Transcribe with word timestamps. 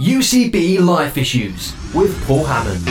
UCB 0.00 0.80
Life 0.80 1.18
Issues 1.18 1.74
with 1.94 2.26
Paul 2.26 2.46
Hammond. 2.46 2.88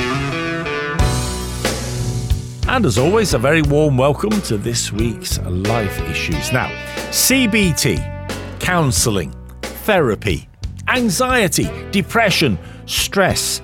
And 2.70 2.86
as 2.86 3.00
always, 3.00 3.34
a 3.34 3.40
very 3.40 3.64
warm 3.64 3.98
welcome 3.98 4.40
to 4.44 4.58
this 4.58 4.92
week's 4.92 5.40
Life 5.40 6.00
Issues. 6.02 6.54
Now, 6.54 6.70
CBT, 7.10 8.60
counselling, 8.60 9.34
therapy, 9.64 10.48
anxiety, 10.88 11.68
depression, 11.90 12.60
stress. 12.86 13.60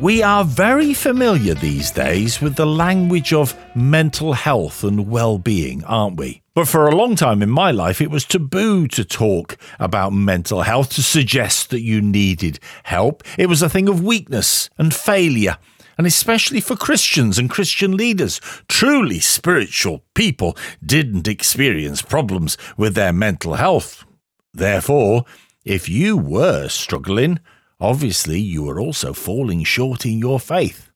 We 0.00 0.22
are 0.22 0.44
very 0.44 0.94
familiar 0.94 1.54
these 1.54 1.90
days 1.90 2.40
with 2.40 2.54
the 2.54 2.66
language 2.66 3.32
of 3.32 3.56
mental 3.74 4.34
health 4.34 4.84
and 4.84 5.10
well 5.10 5.38
being, 5.38 5.82
aren't 5.82 6.16
we? 6.16 6.43
But 6.54 6.68
for 6.68 6.86
a 6.86 6.94
long 6.94 7.16
time 7.16 7.42
in 7.42 7.50
my 7.50 7.72
life, 7.72 8.00
it 8.00 8.12
was 8.12 8.24
taboo 8.24 8.86
to 8.88 9.04
talk 9.04 9.58
about 9.80 10.12
mental 10.12 10.62
health, 10.62 10.90
to 10.90 11.02
suggest 11.02 11.70
that 11.70 11.80
you 11.80 12.00
needed 12.00 12.60
help. 12.84 13.24
It 13.36 13.48
was 13.48 13.60
a 13.60 13.68
thing 13.68 13.88
of 13.88 14.04
weakness 14.04 14.70
and 14.78 14.94
failure. 14.94 15.58
And 15.98 16.06
especially 16.06 16.60
for 16.60 16.76
Christians 16.76 17.38
and 17.38 17.50
Christian 17.50 17.96
leaders, 17.96 18.40
truly 18.68 19.18
spiritual 19.18 20.04
people 20.14 20.56
didn't 20.84 21.26
experience 21.26 22.02
problems 22.02 22.56
with 22.76 22.94
their 22.94 23.12
mental 23.12 23.54
health. 23.54 24.04
Therefore, 24.52 25.24
if 25.64 25.88
you 25.88 26.16
were 26.16 26.68
struggling, 26.68 27.40
obviously 27.80 28.38
you 28.38 28.62
were 28.62 28.80
also 28.80 29.12
falling 29.12 29.64
short 29.64 30.06
in 30.06 30.20
your 30.20 30.38
faith. 30.38 30.92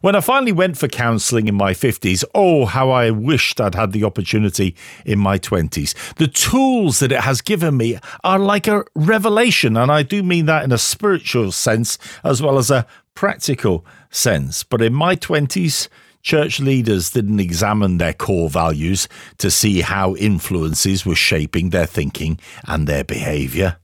When 0.00 0.14
I 0.16 0.20
finally 0.20 0.52
went 0.52 0.78
for 0.78 0.88
counselling 0.88 1.48
in 1.48 1.54
my 1.54 1.72
50s, 1.72 2.24
oh, 2.34 2.66
how 2.66 2.90
I 2.90 3.10
wished 3.10 3.60
I'd 3.60 3.74
had 3.74 3.92
the 3.92 4.04
opportunity 4.04 4.74
in 5.04 5.18
my 5.18 5.38
20s. 5.38 6.14
The 6.16 6.28
tools 6.28 6.98
that 7.00 7.12
it 7.12 7.20
has 7.20 7.40
given 7.40 7.76
me 7.76 7.98
are 8.24 8.38
like 8.38 8.66
a 8.66 8.84
revelation, 8.94 9.76
and 9.76 9.90
I 9.90 10.02
do 10.02 10.22
mean 10.22 10.46
that 10.46 10.64
in 10.64 10.72
a 10.72 10.78
spiritual 10.78 11.52
sense 11.52 11.98
as 12.24 12.42
well 12.42 12.58
as 12.58 12.70
a 12.70 12.86
practical 13.14 13.84
sense. 14.10 14.62
But 14.62 14.82
in 14.82 14.94
my 14.94 15.16
20s, 15.16 15.88
church 16.22 16.58
leaders 16.58 17.10
didn't 17.10 17.38
examine 17.38 17.98
their 17.98 18.12
core 18.12 18.50
values 18.50 19.08
to 19.38 19.50
see 19.50 19.80
how 19.80 20.16
influences 20.16 21.06
were 21.06 21.14
shaping 21.14 21.70
their 21.70 21.86
thinking 21.86 22.38
and 22.66 22.86
their 22.86 23.04
behaviour. 23.04 23.76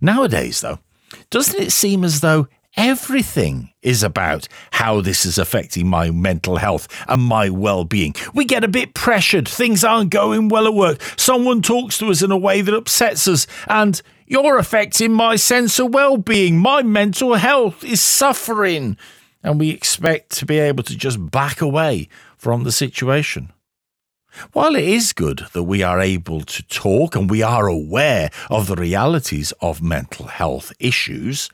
Nowadays, 0.00 0.60
though, 0.60 0.80
doesn't 1.30 1.60
it 1.60 1.72
seem 1.72 2.04
as 2.04 2.20
though 2.20 2.48
Everything 2.78 3.72
is 3.82 4.04
about 4.04 4.46
how 4.70 5.00
this 5.00 5.26
is 5.26 5.36
affecting 5.36 5.88
my 5.88 6.12
mental 6.12 6.58
health 6.58 6.86
and 7.08 7.20
my 7.20 7.50
well 7.50 7.84
being. 7.84 8.14
We 8.34 8.44
get 8.44 8.62
a 8.62 8.68
bit 8.68 8.94
pressured, 8.94 9.48
things 9.48 9.82
aren't 9.82 10.10
going 10.10 10.48
well 10.48 10.68
at 10.68 10.74
work, 10.74 11.02
someone 11.16 11.60
talks 11.60 11.98
to 11.98 12.06
us 12.06 12.22
in 12.22 12.30
a 12.30 12.38
way 12.38 12.60
that 12.60 12.72
upsets 12.72 13.26
us, 13.26 13.48
and 13.66 14.00
you're 14.28 14.58
affecting 14.58 15.12
my 15.12 15.34
sense 15.34 15.80
of 15.80 15.92
well 15.92 16.18
being. 16.18 16.58
My 16.58 16.84
mental 16.84 17.34
health 17.34 17.82
is 17.82 18.00
suffering. 18.00 18.96
And 19.42 19.58
we 19.58 19.70
expect 19.70 20.30
to 20.38 20.46
be 20.46 20.60
able 20.60 20.84
to 20.84 20.96
just 20.96 21.32
back 21.32 21.60
away 21.60 22.08
from 22.36 22.62
the 22.62 22.70
situation. 22.70 23.52
While 24.52 24.76
it 24.76 24.84
is 24.84 25.12
good 25.12 25.46
that 25.52 25.64
we 25.64 25.82
are 25.82 25.98
able 25.98 26.42
to 26.42 26.62
talk 26.68 27.16
and 27.16 27.28
we 27.28 27.42
are 27.42 27.66
aware 27.66 28.30
of 28.48 28.68
the 28.68 28.76
realities 28.76 29.52
of 29.60 29.82
mental 29.82 30.26
health 30.26 30.72
issues, 30.78 31.50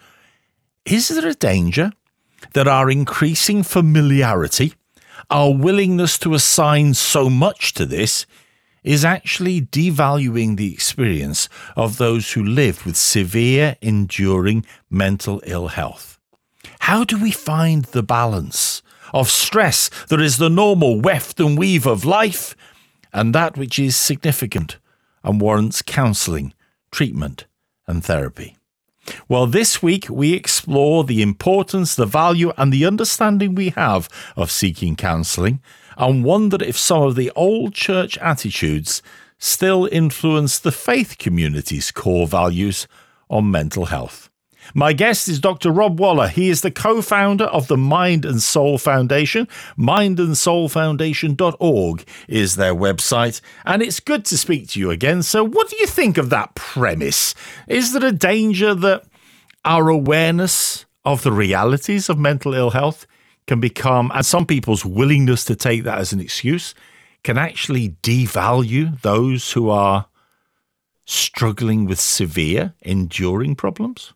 is 0.84 1.08
there 1.08 1.28
a 1.28 1.34
danger 1.34 1.92
that 2.52 2.68
our 2.68 2.90
increasing 2.90 3.62
familiarity, 3.62 4.74
our 5.30 5.52
willingness 5.54 6.18
to 6.18 6.34
assign 6.34 6.94
so 6.94 7.30
much 7.30 7.72
to 7.74 7.86
this, 7.86 8.26
is 8.82 9.04
actually 9.04 9.62
devaluing 9.62 10.56
the 10.56 10.72
experience 10.72 11.48
of 11.74 11.96
those 11.96 12.32
who 12.32 12.42
live 12.42 12.84
with 12.84 12.96
severe, 12.96 13.76
enduring 13.80 14.64
mental 14.90 15.40
ill 15.46 15.68
health? 15.68 16.20
How 16.80 17.02
do 17.02 17.20
we 17.20 17.30
find 17.30 17.86
the 17.86 18.02
balance 18.02 18.82
of 19.14 19.30
stress 19.30 19.88
that 20.08 20.20
is 20.20 20.36
the 20.36 20.50
normal 20.50 21.00
weft 21.00 21.40
and 21.40 21.56
weave 21.56 21.86
of 21.86 22.04
life 22.04 22.54
and 23.10 23.34
that 23.34 23.56
which 23.56 23.78
is 23.78 23.96
significant 23.96 24.78
and 25.22 25.40
warrants 25.40 25.80
counselling, 25.80 26.52
treatment, 26.90 27.46
and 27.86 28.04
therapy? 28.04 28.58
Well, 29.28 29.46
this 29.46 29.82
week 29.82 30.08
we 30.08 30.32
explore 30.32 31.04
the 31.04 31.22
importance, 31.22 31.94
the 31.94 32.06
value, 32.06 32.52
and 32.56 32.72
the 32.72 32.86
understanding 32.86 33.54
we 33.54 33.70
have 33.70 34.08
of 34.36 34.50
seeking 34.50 34.96
counselling 34.96 35.60
and 35.96 36.24
wonder 36.24 36.62
if 36.62 36.76
some 36.76 37.02
of 37.02 37.14
the 37.14 37.30
old 37.36 37.74
church 37.74 38.18
attitudes 38.18 39.02
still 39.38 39.88
influence 39.92 40.58
the 40.58 40.72
faith 40.72 41.18
community's 41.18 41.90
core 41.90 42.26
values 42.26 42.88
on 43.28 43.50
mental 43.50 43.86
health. 43.86 44.30
My 44.72 44.92
guest 44.92 45.26
is 45.28 45.40
Dr. 45.40 45.70
Rob 45.70 46.00
Waller. 46.00 46.28
He 46.28 46.48
is 46.48 46.62
the 46.62 46.70
co 46.70 47.02
founder 47.02 47.44
of 47.44 47.68
the 47.68 47.76
Mind 47.76 48.24
and 48.24 48.42
Soul 48.42 48.78
Foundation. 48.78 49.46
Mindandsoulfoundation.org 49.78 52.04
is 52.28 52.56
their 52.56 52.74
website, 52.74 53.42
and 53.66 53.82
it's 53.82 54.00
good 54.00 54.24
to 54.26 54.38
speak 54.38 54.68
to 54.68 54.80
you 54.80 54.90
again. 54.90 55.22
So, 55.22 55.44
what 55.44 55.68
do 55.68 55.76
you 55.78 55.86
think 55.86 56.16
of 56.16 56.30
that 56.30 56.54
premise? 56.54 57.34
Is 57.68 57.92
there 57.92 58.06
a 58.06 58.12
danger 58.12 58.74
that 58.74 59.04
our 59.64 59.88
awareness 59.88 60.86
of 61.04 61.22
the 61.22 61.32
realities 61.32 62.08
of 62.08 62.18
mental 62.18 62.54
ill 62.54 62.70
health 62.70 63.06
can 63.46 63.60
become, 63.60 64.10
and 64.14 64.24
some 64.24 64.46
people's 64.46 64.84
willingness 64.84 65.44
to 65.44 65.54
take 65.54 65.84
that 65.84 65.98
as 65.98 66.12
an 66.12 66.20
excuse, 66.20 66.74
can 67.22 67.38
actually 67.38 67.90
devalue 68.02 69.00
those 69.02 69.52
who 69.52 69.68
are 69.68 70.06
struggling 71.04 71.84
with 71.84 72.00
severe, 72.00 72.74
enduring 72.82 73.54
problems? 73.54 74.14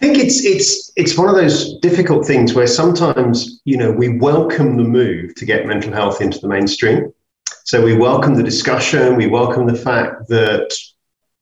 I 0.00 0.06
think 0.06 0.18
it's 0.18 0.44
it's 0.44 0.92
it's 0.94 1.18
one 1.18 1.28
of 1.28 1.34
those 1.34 1.76
difficult 1.80 2.24
things 2.24 2.54
where 2.54 2.68
sometimes 2.68 3.60
you 3.64 3.76
know 3.76 3.90
we 3.90 4.16
welcome 4.18 4.76
the 4.76 4.84
move 4.84 5.34
to 5.34 5.44
get 5.44 5.66
mental 5.66 5.92
health 5.92 6.20
into 6.20 6.38
the 6.38 6.46
mainstream. 6.46 7.12
So 7.64 7.82
we 7.82 7.96
welcome 7.96 8.36
the 8.36 8.44
discussion, 8.44 9.16
we 9.16 9.26
welcome 9.26 9.66
the 9.66 9.74
fact 9.74 10.28
that 10.28 10.72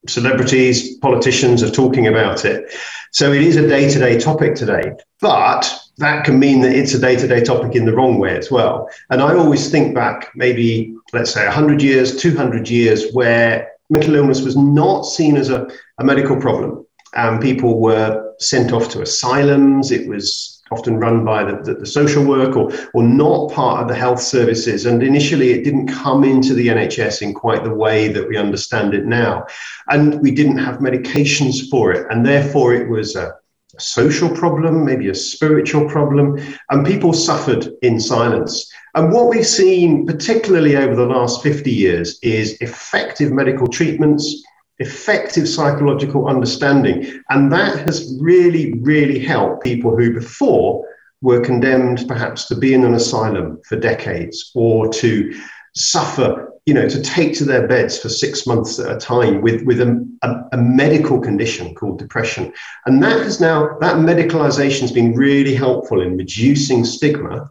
celebrities, 0.09 0.97
politicians 0.99 1.63
are 1.63 1.71
talking 1.71 2.07
about 2.07 2.47
it. 2.47 2.73
So 3.13 3.31
it 3.31 3.43
is 3.43 3.57
a 3.57 3.69
day-to-day 3.69 4.21
topic 4.21 4.55
today, 4.55 4.93
but 5.21 5.71
that 5.99 6.25
can 6.25 6.39
mean 6.39 6.63
that 6.63 6.75
it's 6.75 6.95
a 6.95 6.99
day-to-day 6.99 7.45
topic 7.45 7.77
in 7.77 7.85
the 7.85 7.95
wrong 7.95 8.19
way 8.19 8.39
as 8.39 8.51
well. 8.51 8.89
And 9.11 9.21
I 9.21 9.35
always 9.37 9.71
think 9.71 9.95
back 9.95 10.31
maybe 10.35 10.97
let's 11.13 11.33
say 11.33 11.45
100 11.45 11.83
years, 11.83 12.17
200 12.17 12.71
years 12.71 13.13
where 13.13 13.71
mental 13.91 14.15
illness 14.15 14.41
was 14.41 14.57
not 14.57 15.03
seen 15.03 15.37
as 15.37 15.51
a, 15.51 15.69
a 15.99 16.05
medical 16.05 16.41
problem 16.41 16.86
um, 17.17 17.41
people 17.41 17.81
were 17.81 18.35
sent 18.39 18.73
off 18.73 18.89
to 18.91 19.03
asylums. 19.03 19.91
It 19.91 20.09
was 20.09 20.63
often 20.71 20.99
run 20.99 21.25
by 21.25 21.45
the, 21.45 21.63
the, 21.63 21.75
the, 21.75 21.87
social 21.87 22.25
work 22.25 22.57
or, 22.57 22.73
or 22.93 23.03
not 23.03 23.53
part 23.53 23.81
of 23.83 23.89
the 23.89 23.95
health 23.95 24.21
services. 24.21 24.85
And 24.85 25.03
initially, 25.03 25.53
it 25.53 25.65
didn't 25.65 25.89
come 25.89 26.25
into 26.25 26.55
the 26.55 26.69
NHS 26.69 27.23
in 27.23 27.35
quite 27.35 27.63
the 27.63 27.75
way 27.75 28.09
that 28.09 28.29
we 28.29 28.37
understand 28.37 28.93
it 28.93 29.07
now. 29.07 29.47
And 29.89 30.21
we 30.21 30.33
didn't 30.33 30.59
have 30.59 30.79
medications 30.79 31.71
for 31.71 31.93
it. 31.93 32.07
And 32.11 32.27
therefore, 32.27 32.75
it 32.75 32.89
was 32.89 33.15
a, 33.15 33.33
a 33.77 33.81
social 33.81 34.29
problem, 34.29 34.85
maybe 34.85 35.09
a 35.09 35.15
spiritual 35.15 35.89
problem. 35.89 36.37
And 36.71 36.85
people 36.85 37.13
suffered 37.13 37.69
in 37.83 38.01
silence. 38.01 38.69
And 38.97 39.13
what 39.13 39.29
we've 39.29 39.47
seen, 39.47 40.05
particularly 40.05 40.77
over 40.77 40.97
the 40.97 41.07
last 41.07 41.43
50 41.43 41.71
years, 41.71 42.19
is 42.23 42.57
effective 42.61 43.31
medical 43.31 43.69
treatments 43.69 44.43
effective 44.79 45.49
psychological 45.49 46.29
understanding. 46.29 47.23
And 47.31 47.53
that 47.53 47.79
has 47.87 48.17
really, 48.21 48.75
really 48.81 49.19
helped 49.19 49.65
people 49.65 49.97
who 49.97 50.13
before 50.13 50.87
were 51.23 51.41
condemned 51.41 52.05
perhaps 52.07 52.47
to 52.47 52.55
be 52.55 52.75
in 52.75 52.85
an 52.85 52.95
asylum 52.95 53.61
for 53.67 53.77
decades 53.77 54.51
or 54.55 54.89
to 54.89 55.35
suffer, 55.75 56.53
you 56.67 56.75
know, 56.75 56.89
to 56.89 57.03
take 57.03 57.35
to 57.35 57.45
their 57.45 57.67
beds 57.67 57.99
for 57.99 58.09
six 58.09 58.47
months 58.47 58.79
at 58.79 58.95
a 58.95 58.99
time 58.99 59.41
with, 59.41 59.63
with 59.63 59.81
a, 59.81 60.07
a, 60.23 60.35
a 60.53 60.57
medical 60.57 61.21
condition 61.21 61.75
called 61.75 61.99
depression. 61.99 62.53
And 62.85 63.03
that 63.03 63.23
has 63.23 63.41
now, 63.41 63.79
that 63.81 63.97
medicalization 63.97 64.83
has 64.83 64.93
been 64.93 65.15
really 65.15 65.55
helpful 65.55 66.03
in 66.03 66.17
reducing 66.17 66.85
stigma. 66.85 67.51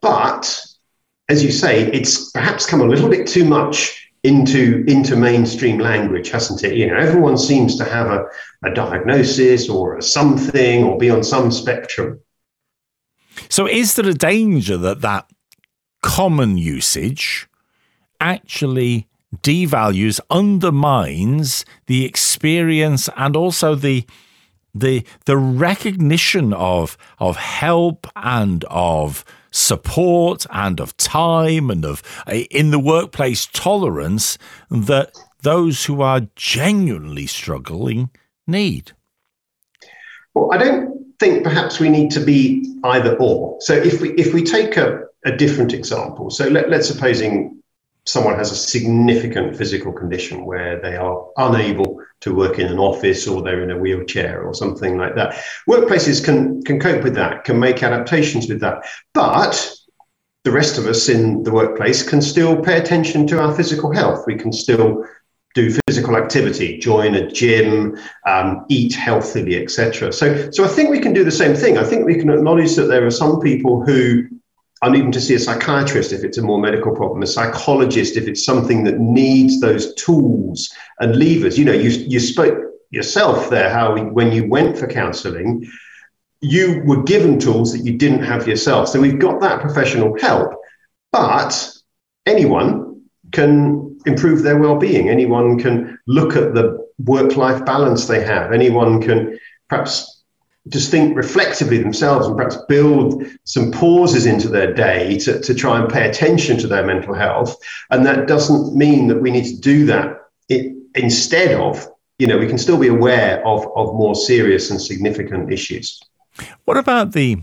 But 0.00 0.64
as 1.28 1.42
you 1.42 1.50
say, 1.50 1.90
it's 1.90 2.30
perhaps 2.30 2.66
come 2.66 2.80
a 2.80 2.86
little 2.86 3.08
bit 3.08 3.26
too 3.26 3.44
much 3.44 4.03
into 4.24 4.84
into 4.88 5.16
mainstream 5.16 5.78
language, 5.78 6.30
hasn't 6.30 6.64
it? 6.64 6.76
You 6.76 6.88
know, 6.88 6.96
everyone 6.96 7.38
seems 7.38 7.76
to 7.76 7.84
have 7.84 8.08
a, 8.08 8.24
a 8.64 8.74
diagnosis 8.74 9.68
or 9.68 9.96
a 9.96 10.02
something 10.02 10.84
or 10.84 10.98
be 10.98 11.10
on 11.10 11.22
some 11.22 11.52
spectrum. 11.52 12.20
So, 13.48 13.66
is 13.68 13.94
there 13.94 14.08
a 14.08 14.14
danger 14.14 14.76
that 14.78 15.02
that 15.02 15.30
common 16.02 16.58
usage 16.58 17.48
actually 18.20 19.06
devalues, 19.42 20.20
undermines 20.30 21.64
the 21.86 22.04
experience 22.04 23.08
and 23.16 23.36
also 23.36 23.74
the 23.74 24.04
the 24.74 25.04
the 25.26 25.36
recognition 25.36 26.52
of 26.52 26.96
of 27.18 27.36
help 27.36 28.06
and 28.16 28.64
of 28.64 29.24
support 29.54 30.44
and 30.50 30.80
of 30.80 30.96
time 30.96 31.70
and 31.70 31.84
of 31.84 32.02
eh, 32.26 32.44
in 32.50 32.72
the 32.72 32.78
workplace 32.78 33.46
tolerance 33.46 34.36
that 34.68 35.16
those 35.42 35.84
who 35.84 36.02
are 36.02 36.22
genuinely 36.34 37.26
struggling 37.26 38.10
need. 38.46 38.92
Well, 40.34 40.52
I 40.52 40.58
don't 40.58 41.14
think 41.20 41.44
perhaps 41.44 41.78
we 41.78 41.88
need 41.88 42.10
to 42.12 42.20
be 42.20 42.74
either 42.82 43.16
or. 43.16 43.56
So 43.60 43.74
if 43.74 44.00
we 44.00 44.10
if 44.14 44.34
we 44.34 44.42
take 44.42 44.76
a, 44.76 45.04
a 45.24 45.36
different 45.36 45.72
example, 45.72 46.30
so 46.30 46.48
let, 46.48 46.68
let's 46.68 46.88
supposing 46.88 47.62
someone 48.06 48.36
has 48.36 48.50
a 48.50 48.56
significant 48.56 49.56
physical 49.56 49.92
condition 49.92 50.44
where 50.44 50.80
they 50.80 50.96
are 50.96 51.26
unable 51.36 51.83
to 52.24 52.34
work 52.34 52.58
in 52.58 52.66
an 52.66 52.78
office 52.78 53.28
or 53.28 53.42
they're 53.42 53.62
in 53.62 53.70
a 53.70 53.78
wheelchair 53.78 54.42
or 54.42 54.54
something 54.54 54.96
like 54.96 55.14
that. 55.14 55.42
Workplaces 55.68 56.24
can 56.24 56.62
can 56.64 56.80
cope 56.80 57.04
with 57.04 57.14
that, 57.14 57.44
can 57.44 57.60
make 57.60 57.82
adaptations 57.82 58.48
with 58.48 58.60
that. 58.60 58.84
But 59.12 59.54
the 60.44 60.50
rest 60.50 60.78
of 60.78 60.86
us 60.86 61.08
in 61.08 61.42
the 61.42 61.52
workplace 61.52 62.02
can 62.02 62.20
still 62.20 62.60
pay 62.60 62.78
attention 62.78 63.26
to 63.28 63.40
our 63.40 63.54
physical 63.54 63.92
health. 63.92 64.24
We 64.26 64.36
can 64.36 64.52
still 64.52 65.04
do 65.54 65.70
physical 65.86 66.16
activity, 66.16 66.78
join 66.78 67.14
a 67.14 67.30
gym, 67.30 67.96
um, 68.26 68.64
eat 68.68 68.94
healthily, 68.94 69.62
etc. 69.62 70.12
So, 70.12 70.50
so 70.50 70.64
I 70.64 70.68
think 70.68 70.90
we 70.90 70.98
can 70.98 71.12
do 71.12 71.24
the 71.24 71.30
same 71.30 71.54
thing. 71.54 71.78
I 71.78 71.84
think 71.84 72.04
we 72.04 72.16
can 72.16 72.30
acknowledge 72.30 72.74
that 72.74 72.86
there 72.86 73.06
are 73.06 73.10
some 73.10 73.40
people 73.40 73.84
who 73.84 74.26
are 74.84 74.90
needing 74.90 75.10
to 75.12 75.20
see 75.20 75.34
a 75.34 75.38
psychiatrist 75.38 76.12
if 76.12 76.24
it's 76.24 76.36
a 76.36 76.42
more 76.42 76.60
medical 76.60 76.94
problem, 76.94 77.22
a 77.22 77.26
psychologist 77.26 78.18
if 78.18 78.28
it's 78.28 78.44
something 78.44 78.84
that 78.84 78.98
needs 78.98 79.58
those 79.58 79.94
tools 79.94 80.70
and 81.00 81.16
levers. 81.16 81.58
You 81.58 81.64
know, 81.64 81.72
you 81.72 81.88
you 81.88 82.20
spoke 82.20 82.58
yourself 82.90 83.48
there 83.48 83.70
how 83.70 83.96
when 83.96 84.30
you 84.30 84.46
went 84.46 84.76
for 84.76 84.86
counselling, 84.86 85.66
you 86.42 86.82
were 86.84 87.02
given 87.02 87.38
tools 87.38 87.72
that 87.72 87.86
you 87.86 87.96
didn't 87.96 88.24
have 88.24 88.46
yourself. 88.46 88.88
So 88.88 89.00
we've 89.00 89.18
got 89.18 89.40
that 89.40 89.62
professional 89.62 90.18
help, 90.20 90.52
but 91.12 91.72
anyone 92.26 93.04
can 93.32 93.98
improve 94.04 94.42
their 94.42 94.58
well-being. 94.58 95.08
Anyone 95.08 95.58
can 95.58 95.98
look 96.06 96.36
at 96.36 96.52
the 96.52 96.86
work-life 96.98 97.64
balance 97.64 98.06
they 98.06 98.22
have. 98.22 98.52
Anyone 98.52 99.00
can 99.00 99.38
perhaps 99.70 100.13
just 100.68 100.90
think 100.90 101.16
reflectively 101.16 101.78
themselves 101.78 102.26
and 102.26 102.36
perhaps 102.36 102.56
build 102.68 103.24
some 103.44 103.70
pauses 103.70 104.24
into 104.24 104.48
their 104.48 104.72
day 104.72 105.18
to, 105.18 105.38
to 105.40 105.54
try 105.54 105.78
and 105.78 105.92
pay 105.92 106.08
attention 106.08 106.56
to 106.58 106.66
their 106.66 106.86
mental 106.86 107.14
health. 107.14 107.56
And 107.90 108.06
that 108.06 108.26
doesn't 108.26 108.74
mean 108.74 109.08
that 109.08 109.20
we 109.20 109.30
need 109.30 109.44
to 109.44 109.60
do 109.60 109.84
that 109.86 110.22
it, 110.48 110.74
instead 110.94 111.52
of, 111.60 111.86
you 112.18 112.26
know, 112.26 112.38
we 112.38 112.46
can 112.46 112.58
still 112.58 112.78
be 112.78 112.88
aware 112.88 113.46
of, 113.46 113.66
of 113.76 113.94
more 113.94 114.14
serious 114.14 114.70
and 114.70 114.80
significant 114.80 115.52
issues. 115.52 116.00
What 116.64 116.78
about 116.78 117.12
the 117.12 117.42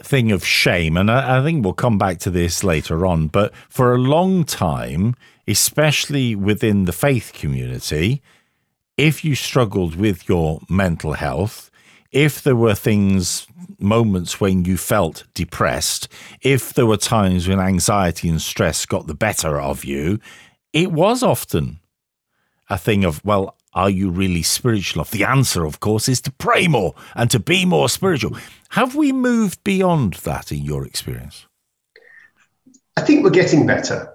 thing 0.00 0.30
of 0.30 0.46
shame? 0.46 0.96
And 0.96 1.10
I, 1.10 1.40
I 1.40 1.42
think 1.42 1.64
we'll 1.64 1.72
come 1.72 1.98
back 1.98 2.18
to 2.20 2.30
this 2.30 2.62
later 2.62 3.04
on, 3.06 3.26
but 3.26 3.52
for 3.68 3.92
a 3.92 3.98
long 3.98 4.44
time, 4.44 5.16
especially 5.48 6.36
within 6.36 6.84
the 6.84 6.92
faith 6.92 7.32
community, 7.34 8.22
if 8.96 9.24
you 9.24 9.34
struggled 9.34 9.96
with 9.96 10.28
your 10.28 10.60
mental 10.68 11.14
health, 11.14 11.71
if 12.12 12.42
there 12.42 12.56
were 12.56 12.74
things, 12.74 13.46
moments 13.78 14.40
when 14.40 14.64
you 14.64 14.76
felt 14.76 15.24
depressed, 15.34 16.08
if 16.42 16.74
there 16.74 16.86
were 16.86 16.96
times 16.96 17.48
when 17.48 17.58
anxiety 17.58 18.28
and 18.28 18.40
stress 18.40 18.86
got 18.86 19.06
the 19.06 19.14
better 19.14 19.60
of 19.60 19.84
you, 19.84 20.18
it 20.72 20.92
was 20.92 21.22
often 21.22 21.80
a 22.68 22.78
thing 22.78 23.04
of, 23.04 23.24
well, 23.24 23.56
are 23.74 23.90
you 23.90 24.10
really 24.10 24.42
spiritual? 24.42 25.04
The 25.04 25.24
answer, 25.24 25.64
of 25.64 25.80
course, 25.80 26.08
is 26.08 26.20
to 26.22 26.32
pray 26.32 26.68
more 26.68 26.94
and 27.14 27.30
to 27.30 27.38
be 27.38 27.64
more 27.64 27.88
spiritual. 27.88 28.36
Have 28.70 28.94
we 28.94 29.12
moved 29.12 29.64
beyond 29.64 30.14
that 30.24 30.52
in 30.52 30.62
your 30.62 30.86
experience? 30.86 31.46
I 32.96 33.00
think 33.00 33.24
we're 33.24 33.30
getting 33.30 33.66
better. 33.66 34.12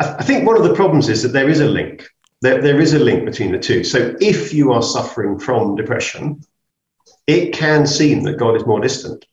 I 0.00 0.22
think 0.22 0.46
one 0.46 0.56
of 0.56 0.64
the 0.64 0.74
problems 0.74 1.08
is 1.08 1.22
that 1.22 1.32
there 1.32 1.48
is 1.48 1.60
a 1.60 1.66
link. 1.66 2.06
There, 2.42 2.60
there 2.60 2.80
is 2.80 2.92
a 2.92 2.98
link 2.98 3.24
between 3.24 3.52
the 3.52 3.58
two. 3.58 3.84
So 3.84 4.14
if 4.20 4.52
you 4.52 4.72
are 4.72 4.82
suffering 4.82 5.38
from 5.38 5.76
depression, 5.76 6.42
it 7.26 7.52
can 7.52 7.86
seem 7.86 8.22
that 8.24 8.38
God 8.38 8.56
is 8.56 8.66
more 8.66 8.80
distant. 8.80 9.24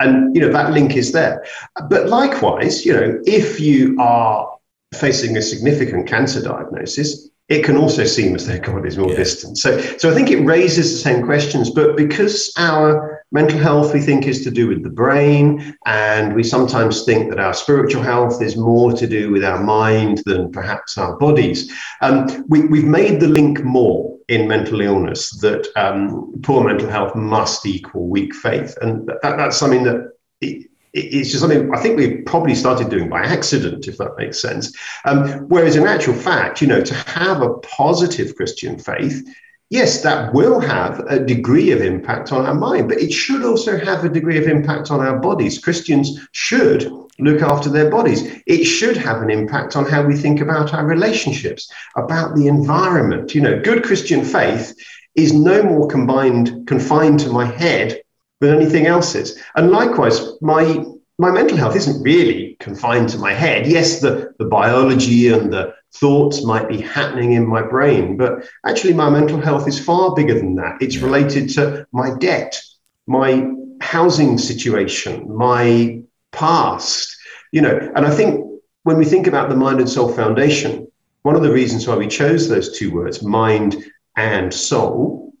And, 0.00 0.34
you 0.34 0.40
know, 0.40 0.52
that 0.52 0.72
link 0.72 0.96
is 0.96 1.12
there. 1.12 1.44
But 1.88 2.08
likewise, 2.08 2.84
you 2.84 2.92
know, 2.92 3.20
if 3.24 3.60
you 3.60 3.96
are 4.00 4.58
facing 4.94 5.36
a 5.36 5.42
significant 5.42 6.08
cancer 6.08 6.42
diagnosis, 6.42 7.28
it 7.48 7.64
can 7.64 7.76
also 7.76 8.04
seem 8.04 8.34
as 8.34 8.46
though 8.46 8.58
God 8.58 8.86
is 8.86 8.96
more 8.96 9.10
yeah. 9.10 9.16
distant. 9.16 9.58
So, 9.58 9.78
so 9.98 10.10
I 10.10 10.14
think 10.14 10.30
it 10.30 10.44
raises 10.44 10.92
the 10.92 10.98
same 10.98 11.24
questions. 11.24 11.70
But 11.70 11.96
because 11.96 12.52
our 12.56 13.24
mental 13.30 13.58
health 13.58 13.92
we 13.92 14.00
think 14.00 14.26
is 14.26 14.42
to 14.44 14.50
do 14.50 14.68
with 14.68 14.82
the 14.82 14.90
brain, 14.90 15.76
and 15.86 16.34
we 16.34 16.42
sometimes 16.42 17.04
think 17.04 17.30
that 17.30 17.38
our 17.38 17.54
spiritual 17.54 18.02
health 18.02 18.42
is 18.42 18.56
more 18.56 18.92
to 18.92 19.06
do 19.06 19.30
with 19.30 19.44
our 19.44 19.62
mind 19.62 20.22
than 20.24 20.50
perhaps 20.50 20.96
our 20.96 21.16
bodies, 21.18 21.72
um, 22.00 22.44
we, 22.48 22.66
we've 22.66 22.84
made 22.84 23.20
the 23.20 23.28
link 23.28 23.62
more 23.62 24.11
in 24.28 24.48
mental 24.48 24.80
illness 24.80 25.30
that 25.40 25.66
um, 25.76 26.32
poor 26.42 26.64
mental 26.64 26.88
health 26.88 27.14
must 27.14 27.66
equal 27.66 28.08
weak 28.08 28.34
faith, 28.34 28.76
and 28.82 29.08
that, 29.08 29.36
that's 29.36 29.56
something 29.56 29.84
that. 29.84 30.12
It, 30.40 30.68
it's 30.94 31.30
just 31.30 31.40
something 31.40 31.74
I 31.74 31.80
think 31.80 31.96
we 31.96 32.18
probably 32.18 32.54
started 32.54 32.90
doing 32.90 33.08
by 33.08 33.22
accident, 33.22 33.88
if 33.88 33.96
that 33.96 34.14
makes 34.18 34.42
sense. 34.42 34.76
Um, 35.06 35.48
whereas 35.48 35.74
in 35.74 35.86
actual 35.86 36.12
fact, 36.12 36.60
you 36.60 36.68
know, 36.68 36.82
to 36.82 36.94
have 36.94 37.40
a 37.40 37.54
positive 37.60 38.36
Christian 38.36 38.78
faith, 38.78 39.26
yes, 39.70 40.02
that 40.02 40.34
will 40.34 40.60
have 40.60 41.00
a 41.08 41.18
degree 41.18 41.70
of 41.70 41.80
impact 41.80 42.30
on 42.30 42.44
our 42.44 42.54
mind, 42.54 42.90
but 42.90 43.00
it 43.00 43.10
should 43.10 43.42
also 43.42 43.78
have 43.82 44.04
a 44.04 44.08
degree 44.10 44.36
of 44.36 44.46
impact 44.46 44.90
on 44.90 45.00
our 45.00 45.18
bodies. 45.18 45.58
Christians 45.58 46.28
should 46.32 46.92
look 47.22 47.42
after 47.42 47.68
their 47.68 47.90
bodies. 47.90 48.22
It 48.46 48.64
should 48.64 48.96
have 48.96 49.22
an 49.22 49.30
impact 49.30 49.76
on 49.76 49.86
how 49.86 50.02
we 50.02 50.16
think 50.16 50.40
about 50.40 50.74
our 50.74 50.86
relationships, 50.86 51.70
about 51.96 52.34
the 52.34 52.46
environment. 52.46 53.34
You 53.34 53.42
know, 53.42 53.60
good 53.60 53.84
Christian 53.84 54.24
faith 54.24 54.74
is 55.14 55.32
no 55.32 55.62
more 55.62 55.86
combined, 55.88 56.66
confined 56.66 57.20
to 57.20 57.30
my 57.30 57.44
head 57.44 58.00
than 58.40 58.54
anything 58.56 58.86
else 58.86 59.14
is. 59.14 59.38
And 59.54 59.70
likewise, 59.70 60.20
my 60.40 60.84
my 61.18 61.30
mental 61.30 61.56
health 61.56 61.76
isn't 61.76 62.02
really 62.02 62.56
confined 62.58 63.08
to 63.10 63.18
my 63.18 63.32
head. 63.32 63.66
Yes, 63.66 64.00
the, 64.00 64.32
the 64.38 64.46
biology 64.46 65.28
and 65.28 65.52
the 65.52 65.72
thoughts 65.94 66.44
might 66.44 66.68
be 66.68 66.80
happening 66.80 67.32
in 67.32 67.46
my 67.46 67.62
brain, 67.62 68.16
but 68.16 68.44
actually, 68.66 68.94
my 68.94 69.10
mental 69.10 69.40
health 69.40 69.68
is 69.68 69.78
far 69.78 70.14
bigger 70.14 70.34
than 70.34 70.54
that. 70.56 70.78
It's 70.80 70.96
related 70.96 71.50
to 71.50 71.86
my 71.92 72.16
debt, 72.18 72.60
my 73.06 73.46
housing 73.80 74.38
situation, 74.38 75.36
my 75.36 76.02
past, 76.32 77.16
you 77.52 77.60
know. 77.60 77.92
And 77.94 78.04
I 78.06 78.10
think 78.10 78.44
when 78.82 78.98
we 78.98 79.04
think 79.04 79.26
about 79.26 79.48
the 79.48 79.56
Mind 79.56 79.80
and 79.80 79.88
Soul 79.88 80.12
Foundation, 80.12 80.88
one 81.22 81.36
of 81.36 81.42
the 81.42 81.52
reasons 81.52 81.86
why 81.86 81.94
we 81.94 82.08
chose 82.08 82.48
those 82.48 82.76
two 82.76 82.92
words, 82.92 83.22
mind 83.22 83.76
and 84.16 84.52
soul, 84.52 85.32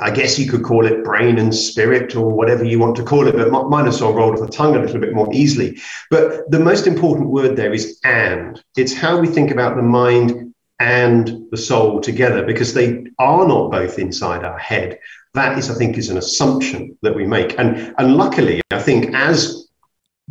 I 0.00 0.10
guess 0.10 0.38
you 0.38 0.50
could 0.50 0.62
call 0.62 0.86
it 0.86 1.04
brain 1.04 1.38
and 1.38 1.54
spirit 1.54 2.16
or 2.16 2.30
whatever 2.30 2.64
you 2.64 2.78
want 2.78 2.96
to 2.96 3.04
call 3.04 3.26
it, 3.26 3.36
but 3.36 3.50
mind 3.50 3.86
and 3.86 3.94
soul 3.94 4.14
rolled 4.14 4.34
off 4.34 4.46
the 4.46 4.52
tongue 4.52 4.76
a 4.76 4.80
little 4.80 5.00
bit 5.00 5.14
more 5.14 5.28
easily. 5.32 5.78
But 6.10 6.50
the 6.50 6.58
most 6.58 6.86
important 6.86 7.28
word 7.28 7.56
there 7.56 7.72
is 7.72 7.98
and. 8.04 8.62
It's 8.76 8.94
how 8.94 9.20
we 9.20 9.26
think 9.26 9.50
about 9.50 9.76
the 9.76 9.82
mind 9.82 10.54
and 10.80 11.46
the 11.50 11.56
soul 11.56 12.00
together 12.00 12.44
because 12.44 12.72
they 12.72 13.04
are 13.18 13.46
not 13.46 13.70
both 13.70 13.98
inside 13.98 14.44
our 14.44 14.58
head. 14.58 14.98
That 15.34 15.58
is, 15.58 15.70
I 15.70 15.74
think, 15.74 15.96
is 15.96 16.08
an 16.08 16.18
assumption 16.18 16.98
that 17.02 17.14
we 17.14 17.26
make. 17.26 17.58
And, 17.58 17.94
and 17.98 18.16
luckily, 18.16 18.60
I 18.70 18.80
think 18.80 19.14
as 19.14 19.68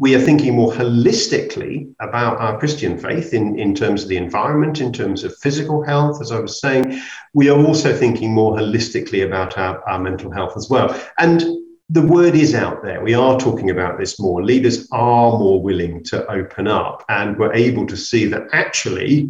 we 0.02 0.16
are 0.16 0.20
thinking 0.20 0.56
more 0.56 0.74
holistically 0.74 1.94
about 2.00 2.40
our 2.40 2.58
Christian 2.58 2.98
faith 2.98 3.36
in, 3.36 3.60
in 3.60 3.76
terms 3.76 4.02
of 4.02 4.10
the 4.10 4.18
environment, 4.18 4.82
in 4.82 4.92
terms 4.92 5.24
of 5.24 5.38
physical 5.38 5.84
health, 5.84 6.20
as 6.20 6.32
I 6.32 6.40
was 6.40 6.60
saying. 6.60 7.00
We 7.36 7.50
are 7.50 7.64
also 7.64 7.96
thinking 7.96 8.34
more 8.34 8.58
holistically 8.58 9.24
about 9.24 9.60
our, 9.60 9.88
our 9.88 10.00
mental 10.00 10.32
health 10.32 10.58
as 10.58 10.72
well. 10.72 11.00
And 11.20 11.44
the 11.90 12.02
word 12.02 12.34
is 12.34 12.56
out 12.56 12.82
there. 12.82 13.04
We 13.04 13.14
are 13.14 13.40
talking 13.40 13.70
about 13.70 14.00
this 14.00 14.20
more. 14.20 14.44
Leaders 14.44 14.88
are 14.92 15.38
more 15.38 15.62
willing 15.62 16.04
to 16.06 16.26
open 16.32 16.68
up, 16.68 17.06
and 17.08 17.38
we're 17.38 17.54
able 17.54 17.86
to 17.86 17.96
see 17.96 18.26
that 18.26 18.48
actually 18.54 19.30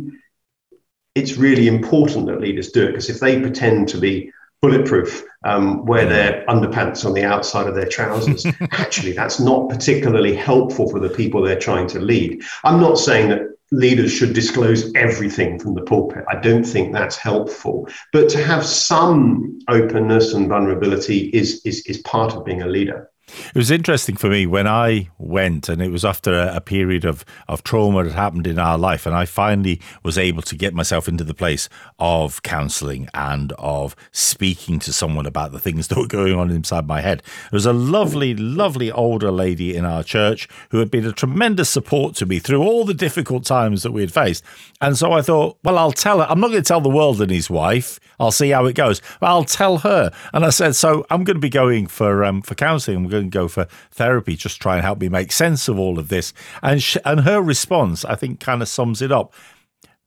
it's 1.15 1.35
really 1.35 1.67
important 1.67 2.27
that 2.27 2.39
leaders 2.39 2.71
do 2.71 2.85
it 2.85 2.91
because 2.91 3.09
if 3.09 3.19
they 3.19 3.41
pretend 3.41 3.89
to 3.89 3.97
be 3.97 4.31
bulletproof, 4.61 5.23
um, 5.43 5.85
wear 5.85 6.05
their 6.05 6.45
underpants 6.47 7.05
on 7.05 7.13
the 7.13 7.23
outside 7.23 7.67
of 7.67 7.75
their 7.75 7.87
trousers. 7.87 8.45
Actually, 8.71 9.13
that's 9.13 9.39
not 9.39 9.69
particularly 9.69 10.35
helpful 10.35 10.89
for 10.89 10.99
the 10.99 11.09
people 11.09 11.41
they're 11.41 11.59
trying 11.59 11.87
to 11.87 11.99
lead. 11.99 12.43
I'm 12.63 12.79
not 12.79 12.99
saying 12.99 13.29
that 13.29 13.51
leaders 13.71 14.11
should 14.11 14.33
disclose 14.33 14.93
everything 14.93 15.57
from 15.57 15.73
the 15.73 15.81
pulpit. 15.81 16.25
I 16.29 16.35
don't 16.35 16.63
think 16.63 16.93
that's 16.93 17.15
helpful. 17.15 17.87
But 18.11 18.29
to 18.29 18.43
have 18.43 18.65
some 18.65 19.59
openness 19.67 20.33
and 20.33 20.47
vulnerability 20.47 21.29
is, 21.29 21.61
is, 21.65 21.81
is 21.85 21.99
part 21.99 22.33
of 22.33 22.45
being 22.45 22.61
a 22.61 22.67
leader. 22.67 23.09
It 23.47 23.55
was 23.55 23.71
interesting 23.71 24.15
for 24.15 24.29
me 24.29 24.45
when 24.45 24.67
I 24.67 25.09
went, 25.17 25.69
and 25.69 25.81
it 25.81 25.91
was 25.91 26.05
after 26.05 26.33
a, 26.33 26.55
a, 26.57 26.61
period 26.61 27.05
of, 27.05 27.25
of 27.47 27.63
trauma 27.63 28.03
that 28.03 28.13
happened 28.13 28.47
in 28.47 28.59
our 28.59 28.77
life, 28.77 29.05
and 29.05 29.15
I 29.15 29.25
finally 29.25 29.81
was 30.03 30.17
able 30.17 30.41
to 30.43 30.55
get 30.55 30.73
myself 30.73 31.07
into 31.07 31.23
the 31.23 31.33
place 31.33 31.69
of 31.99 32.43
counseling 32.43 33.09
and 33.13 33.53
of 33.53 33.95
speaking 34.11 34.79
to 34.79 34.93
someone 34.93 35.25
about 35.25 35.51
the 35.51 35.59
things 35.59 35.87
that 35.89 35.97
were 35.97 36.07
going 36.07 36.33
on 36.33 36.51
inside 36.51 36.87
my 36.87 37.01
head. 37.01 37.23
There 37.23 37.57
was 37.57 37.65
a 37.65 37.73
lovely, 37.73 38.35
lovely 38.35 38.91
older 38.91 39.31
lady 39.31 39.75
in 39.75 39.85
our 39.85 40.03
church 40.03 40.47
who 40.69 40.79
had 40.79 40.91
been 40.91 41.05
a 41.05 41.11
tremendous 41.11 41.69
support 41.69 42.15
to 42.15 42.25
me 42.25 42.39
through 42.39 42.61
all 42.61 42.85
the 42.85 42.93
difficult 42.93 43.45
times 43.45 43.83
that 43.83 43.91
we 43.91 44.01
had 44.01 44.13
faced. 44.13 44.43
And 44.79 44.97
so 44.97 45.11
I 45.11 45.21
thought, 45.21 45.57
well, 45.63 45.77
I'll 45.77 45.91
tell 45.91 46.19
her. 46.19 46.25
I'm 46.29 46.39
not 46.39 46.49
going 46.49 46.63
to 46.63 46.67
tell 46.67 46.81
the 46.81 46.89
world 46.89 47.21
and 47.21 47.31
his 47.31 47.49
wife. 47.49 47.99
I'll 48.19 48.31
see 48.31 48.49
how 48.49 48.65
it 48.65 48.73
goes. 48.73 49.01
But 49.19 49.27
I'll 49.27 49.43
tell 49.43 49.79
her. 49.79 50.11
And 50.33 50.45
I 50.45 50.49
said, 50.49 50.75
so 50.75 51.05
I'm 51.09 51.23
going 51.23 51.35
to 51.35 51.41
be 51.41 51.49
going 51.49 51.87
for 51.87 52.23
um, 52.23 52.41
for 52.41 52.55
counselling. 52.55 52.97
I'm 52.97 53.07
going 53.07 53.20
to 53.29 53.37
go 53.37 53.47
for 53.47 53.65
therapy, 53.91 54.35
just 54.35 54.61
try 54.61 54.75
and 54.75 54.83
help 54.83 54.99
me 54.99 55.09
make 55.09 55.31
sense 55.31 55.67
of 55.67 55.77
all 55.77 55.99
of 55.99 56.09
this. 56.09 56.33
And 56.61 56.81
sh- 56.81 56.97
and 57.05 57.21
her 57.21 57.41
response, 57.41 58.05
I 58.05 58.15
think, 58.15 58.39
kind 58.39 58.61
of 58.61 58.67
sums 58.67 59.01
it 59.01 59.11
up. 59.11 59.33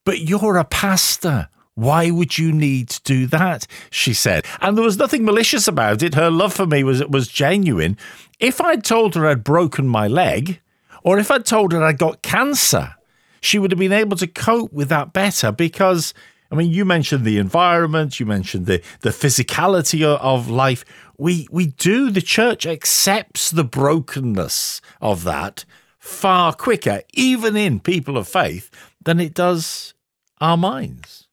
But 0.05 0.21
you're 0.21 0.57
a 0.57 0.65
pastor. 0.65 1.49
Why 1.75 2.11
would 2.11 2.39
you 2.39 2.53
need 2.53 2.89
to 2.91 3.03
do 3.03 3.27
that? 3.29 3.67
She 3.91 4.15
said. 4.15 4.45
And 4.61 4.77
there 4.77 4.85
was 4.85 4.99
nothing 4.99 5.25
malicious 5.25 5.67
about 5.67 6.03
it. 6.03 6.15
Her 6.15 6.31
love 6.31 6.55
for 6.55 6.67
me 6.67 6.85
was 6.85 7.05
was 7.07 7.29
genuine. 7.29 7.97
If 8.39 8.61
I'd 8.61 8.85
told 8.85 9.15
her 9.15 9.27
I'd 9.27 9.43
broken 9.43 9.89
my 9.89 10.07
leg, 10.07 10.61
or 11.03 11.19
if 11.19 11.31
I'd 11.31 11.47
told 11.47 11.73
her 11.73 11.83
I'd 11.83 11.99
got 11.99 12.23
cancer, 12.23 12.95
she 13.41 13.59
would 13.59 13.73
have 13.73 13.79
been 13.79 13.93
able 13.93 14.17
to 14.19 14.27
cope 14.27 14.73
with 14.73 14.89
that 14.89 15.13
better 15.13 15.51
because 15.51 16.15
I 16.51 16.57
mean, 16.57 16.71
you 16.71 16.85
mentioned 16.85 17.25
the 17.25 17.39
environment, 17.39 18.21
you 18.21 18.27
mentioned 18.27 18.67
the 18.67 18.81
the 19.01 19.11
physicality 19.11 20.05
of 20.05 20.49
life. 20.49 20.85
We 21.19 21.47
we 21.51 21.67
do 21.67 22.11
the 22.11 22.23
church 22.23 22.67
accepts 22.67 23.51
the 23.51 23.65
brokenness 23.65 24.81
of 25.01 25.25
that 25.25 25.65
far 25.99 26.53
quicker, 26.53 27.03
even 27.13 27.57
in 27.57 27.81
people 27.81 28.17
of 28.17 28.29
faith, 28.29 28.71
than 29.03 29.21
it 29.21 29.35
does 29.35 29.95
our 30.41 30.57
minds. 30.57 31.29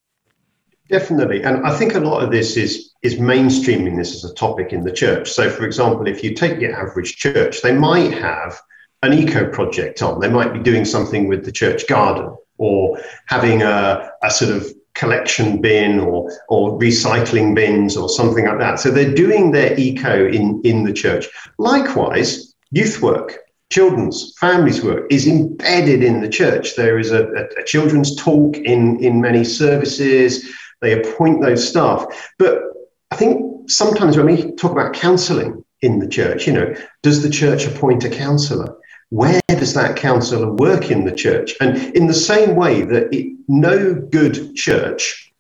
Definitely, 0.89 1.43
and 1.43 1.65
I 1.65 1.75
think 1.77 1.95
a 1.95 2.00
lot 2.00 2.23
of 2.23 2.31
this 2.31 2.57
is 2.57 2.91
is 3.01 3.15
mainstreaming 3.15 3.97
this 3.97 4.13
as 4.13 4.29
a 4.29 4.33
topic 4.35 4.73
in 4.73 4.83
the 4.83 4.91
church. 4.91 5.31
So, 5.31 5.50
for 5.50 5.65
example, 5.65 6.07
if 6.07 6.23
you 6.23 6.35
take 6.35 6.59
the 6.59 6.71
average 6.71 7.17
church, 7.17 7.61
they 7.61 7.73
might 7.73 8.13
have 8.13 8.59
an 9.03 9.13
eco 9.13 9.50
project 9.50 10.01
on. 10.03 10.19
They 10.19 10.29
might 10.29 10.53
be 10.53 10.59
doing 10.59 10.85
something 10.85 11.27
with 11.27 11.45
the 11.45 11.51
church 11.51 11.88
garden 11.88 12.35
or 12.57 13.00
having 13.25 13.63
a, 13.63 14.11
a 14.21 14.29
sort 14.29 14.51
of 14.51 14.71
collection 14.93 15.62
bin 15.62 16.00
or 16.00 16.31
or 16.50 16.77
recycling 16.79 17.55
bins 17.55 17.95
or 17.98 18.10
something 18.10 18.45
like 18.45 18.60
that. 18.60 18.79
So 18.79 18.91
they're 18.91 19.13
doing 19.13 19.51
their 19.51 19.77
eco 19.79 20.27
in 20.27 20.62
in 20.63 20.83
the 20.83 20.93
church. 20.93 21.27
Likewise, 21.57 22.53
youth 22.71 23.01
work, 23.01 23.38
children's 23.69 24.33
families 24.39 24.83
work 24.83 25.05
is 25.10 25.27
embedded 25.27 26.03
in 26.03 26.21
the 26.21 26.29
church. 26.29 26.75
There 26.75 27.00
is 27.00 27.12
a, 27.12 27.25
a, 27.27 27.62
a 27.62 27.63
children's 27.65 28.15
talk 28.15 28.57
in 28.57 29.03
in 29.03 29.21
many 29.21 29.43
services. 29.43 30.50
They 30.81 31.00
appoint 31.00 31.41
those 31.41 31.67
staff, 31.67 32.05
but 32.39 32.63
I 33.12 33.15
think 33.15 33.69
sometimes 33.69 34.17
when 34.17 34.25
we 34.25 34.51
talk 34.53 34.71
about 34.71 34.93
counselling 34.93 35.63
in 35.81 36.00
the 36.00 36.07
church, 36.07 36.48
you 36.48 36.53
know, 36.53 36.74
does 37.03 37.21
the 37.21 37.29
church 37.29 37.65
appoint 37.65 38.03
a 38.03 38.10
counsellor? 38.10 38.77
Where 39.11 39.41
does 39.49 39.73
that 39.73 39.97
counsellor 39.97 40.53
work 40.53 40.89
in 40.89 41.03
the 41.03 41.11
church? 41.11 41.53
And 41.59 41.77
in 41.95 42.07
the 42.07 42.13
same 42.13 42.55
way 42.55 42.81
that 42.83 43.13
it, 43.13 43.35
no 43.49 43.93
good 43.93 44.55
church 44.55 45.33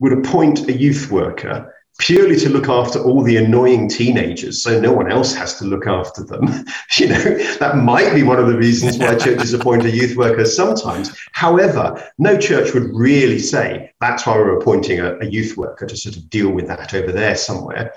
would 0.00 0.14
appoint 0.14 0.66
a 0.66 0.72
youth 0.72 1.10
worker 1.10 1.74
purely 1.98 2.36
to 2.36 2.48
look 2.48 2.68
after 2.68 3.02
all 3.02 3.22
the 3.22 3.36
annoying 3.36 3.88
teenagers 3.88 4.62
so 4.62 4.80
no 4.80 4.92
one 4.92 5.10
else 5.10 5.34
has 5.34 5.58
to 5.58 5.64
look 5.64 5.86
after 5.86 6.24
them. 6.24 6.48
You 6.96 7.08
know 7.08 7.38
that 7.58 7.76
might 7.76 8.14
be 8.14 8.22
one 8.22 8.38
of 8.38 8.48
the 8.48 8.56
reasons 8.56 8.98
why 8.98 9.14
churches 9.18 9.52
appoint 9.52 9.84
a 9.84 9.90
youth 9.90 10.16
worker 10.16 10.44
sometimes. 10.44 11.14
However 11.32 12.02
no 12.18 12.38
church 12.38 12.72
would 12.72 12.94
really 12.94 13.38
say 13.38 13.92
that's 14.00 14.26
why 14.26 14.36
we're 14.36 14.58
appointing 14.58 15.00
a, 15.00 15.18
a 15.18 15.26
youth 15.26 15.56
worker 15.56 15.86
to 15.86 15.96
sort 15.96 16.16
of 16.16 16.30
deal 16.30 16.50
with 16.50 16.66
that 16.68 16.94
over 16.94 17.12
there 17.12 17.36
somewhere. 17.36 17.92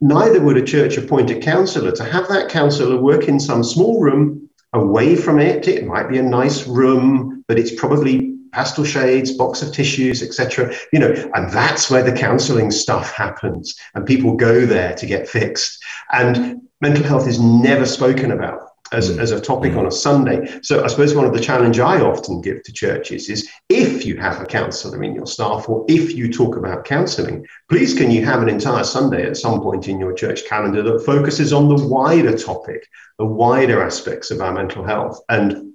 Neither 0.00 0.42
would 0.42 0.56
a 0.56 0.64
church 0.64 0.96
appoint 0.96 1.30
a 1.30 1.38
counsellor 1.38 1.92
to 1.92 2.04
have 2.04 2.28
that 2.28 2.50
counsellor 2.50 3.00
work 3.00 3.28
in 3.28 3.38
some 3.38 3.62
small 3.62 4.00
room 4.00 4.43
away 4.74 5.16
from 5.16 5.38
it. 5.38 5.66
It 5.66 5.86
might 5.86 6.08
be 6.08 6.18
a 6.18 6.22
nice 6.22 6.66
room, 6.66 7.44
but 7.48 7.58
it's 7.58 7.74
probably 7.74 8.34
pastel 8.52 8.84
shades, 8.84 9.32
box 9.32 9.62
of 9.62 9.72
tissues, 9.72 10.22
etc. 10.22 10.74
You 10.92 10.98
know, 11.00 11.30
and 11.34 11.50
that's 11.50 11.90
where 11.90 12.02
the 12.02 12.12
counselling 12.12 12.70
stuff 12.70 13.12
happens, 13.12 13.74
and 13.94 14.06
people 14.06 14.36
go 14.36 14.66
there 14.66 14.94
to 14.94 15.06
get 15.06 15.28
fixed. 15.28 15.82
And 16.12 16.60
mental 16.80 17.04
health 17.04 17.26
is 17.26 17.40
never 17.40 17.86
spoken 17.86 18.30
about 18.30 18.68
as, 18.92 19.10
mm. 19.10 19.18
as 19.18 19.30
a 19.30 19.40
topic 19.40 19.72
mm. 19.72 19.78
on 19.78 19.86
a 19.86 19.90
Sunday. 19.90 20.58
So 20.62 20.84
I 20.84 20.88
suppose 20.88 21.14
one 21.14 21.24
of 21.24 21.32
the 21.32 21.40
challenge 21.40 21.78
I 21.78 22.00
often 22.00 22.40
give 22.40 22.62
to 22.62 22.72
churches 22.72 23.28
is 23.28 23.48
if 23.68 24.04
you 24.04 24.16
have 24.18 24.40
a 24.40 24.46
counsellor 24.46 25.02
in 25.02 25.14
your 25.14 25.26
staff 25.26 25.68
or 25.68 25.84
if 25.88 26.14
you 26.14 26.32
talk 26.32 26.56
about 26.56 26.84
counselling, 26.84 27.46
please 27.68 27.94
can 27.94 28.10
you 28.10 28.24
have 28.24 28.42
an 28.42 28.48
entire 28.48 28.84
Sunday 28.84 29.26
at 29.26 29.36
some 29.36 29.60
point 29.60 29.88
in 29.88 29.98
your 29.98 30.12
church 30.12 30.46
calendar 30.46 30.82
that 30.82 31.04
focuses 31.04 31.52
on 31.52 31.68
the 31.68 31.86
wider 31.86 32.36
topic, 32.36 32.86
the 33.18 33.24
wider 33.24 33.82
aspects 33.82 34.30
of 34.30 34.40
our 34.40 34.52
mental 34.52 34.84
health. 34.84 35.20
And 35.28 35.72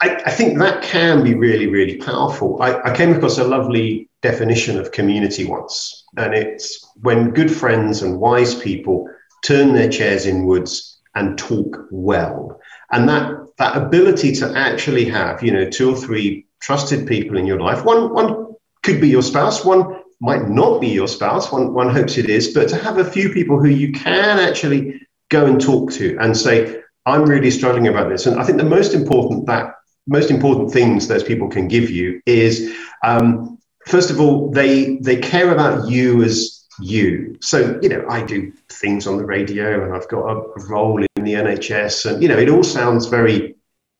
I, 0.00 0.14
I 0.24 0.30
think 0.30 0.58
that 0.58 0.82
can 0.82 1.22
be 1.22 1.34
really, 1.34 1.66
really 1.66 1.96
powerful. 1.96 2.62
I, 2.62 2.80
I 2.82 2.96
came 2.96 3.14
across 3.14 3.38
a 3.38 3.44
lovely 3.44 4.08
definition 4.22 4.78
of 4.78 4.92
community 4.92 5.44
once, 5.44 6.04
and 6.16 6.34
it's 6.34 6.86
when 7.02 7.30
good 7.30 7.52
friends 7.52 8.02
and 8.02 8.20
wise 8.20 8.54
people 8.54 9.08
turn 9.44 9.74
their 9.74 9.88
chairs 9.88 10.24
inwards 10.24 10.98
and 11.14 11.36
talk 11.36 11.86
well. 11.90 12.58
And 12.90 13.08
that 13.08 13.47
that 13.58 13.76
ability 13.76 14.32
to 14.32 14.52
actually 14.56 15.04
have, 15.06 15.42
you 15.42 15.52
know, 15.52 15.68
two 15.68 15.90
or 15.90 15.96
three 15.96 16.46
trusted 16.60 17.06
people 17.06 17.36
in 17.36 17.46
your 17.46 17.60
life. 17.60 17.84
One, 17.84 18.12
one 18.12 18.54
could 18.82 19.00
be 19.00 19.08
your 19.08 19.22
spouse. 19.22 19.64
One 19.64 20.02
might 20.20 20.48
not 20.48 20.80
be 20.80 20.88
your 20.88 21.08
spouse. 21.08 21.52
One, 21.52 21.74
one 21.74 21.90
hopes 21.90 22.18
it 22.18 22.28
is. 22.28 22.54
But 22.54 22.68
to 22.68 22.76
have 22.76 22.98
a 22.98 23.04
few 23.04 23.30
people 23.30 23.58
who 23.60 23.68
you 23.68 23.92
can 23.92 24.38
actually 24.38 25.00
go 25.28 25.46
and 25.46 25.60
talk 25.60 25.92
to 25.92 26.16
and 26.20 26.36
say, 26.36 26.80
"I'm 27.06 27.24
really 27.24 27.50
struggling 27.50 27.88
about 27.88 28.08
this." 28.08 28.26
And 28.26 28.40
I 28.40 28.44
think 28.44 28.58
the 28.58 28.64
most 28.64 28.94
important 28.94 29.46
that 29.46 29.74
most 30.06 30.30
important 30.30 30.72
things 30.72 31.06
those 31.06 31.22
people 31.22 31.48
can 31.48 31.68
give 31.68 31.90
you 31.90 32.20
is, 32.26 32.74
um, 33.04 33.58
first 33.86 34.10
of 34.10 34.20
all, 34.20 34.50
they 34.50 34.96
they 35.02 35.16
care 35.16 35.52
about 35.52 35.88
you 35.88 36.22
as 36.22 36.58
you. 36.80 37.36
So, 37.40 37.78
you 37.82 37.88
know, 37.88 38.04
I 38.08 38.24
do 38.24 38.52
things 38.70 39.06
on 39.06 39.16
the 39.16 39.24
radio 39.24 39.84
and 39.84 39.94
I've 39.94 40.08
got 40.08 40.24
a, 40.28 40.42
role 40.68 41.02
in 41.16 41.17
the 41.28 41.34
NHS, 41.34 42.10
and, 42.10 42.22
you 42.22 42.28
know, 42.28 42.38
it 42.38 42.48
all 42.48 42.64
sounds 42.64 43.06
very 43.06 43.54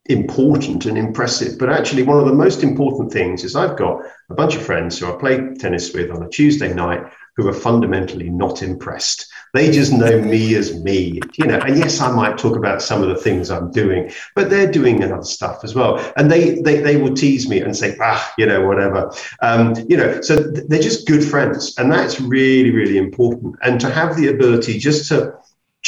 important 0.09 0.87
and 0.87 0.97
impressive. 0.97 1.59
But 1.59 1.71
actually, 1.71 2.03
one 2.03 2.19
of 2.19 2.27
the 2.27 2.35
most 2.35 2.63
important 2.63 3.13
things 3.13 3.45
is 3.45 3.55
I've 3.55 3.77
got 3.77 4.03
a 4.31 4.35
bunch 4.35 4.57
of 4.57 4.63
friends 4.63 4.99
who 4.99 5.07
I 5.07 5.17
play 5.19 5.55
tennis 5.59 5.93
with 5.93 6.11
on 6.11 6.23
a 6.23 6.29
Tuesday 6.29 6.73
night 6.73 7.03
who 7.37 7.47
are 7.47 7.55
fundamentally 7.55 8.29
not 8.29 8.63
impressed. 8.63 9.27
They 9.55 9.71
just 9.71 9.93
know 9.93 10.21
me 10.21 10.57
as 10.57 10.83
me, 10.83 11.21
you 11.37 11.47
know. 11.47 11.59
And 11.59 11.79
yes, 11.79 12.01
I 12.01 12.11
might 12.11 12.37
talk 12.37 12.57
about 12.57 12.83
some 12.83 13.01
of 13.01 13.09
the 13.09 13.17
things 13.17 13.51
I'm 13.51 13.71
doing, 13.71 14.11
but 14.35 14.51
they're 14.51 14.71
doing 14.71 15.05
other 15.05 15.23
stuff 15.23 15.63
as 15.63 15.75
well. 15.75 15.99
And 16.17 16.31
they 16.31 16.61
they 16.63 16.81
they 16.81 16.97
will 16.97 17.15
tease 17.15 17.49
me 17.49 17.61
and 17.61 17.77
say, 17.77 17.97
ah, 18.01 18.35
you 18.39 18.47
know, 18.47 18.67
whatever, 18.67 19.13
um, 19.41 19.75
you 19.89 19.97
know. 19.97 20.21
So 20.21 20.37
they're 20.37 20.83
just 20.83 21.07
good 21.07 21.23
friends, 21.23 21.79
and 21.79 21.93
that's 21.93 22.21
really 22.21 22.71
really 22.71 22.99
important. 22.99 23.55
And 23.63 23.81
to 23.81 23.91
have 23.91 24.17
the 24.17 24.29
ability 24.29 24.79
just 24.79 25.09
to 25.09 25.35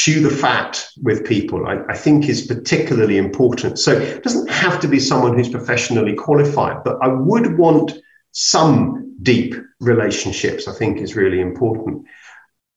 chew 0.01 0.23
the 0.23 0.35
fat 0.35 0.83
with 1.03 1.27
people, 1.27 1.67
I, 1.67 1.75
I, 1.91 1.95
think 1.95 2.27
is 2.27 2.47
particularly 2.47 3.19
important. 3.19 3.79
So 3.79 3.93
it 3.93 4.23
doesn't 4.23 4.49
have 4.49 4.81
to 4.81 4.89
be 4.89 4.99
someone 4.99 5.35
who's 5.35 5.51
professionally 5.51 6.15
qualified, 6.15 6.83
but 6.85 6.97
I 7.03 7.09
would 7.09 7.59
want 7.59 7.93
some 8.33 9.15
deep 9.23 9.55
relationships, 9.79 10.67
I 10.67 10.73
think 10.73 11.01
is 11.01 11.17
really 11.17 11.41
important. 11.41 12.07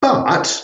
But 0.02 0.62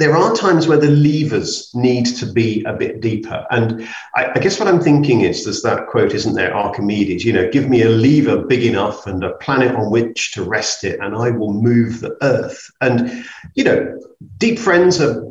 there 0.00 0.16
are 0.16 0.34
times 0.34 0.66
where 0.66 0.80
the 0.80 0.90
levers 0.90 1.70
need 1.72 2.06
to 2.16 2.26
be 2.26 2.64
a 2.64 2.72
bit 2.72 3.00
deeper. 3.00 3.46
And 3.52 3.86
I, 4.16 4.32
I, 4.34 4.38
guess 4.40 4.58
what 4.58 4.66
I'm 4.66 4.80
thinking 4.80 5.20
is 5.20 5.44
there's 5.44 5.62
that 5.62 5.86
quote, 5.86 6.14
isn't 6.14 6.34
there, 6.34 6.52
Archimedes, 6.52 7.24
you 7.24 7.32
know, 7.32 7.48
give 7.48 7.68
me 7.68 7.82
a 7.82 7.90
lever 7.90 8.38
big 8.44 8.64
enough 8.64 9.06
and 9.06 9.22
a 9.22 9.34
planet 9.34 9.76
on 9.76 9.90
which 9.90 10.32
to 10.32 10.42
rest 10.42 10.82
it, 10.82 10.98
and 10.98 11.14
I 11.14 11.30
will 11.30 11.52
move 11.52 12.00
the 12.00 12.16
earth. 12.22 12.70
And, 12.80 13.24
you 13.54 13.62
know, 13.62 14.00
deep 14.38 14.58
friends 14.58 15.00
are, 15.00 15.22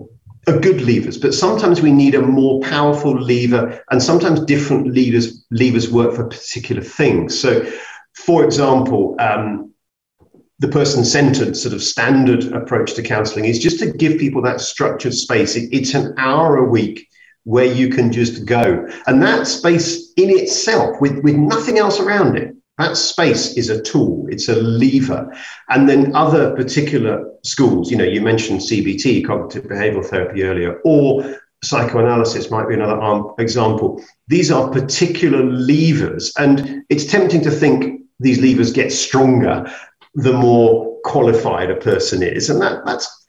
are 0.50 0.60
good 0.60 0.82
levers, 0.82 1.18
but 1.18 1.34
sometimes 1.34 1.82
we 1.82 1.92
need 1.92 2.16
a 2.16 2.22
more 2.22 2.60
powerful 2.62 3.14
lever, 3.14 3.84
and 3.92 4.02
sometimes 4.02 4.44
different 4.46 4.94
levers, 4.96 5.46
levers 5.52 5.92
work 5.92 6.16
for 6.16 6.26
particular 6.28 6.82
things. 6.82 7.40
So, 7.40 7.66
for 8.14 8.44
example, 8.44 9.16
um, 9.20 9.74
the 10.60 10.68
person 10.68 11.06
centered 11.06 11.56
sort 11.56 11.74
of 11.74 11.82
standard 11.82 12.52
approach 12.54 12.94
to 12.96 13.02
counseling 13.02 13.46
is 13.46 13.60
just 13.60 13.80
to 13.80 13.92
give 13.94 14.20
people 14.20 14.42
that 14.42 14.60
structured 14.60 15.14
space. 15.14 15.56
It, 15.56 15.70
it's 15.72 15.94
an 15.94 16.14
hour 16.18 16.58
a 16.58 16.70
week 16.70 17.08
where 17.44 17.66
you 17.66 17.90
can 17.90 18.12
just 18.12 18.46
go. 18.46 18.86
And 19.08 19.22
that 19.24 19.48
space 19.48 20.12
in 20.18 20.30
itself, 20.30 21.00
with, 21.00 21.24
with 21.24 21.36
nothing 21.36 21.78
else 21.78 22.00
around 22.00 22.38
it, 22.38 22.56
that 22.80 22.96
space 22.96 23.58
is 23.58 23.70
a 23.70 23.82
tool, 23.82 24.26
it's 24.30 24.48
a 24.48 24.56
lever. 24.56 25.32
And 25.68 25.88
then 25.88 26.16
other 26.16 26.56
particular 26.56 27.30
schools, 27.44 27.92
you 27.92 27.98
know, 27.98 28.06
you 28.06 28.22
mentioned 28.22 28.62
CBT, 28.62 29.28
cognitive 29.28 29.66
behavioral 29.66 30.06
therapy 30.06 30.44
earlier, 30.44 30.80
or 30.86 31.40
psychoanalysis 31.62 32.50
might 32.50 32.70
be 32.70 32.74
another 32.74 33.34
example. 33.38 34.02
These 34.30 34.50
are 34.50 34.72
particular 34.72 35.44
levers. 35.44 36.32
And 36.38 36.84
it's 36.90 37.06
tempting 37.06 37.42
to 37.44 37.52
think 37.52 38.02
these 38.22 38.40
levers 38.40 38.72
get 38.72 38.94
stronger 38.94 39.70
the 40.16 40.34
more 40.34 40.98
qualified 41.04 41.70
a 41.70 41.76
person 41.76 42.24
is. 42.24 42.50
And 42.50 42.62
that, 42.62 42.86
that's 42.86 43.28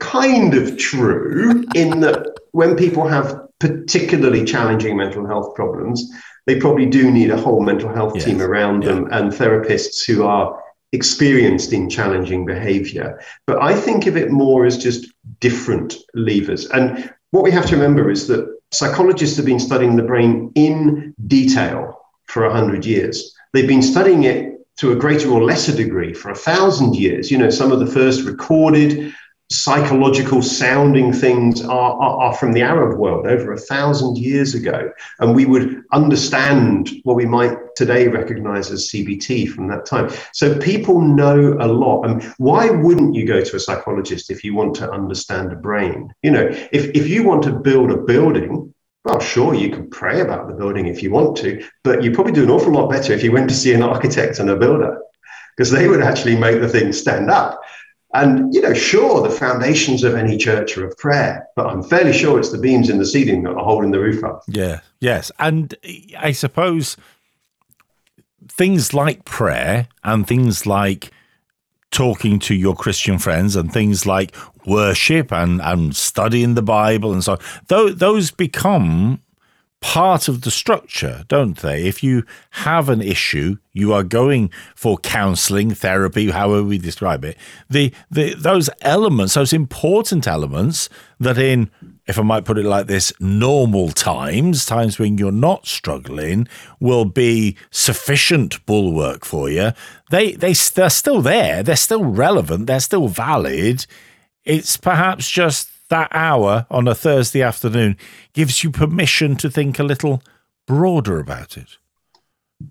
kind 0.00 0.54
of 0.54 0.76
true 0.76 1.64
in 1.74 2.00
that 2.00 2.26
when 2.52 2.76
people 2.76 3.08
have 3.08 3.40
particularly 3.58 4.44
challenging 4.44 4.98
mental 4.98 5.26
health 5.26 5.54
problems, 5.54 6.12
they 6.46 6.58
probably 6.58 6.86
do 6.86 7.10
need 7.10 7.30
a 7.30 7.36
whole 7.36 7.60
mental 7.60 7.92
health 7.92 8.14
yes. 8.14 8.24
team 8.24 8.40
around 8.40 8.82
yeah. 8.82 8.92
them 8.92 9.08
and 9.10 9.32
therapists 9.32 10.06
who 10.06 10.24
are 10.24 10.62
experienced 10.92 11.72
in 11.72 11.90
challenging 11.90 12.46
behavior. 12.46 13.20
But 13.46 13.62
I 13.62 13.74
think 13.74 14.06
of 14.06 14.16
it 14.16 14.30
more 14.30 14.64
as 14.64 14.78
just 14.78 15.12
different 15.40 15.96
levers. 16.14 16.66
And 16.66 17.12
what 17.32 17.44
we 17.44 17.50
have 17.50 17.66
to 17.66 17.76
remember 17.76 18.10
is 18.10 18.28
that 18.28 18.56
psychologists 18.72 19.36
have 19.36 19.46
been 19.46 19.60
studying 19.60 19.96
the 19.96 20.02
brain 20.02 20.52
in 20.54 21.14
detail 21.26 22.00
for 22.26 22.44
100 22.44 22.86
years. 22.86 23.34
They've 23.52 23.68
been 23.68 23.82
studying 23.82 24.24
it 24.24 24.52
to 24.78 24.92
a 24.92 24.96
greater 24.96 25.30
or 25.30 25.42
lesser 25.42 25.74
degree 25.74 26.12
for 26.12 26.30
a 26.30 26.36
thousand 26.36 26.94
years. 26.94 27.30
You 27.30 27.38
know, 27.38 27.50
some 27.50 27.72
of 27.72 27.80
the 27.80 27.86
first 27.86 28.24
recorded 28.24 29.12
psychological 29.50 30.42
sounding 30.42 31.12
things 31.12 31.64
are, 31.64 31.92
are, 31.92 32.18
are, 32.18 32.34
from 32.34 32.52
the 32.52 32.62
Arab 32.62 32.98
world 32.98 33.26
over 33.26 33.52
a 33.52 33.58
thousand 33.58 34.18
years 34.18 34.54
ago. 34.54 34.90
And 35.20 35.36
we 35.36 35.46
would 35.46 35.84
understand 35.92 36.90
what 37.04 37.14
we 37.14 37.26
might 37.26 37.56
today 37.76 38.08
recognize 38.08 38.72
as 38.72 38.90
CBT 38.90 39.48
from 39.48 39.68
that 39.68 39.86
time. 39.86 40.10
So 40.32 40.58
people 40.58 41.00
know 41.00 41.56
a 41.60 41.68
lot. 41.68 42.02
And 42.04 42.24
why 42.38 42.70
wouldn't 42.70 43.14
you 43.14 43.24
go 43.24 43.40
to 43.40 43.56
a 43.56 43.60
psychologist 43.60 44.30
if 44.30 44.42
you 44.42 44.54
want 44.54 44.74
to 44.76 44.90
understand 44.90 45.52
the 45.52 45.56
brain? 45.56 46.12
You 46.22 46.32
know, 46.32 46.48
if, 46.72 46.86
if 46.96 47.08
you 47.08 47.22
want 47.22 47.44
to 47.44 47.52
build 47.52 47.92
a 47.92 47.98
building, 47.98 48.74
well, 49.04 49.20
sure, 49.20 49.54
you 49.54 49.70
can 49.70 49.88
pray 49.88 50.22
about 50.22 50.48
the 50.48 50.54
building 50.54 50.86
if 50.86 51.00
you 51.00 51.12
want 51.12 51.36
to, 51.36 51.64
but 51.84 52.02
you 52.02 52.10
probably 52.10 52.32
do 52.32 52.42
an 52.42 52.50
awful 52.50 52.72
lot 52.72 52.90
better 52.90 53.12
if 53.12 53.22
you 53.22 53.30
went 53.30 53.48
to 53.48 53.54
see 53.54 53.72
an 53.72 53.82
architect 53.82 54.40
and 54.40 54.50
a 54.50 54.56
builder, 54.56 54.98
because 55.56 55.70
they 55.70 55.86
would 55.86 56.02
actually 56.02 56.36
make 56.36 56.60
the 56.60 56.68
thing 56.68 56.92
stand 56.92 57.30
up. 57.30 57.60
And, 58.16 58.54
you 58.54 58.62
know, 58.62 58.72
sure, 58.72 59.22
the 59.22 59.34
foundations 59.34 60.02
of 60.02 60.14
any 60.14 60.38
church 60.38 60.78
are 60.78 60.86
of 60.86 60.96
prayer, 60.96 61.46
but 61.54 61.66
I'm 61.66 61.82
fairly 61.82 62.14
sure 62.14 62.38
it's 62.38 62.50
the 62.50 62.56
beams 62.58 62.88
in 62.88 62.96
the 62.98 63.04
ceiling 63.04 63.42
that 63.42 63.50
are 63.50 63.64
holding 63.64 63.90
the 63.90 64.00
roof 64.00 64.24
up. 64.24 64.42
Yeah, 64.48 64.80
yes. 65.00 65.30
And 65.38 65.74
I 66.18 66.32
suppose 66.32 66.96
things 68.48 68.94
like 68.94 69.26
prayer 69.26 69.88
and 70.02 70.26
things 70.26 70.64
like 70.64 71.10
talking 71.90 72.38
to 72.38 72.54
your 72.54 72.74
Christian 72.74 73.18
friends 73.18 73.54
and 73.54 73.70
things 73.70 74.06
like 74.06 74.34
worship 74.64 75.30
and, 75.30 75.60
and 75.60 75.94
studying 75.94 76.54
the 76.54 76.62
Bible 76.62 77.12
and 77.12 77.22
so 77.22 77.32
on, 77.32 77.38
those, 77.68 77.96
those 77.96 78.30
become 78.30 79.20
part 79.86 80.26
of 80.26 80.40
the 80.40 80.50
structure, 80.50 81.24
don't 81.28 81.58
they? 81.58 81.86
If 81.86 82.02
you 82.02 82.24
have 82.50 82.88
an 82.88 83.00
issue, 83.00 83.58
you 83.72 83.92
are 83.92 84.02
going 84.02 84.50
for 84.74 84.98
counseling, 84.98 85.70
therapy, 85.70 86.28
however 86.30 86.64
we 86.64 86.76
describe 86.76 87.24
it. 87.24 87.36
The, 87.70 87.94
the 88.10 88.34
those 88.34 88.68
elements, 88.80 89.34
those 89.34 89.52
important 89.52 90.26
elements 90.26 90.88
that 91.20 91.38
in 91.38 91.70
if 92.08 92.18
I 92.18 92.22
might 92.22 92.44
put 92.44 92.58
it 92.58 92.64
like 92.64 92.88
this, 92.88 93.12
normal 93.20 93.90
times, 93.90 94.66
times 94.66 94.98
when 94.98 95.18
you're 95.18 95.30
not 95.30 95.68
struggling, 95.68 96.48
will 96.80 97.04
be 97.04 97.56
sufficient 97.70 98.64
bulwark 98.66 99.24
for 99.24 99.48
you. 99.48 99.70
They 100.10 100.32
they 100.32 100.52
they're 100.52 100.90
still 100.90 101.22
there. 101.22 101.62
They're 101.62 101.76
still 101.76 102.04
relevant. 102.04 102.66
They're 102.66 102.80
still 102.80 103.06
valid. 103.06 103.86
It's 104.44 104.76
perhaps 104.76 105.30
just 105.30 105.70
that 105.88 106.08
hour 106.12 106.66
on 106.70 106.88
a 106.88 106.94
Thursday 106.94 107.42
afternoon 107.42 107.96
gives 108.32 108.64
you 108.64 108.70
permission 108.70 109.36
to 109.36 109.50
think 109.50 109.78
a 109.78 109.84
little 109.84 110.22
broader 110.66 111.18
about 111.18 111.56
it. 111.56 111.76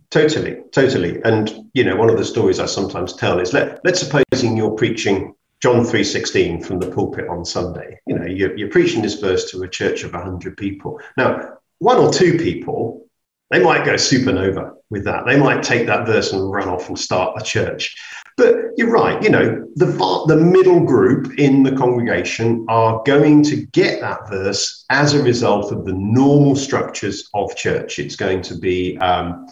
Totally, 0.09 0.57
totally. 0.71 1.21
And 1.23 1.69
you 1.73 1.83
know, 1.83 1.95
one 1.95 2.09
of 2.09 2.17
the 2.17 2.25
stories 2.25 2.59
I 2.59 2.65
sometimes 2.65 3.13
tell 3.13 3.39
is 3.39 3.53
let 3.53 3.79
let's 3.83 3.99
supposing 3.99 4.57
you're 4.57 4.71
preaching 4.71 5.35
John 5.61 5.83
3.16 5.83 6.65
from 6.65 6.79
the 6.79 6.91
pulpit 6.91 7.27
on 7.27 7.45
Sunday. 7.45 7.99
You 8.07 8.19
know, 8.19 8.25
you're, 8.25 8.55
you're 8.57 8.69
preaching 8.69 9.01
this 9.01 9.19
verse 9.19 9.49
to 9.51 9.63
a 9.63 9.67
church 9.67 10.03
of 10.03 10.13
100 10.13 10.57
people. 10.57 10.99
Now, 11.17 11.57
one 11.79 11.97
or 11.97 12.11
two 12.11 12.37
people, 12.37 13.07
they 13.51 13.63
might 13.63 13.85
go 13.85 13.93
supernova 13.93 14.73
with 14.89 15.05
that. 15.05 15.25
They 15.25 15.39
might 15.39 15.63
take 15.63 15.87
that 15.87 16.05
verse 16.05 16.33
and 16.33 16.51
run 16.51 16.67
off 16.67 16.87
and 16.87 16.97
start 16.97 17.39
a 17.39 17.43
church. 17.43 17.95
But 18.37 18.55
you're 18.77 18.91
right, 18.91 19.21
you 19.23 19.29
know, 19.29 19.65
the, 19.75 19.85
the 20.27 20.35
middle 20.35 20.81
group 20.81 21.39
in 21.39 21.63
the 21.63 21.71
congregation 21.73 22.65
are 22.67 23.01
going 23.05 23.43
to 23.43 23.65
get 23.67 24.01
that 24.01 24.29
verse 24.29 24.83
as 24.89 25.13
a 25.13 25.23
result 25.23 25.71
of 25.71 25.85
the 25.85 25.93
normal 25.93 26.55
structures 26.57 27.29
of 27.33 27.55
church. 27.55 27.97
It's 27.97 28.17
going 28.17 28.41
to 28.41 28.57
be 28.57 28.97
um, 28.97 29.47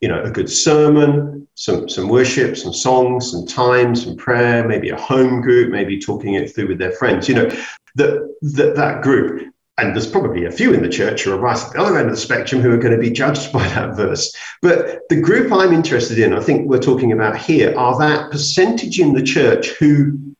you 0.00 0.08
know, 0.08 0.22
a 0.22 0.30
good 0.30 0.50
sermon, 0.50 1.46
some 1.54 1.88
some 1.88 2.08
worship, 2.08 2.56
some 2.56 2.72
songs, 2.72 3.32
some 3.32 3.46
time, 3.46 3.96
some 3.96 4.16
prayer, 4.16 4.66
maybe 4.66 4.90
a 4.90 5.00
home 5.00 5.40
group, 5.40 5.70
maybe 5.70 5.98
talking 5.98 6.34
it 6.34 6.54
through 6.54 6.68
with 6.68 6.78
their 6.78 6.92
friends. 6.92 7.28
You 7.28 7.34
know, 7.34 7.50
that 7.96 8.34
that 8.42 8.76
that 8.76 9.02
group. 9.02 9.52
And 9.78 9.94
there's 9.94 10.10
probably 10.10 10.44
a 10.44 10.50
few 10.50 10.74
in 10.74 10.82
the 10.82 10.88
church 10.88 11.22
who 11.22 11.32
are 11.32 11.38
right 11.38 11.56
at 11.56 11.72
the 11.72 11.80
other 11.80 11.96
end 11.96 12.08
of 12.08 12.14
the 12.14 12.20
spectrum 12.20 12.60
who 12.60 12.72
are 12.72 12.78
going 12.78 12.94
to 12.94 13.00
be 13.00 13.10
judged 13.10 13.52
by 13.52 13.66
that 13.68 13.96
verse. 13.96 14.34
But 14.60 15.08
the 15.08 15.20
group 15.20 15.52
I'm 15.52 15.72
interested 15.72 16.18
in, 16.18 16.34
I 16.34 16.40
think 16.40 16.68
we're 16.68 16.78
talking 16.78 17.12
about 17.12 17.38
here, 17.38 17.76
are 17.78 17.98
that 17.98 18.30
percentage 18.30 19.00
in 19.00 19.14
the 19.14 19.22
church 19.22 19.68
who 19.70 20.34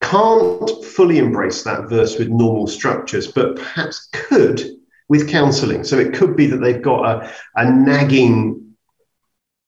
can't 0.00 0.84
fully 0.84 1.18
embrace 1.18 1.62
that 1.64 1.88
verse 1.88 2.18
with 2.18 2.28
normal 2.28 2.66
structures, 2.66 3.30
but 3.30 3.56
perhaps 3.56 4.08
could 4.12 4.62
with 5.08 5.28
counseling. 5.28 5.84
So 5.84 5.98
it 5.98 6.14
could 6.14 6.36
be 6.36 6.46
that 6.46 6.58
they've 6.58 6.80
got 6.80 7.04
a, 7.04 7.32
a 7.56 7.70
nagging 7.70 8.76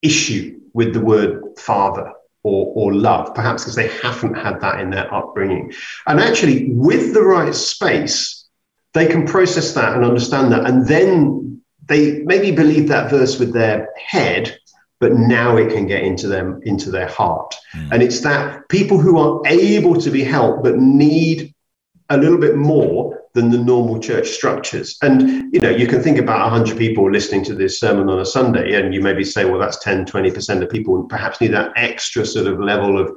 issue 0.00 0.60
with 0.72 0.94
the 0.94 1.00
word 1.00 1.42
father 1.58 2.12
or, 2.44 2.72
or 2.74 2.94
love, 2.94 3.34
perhaps 3.34 3.62
because 3.62 3.74
they 3.74 3.88
haven't 3.88 4.34
had 4.34 4.60
that 4.60 4.80
in 4.80 4.90
their 4.90 5.12
upbringing. 5.12 5.72
And 6.06 6.18
actually, 6.18 6.70
with 6.70 7.12
the 7.14 7.22
right 7.22 7.54
space, 7.54 8.41
they 8.94 9.06
can 9.06 9.26
process 9.26 9.72
that 9.74 9.94
and 9.94 10.04
understand 10.04 10.52
that. 10.52 10.66
And 10.66 10.86
then 10.86 11.62
they 11.86 12.20
maybe 12.20 12.50
believe 12.50 12.88
that 12.88 13.10
verse 13.10 13.38
with 13.38 13.52
their 13.52 13.88
head, 13.96 14.56
but 15.00 15.14
now 15.14 15.56
it 15.56 15.72
can 15.72 15.86
get 15.86 16.02
into 16.02 16.28
them, 16.28 16.60
into 16.64 16.90
their 16.90 17.08
heart. 17.08 17.54
Mm. 17.74 17.92
And 17.92 18.02
it's 18.02 18.20
that 18.20 18.68
people 18.68 18.98
who 18.98 19.18
are 19.18 19.40
able 19.46 20.00
to 20.00 20.10
be 20.10 20.22
helped, 20.22 20.62
but 20.62 20.76
need 20.76 21.54
a 22.08 22.16
little 22.16 22.38
bit 22.38 22.56
more 22.56 23.18
than 23.34 23.50
the 23.50 23.58
normal 23.58 23.98
church 23.98 24.28
structures. 24.28 24.98
And, 25.02 25.52
you 25.54 25.60
know, 25.60 25.70
you 25.70 25.86
can 25.86 26.02
think 26.02 26.18
about 26.18 26.50
100 26.50 26.76
people 26.76 27.10
listening 27.10 27.42
to 27.44 27.54
this 27.54 27.80
sermon 27.80 28.10
on 28.10 28.20
a 28.20 28.26
Sunday, 28.26 28.74
and 28.74 28.92
you 28.92 29.00
maybe 29.00 29.24
say, 29.24 29.46
well, 29.46 29.58
that's 29.58 29.82
10, 29.82 30.04
20% 30.04 30.62
of 30.62 30.68
people 30.68 31.02
perhaps 31.04 31.40
need 31.40 31.54
that 31.54 31.72
extra 31.76 32.26
sort 32.26 32.46
of 32.46 32.60
level 32.60 33.00
of 33.00 33.10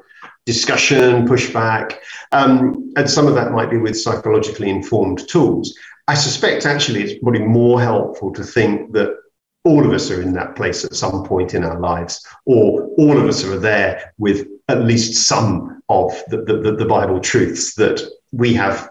discussion, 0.45 1.27
pushback. 1.27 1.97
Um, 2.31 2.91
and 2.95 3.09
some 3.09 3.27
of 3.27 3.35
that 3.35 3.51
might 3.51 3.69
be 3.69 3.77
with 3.77 3.99
psychologically 3.99 4.69
informed 4.69 5.27
tools. 5.27 5.75
I 6.07 6.13
suspect 6.13 6.65
actually 6.65 7.01
it's 7.01 7.21
probably 7.21 7.41
more 7.41 7.81
helpful 7.81 8.31
to 8.33 8.43
think 8.43 8.93
that 8.93 9.17
all 9.63 9.83
of 9.83 9.91
us 9.91 10.11
are 10.11 10.21
in 10.21 10.33
that 10.33 10.55
place 10.55 10.85
at 10.85 10.93
some 10.93 11.23
point 11.23 11.55
in 11.55 11.63
our 11.63 11.79
lives, 11.79 12.23
or 12.45 12.83
all 12.99 13.17
of 13.17 13.25
us 13.25 13.43
are 13.43 13.57
there 13.57 14.13
with 14.19 14.47
at 14.69 14.83
least 14.83 15.27
some 15.27 15.81
of 15.89 16.11
the, 16.29 16.37
the, 16.43 16.75
the 16.77 16.85
Bible 16.85 17.19
truths 17.19 17.73
that 17.75 18.01
we 18.31 18.53
have 18.53 18.89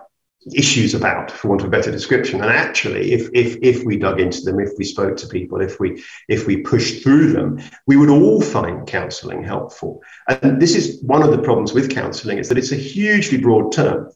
issues 0.53 0.95
about, 0.95 1.31
for 1.31 1.49
want 1.49 1.63
of 1.63 1.69
a 1.69 1.71
better 1.71 1.91
description. 1.91 2.41
And 2.41 2.51
actually, 2.51 3.13
if 3.13 3.29
if 3.33 3.57
if 3.63 3.85
we 3.85 3.97
dug 3.97 4.21
into 4.21 4.43
them, 4.43 4.61
if 4.61 4.71
we 4.79 4.85
spoke 4.85 5.17
to 5.19 5.29
people, 5.29 5.61
if 5.61 5.81
we 5.81 6.03
if 6.29 6.47
we 6.47 6.59
pushed 6.59 7.03
through 7.03 7.33
them, 7.33 7.61
we 7.87 7.97
would 7.97 8.11
all 8.11 8.41
find 8.41 8.87
counselling 8.87 9.43
helpful. 9.45 10.03
And 10.29 10.61
this 10.61 10.75
is 10.75 11.03
one 11.03 11.23
of 11.23 11.31
the 11.31 11.43
problems 11.43 11.73
with 11.73 11.95
counselling 11.95 12.39
is 12.39 12.49
that 12.49 12.59
it's 12.59 12.73
a 12.73 12.77
hugely 12.77 13.39
broad 13.39 13.73
term. 13.73 14.11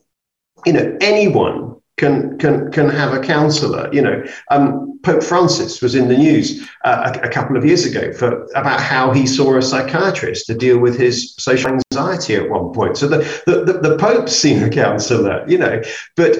You 0.65 0.73
know, 0.73 0.97
anyone 1.01 1.75
can 1.97 2.37
can 2.37 2.71
can 2.71 2.89
have 2.89 3.13
a 3.13 3.19
counsellor. 3.19 3.89
You 3.93 4.01
know, 4.01 4.23
um, 4.51 4.88
Pope 5.03 5.23
Francis 5.23 5.81
was 5.81 5.95
in 5.95 6.07
the 6.07 6.17
news 6.17 6.67
uh, 6.83 7.13
a, 7.15 7.27
a, 7.27 7.29
couple 7.29 7.55
of 7.55 7.65
years 7.65 7.85
ago 7.85 8.11
for 8.13 8.43
about 8.55 8.81
how 8.81 9.11
he 9.11 9.25
saw 9.25 9.57
a 9.57 9.61
psychiatrist 9.61 10.45
to 10.47 10.53
deal 10.53 10.77
with 10.79 10.97
his 10.97 11.35
social 11.37 11.71
anxiety 11.71 12.35
at 12.35 12.49
one 12.49 12.73
point. 12.73 12.97
So 12.97 13.07
the 13.07 13.19
the, 13.45 13.63
the, 13.63 13.89
the 13.89 13.97
Pope's 13.97 14.35
seen 14.35 14.61
a 14.63 14.69
counsellor. 14.69 15.45
You 15.47 15.57
know, 15.57 15.81
but 16.15 16.37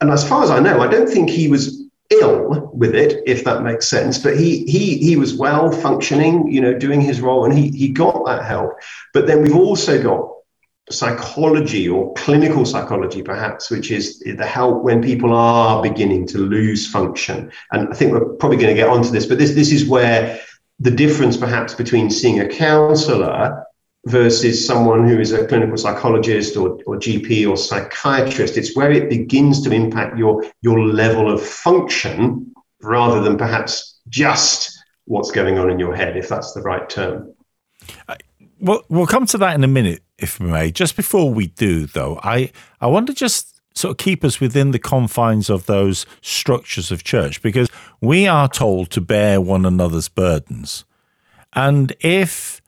and 0.00 0.10
as 0.10 0.26
far 0.26 0.42
as 0.42 0.50
I 0.50 0.60
know, 0.60 0.80
I 0.80 0.88
don't 0.88 1.08
think 1.08 1.30
he 1.30 1.48
was 1.48 1.82
ill 2.10 2.70
with 2.72 2.94
it, 2.94 3.22
if 3.26 3.44
that 3.44 3.62
makes 3.62 3.88
sense. 3.88 4.18
But 4.18 4.36
he 4.36 4.64
he 4.64 4.98
he 4.98 5.16
was 5.16 5.34
well 5.34 5.70
functioning, 5.70 6.50
you 6.50 6.60
know, 6.60 6.78
doing 6.78 7.00
his 7.00 7.20
role, 7.20 7.44
and 7.44 7.56
he 7.56 7.70
he 7.70 7.88
got 7.88 8.24
that 8.26 8.44
help. 8.44 8.72
But 9.12 9.26
then 9.26 9.42
we've 9.42 9.56
also 9.56 10.02
got 10.02 10.30
psychology 10.90 11.88
or 11.88 12.12
clinical 12.14 12.64
psychology, 12.64 13.22
perhaps, 13.22 13.70
which 13.70 13.90
is 13.90 14.20
the 14.20 14.46
help 14.46 14.84
when 14.84 15.02
people 15.02 15.32
are 15.32 15.82
beginning 15.82 16.26
to 16.28 16.38
lose 16.38 16.86
function. 16.86 17.50
And 17.72 17.88
I 17.88 17.92
think 17.92 18.12
we're 18.12 18.24
probably 18.36 18.58
going 18.58 18.74
to 18.74 18.80
get 18.80 18.88
onto 18.88 19.10
this, 19.10 19.26
but 19.26 19.38
this, 19.38 19.54
this 19.54 19.72
is 19.72 19.86
where 19.86 20.40
the 20.78 20.90
difference 20.90 21.36
perhaps 21.36 21.74
between 21.74 22.10
seeing 22.10 22.40
a 22.40 22.48
counselor 22.48 23.64
versus 24.06 24.64
someone 24.64 25.08
who 25.08 25.18
is 25.18 25.32
a 25.32 25.46
clinical 25.46 25.76
psychologist 25.76 26.56
or, 26.56 26.78
or 26.86 26.96
GP 26.96 27.48
or 27.48 27.56
psychiatrist, 27.56 28.56
it's 28.56 28.76
where 28.76 28.92
it 28.92 29.10
begins 29.10 29.62
to 29.62 29.72
impact 29.72 30.16
your, 30.16 30.44
your 30.62 30.80
level 30.80 31.32
of 31.32 31.44
function 31.44 32.54
rather 32.82 33.20
than 33.20 33.36
perhaps 33.36 33.98
just 34.08 34.78
what's 35.06 35.32
going 35.32 35.58
on 35.58 35.70
in 35.70 35.78
your 35.80 35.94
head, 35.94 36.16
if 36.16 36.28
that's 36.28 36.52
the 36.52 36.62
right 36.62 36.88
term. 36.88 37.34
Well, 38.58 38.84
we'll 38.88 39.06
come 39.06 39.26
to 39.26 39.38
that 39.38 39.54
in 39.54 39.64
a 39.64 39.68
minute, 39.68 40.02
if 40.18 40.40
we 40.40 40.46
may. 40.46 40.70
Just 40.70 40.96
before 40.96 41.32
we 41.32 41.48
do, 41.48 41.86
though, 41.86 42.18
I, 42.22 42.50
I 42.80 42.86
want 42.86 43.06
to 43.08 43.14
just 43.14 43.60
sort 43.76 43.90
of 43.90 43.98
keep 43.98 44.24
us 44.24 44.40
within 44.40 44.70
the 44.70 44.78
confines 44.78 45.50
of 45.50 45.66
those 45.66 46.06
structures 46.22 46.90
of 46.90 47.04
church 47.04 47.42
because 47.42 47.68
we 48.00 48.26
are 48.26 48.48
told 48.48 48.90
to 48.90 49.00
bear 49.00 49.40
one 49.40 49.66
another's 49.66 50.08
burdens. 50.08 50.84
And 51.52 51.94
if 52.00 52.62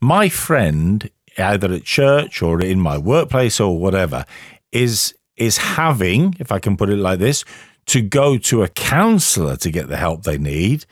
my 0.00 0.28
friend, 0.28 1.10
either 1.36 1.72
at 1.72 1.84
church 1.84 2.42
or 2.42 2.60
in 2.60 2.78
my 2.78 2.98
workplace 2.98 3.58
or 3.58 3.78
whatever, 3.78 4.24
is 4.70 5.14
is 5.36 5.56
having, 5.56 6.36
if 6.38 6.52
I 6.52 6.58
can 6.58 6.76
put 6.76 6.90
it 6.90 6.98
like 6.98 7.18
this, 7.18 7.44
to 7.86 8.00
go 8.00 8.38
to 8.38 8.62
a 8.62 8.68
counselor 8.68 9.56
to 9.56 9.70
get 9.70 9.88
the 9.88 9.96
help 9.96 10.22
they 10.22 10.38
need, 10.38 10.84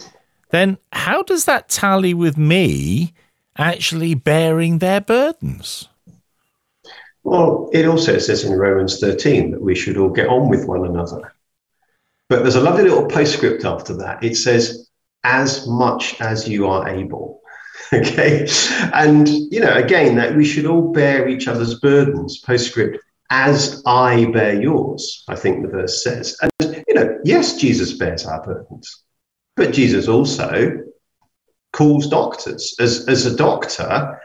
then 0.51 0.79
how 0.93 1.23
does 1.23 1.45
that 1.45 1.69
tally 1.69 2.15
with 2.15 2.37
me 2.37 3.13
actually 3.61 4.15
bearing 4.15 4.79
their 4.79 5.01
burdens? 5.01 5.89
Well, 7.23 7.69
it 7.73 7.87
also 7.87 8.19
says 8.19 8.45
in 8.45 8.59
Romans 8.59 8.99
13 8.99 9.51
that 9.53 9.63
we 9.63 9.75
should 9.75 9.97
all 9.97 10.11
get 10.11 10.29
on 10.29 10.49
with 10.49 10.67
one 10.67 10.87
another. 10.87 11.33
But 12.29 12.43
there's 12.43 12.57
a 12.57 12.61
lovely 12.61 12.85
little 12.85 13.07
postscript 13.07 13.65
after 13.65 13.95
that. 13.97 14.23
It 14.25 14.37
says, 14.37 14.89
as 15.25 15.67
much 15.67 16.21
as 16.21 16.49
you 16.49 16.67
are 16.67 16.89
able. 16.89 17.43
okay. 17.93 18.47
And, 18.95 19.29
you 19.29 19.61
know, 19.61 19.75
again, 19.75 20.17
that 20.17 20.37
we 20.37 20.45
should 20.45 20.67
all 20.67 20.93
bear 20.93 21.29
each 21.29 21.49
other's 21.49 21.79
burdens. 21.81 22.39
Postscript, 22.39 22.99
as 23.31 23.83
I 23.87 24.27
bear 24.27 24.61
yours, 24.61 25.25
I 25.29 25.37
think 25.37 25.63
the 25.63 25.69
verse 25.69 26.03
says. 26.03 26.37
And, 26.41 26.85
you 26.89 26.95
know, 26.95 27.19
yes, 27.25 27.59
Jesus 27.59 27.93
bears 27.95 28.27
our 28.27 28.43
burdens, 28.43 29.03
but 29.57 29.73
Jesus 29.73 30.09
also 30.09 30.83
calls 31.73 32.09
doctors. 32.09 32.75
As, 32.79 33.07
as 33.09 33.27
a 33.27 33.37
doctor, 33.37 34.21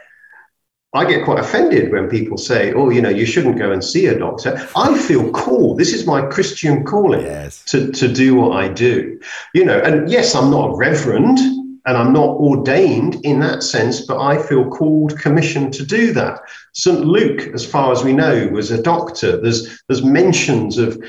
I 0.94 1.04
get 1.04 1.24
quite 1.24 1.38
offended 1.38 1.92
when 1.92 2.08
people 2.08 2.38
say, 2.38 2.72
oh, 2.72 2.90
you 2.90 3.02
know, 3.02 3.10
you 3.10 3.26
shouldn't 3.26 3.58
go 3.58 3.70
and 3.70 3.84
see 3.84 4.06
a 4.06 4.18
doctor. 4.18 4.66
I 4.74 4.96
feel 4.96 5.30
called. 5.30 5.78
This 5.78 5.92
is 5.92 6.06
my 6.06 6.22
Christian 6.26 6.84
calling 6.84 7.22
yes. 7.26 7.64
to, 7.66 7.92
to 7.92 8.08
do 8.08 8.34
what 8.34 8.56
I 8.56 8.68
do. 8.68 9.20
You 9.52 9.64
know, 9.64 9.78
and 9.78 10.08
yes, 10.10 10.34
I'm 10.34 10.50
not 10.50 10.70
a 10.70 10.76
reverend 10.76 11.38
and 11.38 11.96
I'm 11.96 12.12
not 12.12 12.36
ordained 12.36 13.24
in 13.24 13.40
that 13.40 13.62
sense, 13.62 14.06
but 14.06 14.20
I 14.20 14.42
feel 14.42 14.68
called, 14.68 15.18
commissioned 15.18 15.72
to 15.74 15.86
do 15.86 16.12
that. 16.14 16.40
St. 16.72 17.04
Luke, 17.04 17.48
as 17.54 17.64
far 17.64 17.92
as 17.92 18.02
we 18.02 18.12
know, 18.12 18.48
was 18.48 18.70
a 18.70 18.82
doctor. 18.82 19.40
There's, 19.40 19.82
there's 19.88 20.02
mentions 20.02 20.78
of 20.78 21.00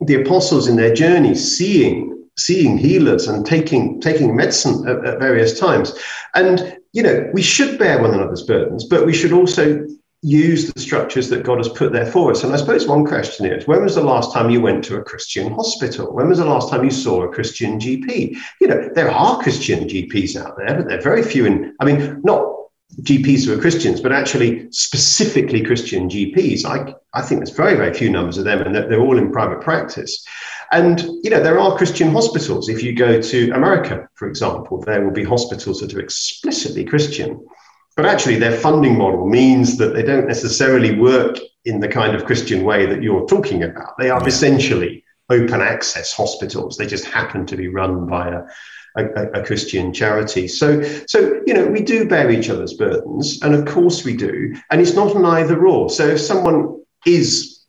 the 0.00 0.20
apostles 0.22 0.68
in 0.68 0.76
their 0.76 0.94
journey 0.94 1.34
seeing 1.34 2.11
seeing 2.44 2.76
healers 2.76 3.28
and 3.28 3.46
taking 3.46 4.00
taking 4.00 4.34
medicine 4.34 4.86
at, 4.88 5.04
at, 5.04 5.18
various 5.18 5.58
times. 5.58 5.92
And 6.34 6.76
you 6.92 7.02
know, 7.02 7.30
we 7.32 7.42
should 7.42 7.78
bear 7.78 8.00
one 8.00 8.12
another's 8.12 8.42
burdens, 8.42 8.84
but 8.84 9.06
we 9.06 9.14
should 9.14 9.32
also 9.32 9.86
use 10.22 10.72
the 10.72 10.80
structures 10.80 11.28
that 11.28 11.42
God 11.42 11.58
has 11.58 11.68
put 11.68 11.92
there 11.92 12.06
for 12.06 12.30
us. 12.30 12.44
And 12.44 12.52
I 12.52 12.56
suppose 12.56 12.86
one 12.86 13.04
question 13.04 13.44
is, 13.44 13.66
when 13.66 13.82
was 13.82 13.96
the 13.96 14.04
last 14.04 14.32
time 14.32 14.50
you 14.50 14.60
went 14.60 14.84
to 14.84 14.96
a 14.96 15.02
Christian 15.02 15.52
hospital? 15.52 16.14
When 16.14 16.28
was 16.28 16.38
the 16.38 16.44
last 16.44 16.70
time 16.70 16.84
you 16.84 16.92
saw 16.92 17.22
a 17.22 17.32
Christian 17.32 17.80
GP? 17.80 18.36
You 18.60 18.68
know, 18.68 18.88
there 18.94 19.10
are 19.10 19.42
Christian 19.42 19.88
GPs 19.88 20.36
out 20.36 20.56
there, 20.56 20.76
but 20.76 20.86
they're 20.86 21.00
very 21.00 21.22
few 21.22 21.44
in 21.44 21.74
I 21.80 21.84
mean, 21.84 22.20
not 22.22 22.46
GPs 23.00 23.46
who 23.46 23.58
are 23.58 23.60
Christians, 23.60 24.00
but 24.00 24.12
actually 24.12 24.70
specifically 24.70 25.62
Christian 25.62 26.08
GPs. 26.08 26.64
I, 26.64 26.94
I 27.14 27.22
think 27.22 27.40
there's 27.40 27.56
very, 27.56 27.74
very 27.74 27.94
few 27.94 28.10
numbers 28.10 28.38
of 28.38 28.44
them, 28.44 28.60
and 28.60 28.74
they're, 28.74 28.88
they're 28.88 29.00
all 29.00 29.18
in 29.18 29.32
private 29.32 29.60
practice. 29.60 30.24
And 30.72 31.02
you 31.22 31.30
know, 31.30 31.42
there 31.42 31.58
are 31.58 31.76
Christian 31.76 32.10
hospitals. 32.10 32.68
If 32.70 32.82
you 32.82 32.94
go 32.94 33.20
to 33.20 33.50
America, 33.50 34.08
for 34.14 34.26
example, 34.26 34.80
there 34.80 35.04
will 35.04 35.12
be 35.12 35.22
hospitals 35.22 35.80
that 35.80 35.94
are 35.94 36.00
explicitly 36.00 36.84
Christian. 36.84 37.46
But 37.94 38.06
actually, 38.06 38.36
their 38.36 38.56
funding 38.56 38.96
model 38.96 39.28
means 39.28 39.76
that 39.76 39.94
they 39.94 40.02
don't 40.02 40.26
necessarily 40.26 40.98
work 40.98 41.38
in 41.66 41.80
the 41.80 41.88
kind 41.88 42.16
of 42.16 42.24
Christian 42.24 42.64
way 42.64 42.86
that 42.86 43.02
you're 43.02 43.26
talking 43.26 43.62
about. 43.62 43.92
They 43.98 44.08
are 44.08 44.26
essentially 44.26 45.04
open 45.28 45.60
access 45.60 46.12
hospitals. 46.12 46.76
They 46.76 46.86
just 46.86 47.04
happen 47.04 47.44
to 47.46 47.56
be 47.56 47.68
run 47.68 48.06
by 48.06 48.28
a, 48.28 48.42
a, 48.96 49.40
a, 49.40 49.44
Christian 49.44 49.92
charity. 49.92 50.48
So, 50.48 50.82
so 51.06 51.40
you 51.46 51.52
know, 51.52 51.66
we 51.66 51.82
do 51.82 52.08
bear 52.08 52.30
each 52.30 52.48
other's 52.48 52.74
burdens, 52.74 53.40
and 53.42 53.54
of 53.54 53.66
course 53.66 54.04
we 54.04 54.16
do. 54.16 54.54
And 54.70 54.80
it's 54.80 54.94
not 54.94 55.14
an 55.14 55.26
either 55.26 55.66
or. 55.66 55.90
So, 55.90 56.08
if 56.08 56.20
someone 56.20 56.82
is 57.06 57.61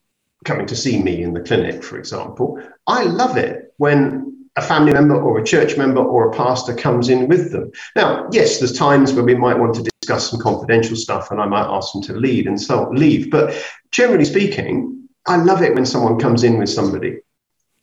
coming 0.43 0.65
to 0.67 0.75
see 0.75 1.01
me 1.01 1.23
in 1.23 1.33
the 1.33 1.41
clinic, 1.41 1.83
for 1.83 1.97
example, 1.97 2.61
I 2.87 3.03
love 3.03 3.37
it 3.37 3.73
when 3.77 4.47
a 4.55 4.61
family 4.61 4.93
member 4.93 5.15
or 5.15 5.39
a 5.39 5.43
church 5.43 5.77
member 5.77 6.01
or 6.01 6.29
a 6.29 6.33
pastor 6.33 6.75
comes 6.75 7.09
in 7.09 7.27
with 7.27 7.51
them. 7.51 7.71
Now, 7.95 8.27
yes, 8.31 8.59
there's 8.59 8.77
times 8.77 9.13
where 9.13 9.23
we 9.23 9.35
might 9.35 9.57
want 9.57 9.73
to 9.75 9.89
discuss 9.99 10.29
some 10.29 10.39
confidential 10.39 10.95
stuff 10.95 11.31
and 11.31 11.41
I 11.41 11.45
might 11.45 11.65
ask 11.65 11.91
them 11.93 12.03
to 12.03 12.13
lead 12.13 12.45
and 12.47 12.61
so 12.61 12.89
leave. 12.91 13.31
But 13.31 13.55
generally 13.91 14.25
speaking, 14.25 15.07
I 15.27 15.37
love 15.37 15.61
it 15.61 15.73
when 15.73 15.85
someone 15.85 16.19
comes 16.19 16.43
in 16.43 16.59
with 16.59 16.69
somebody. 16.69 17.19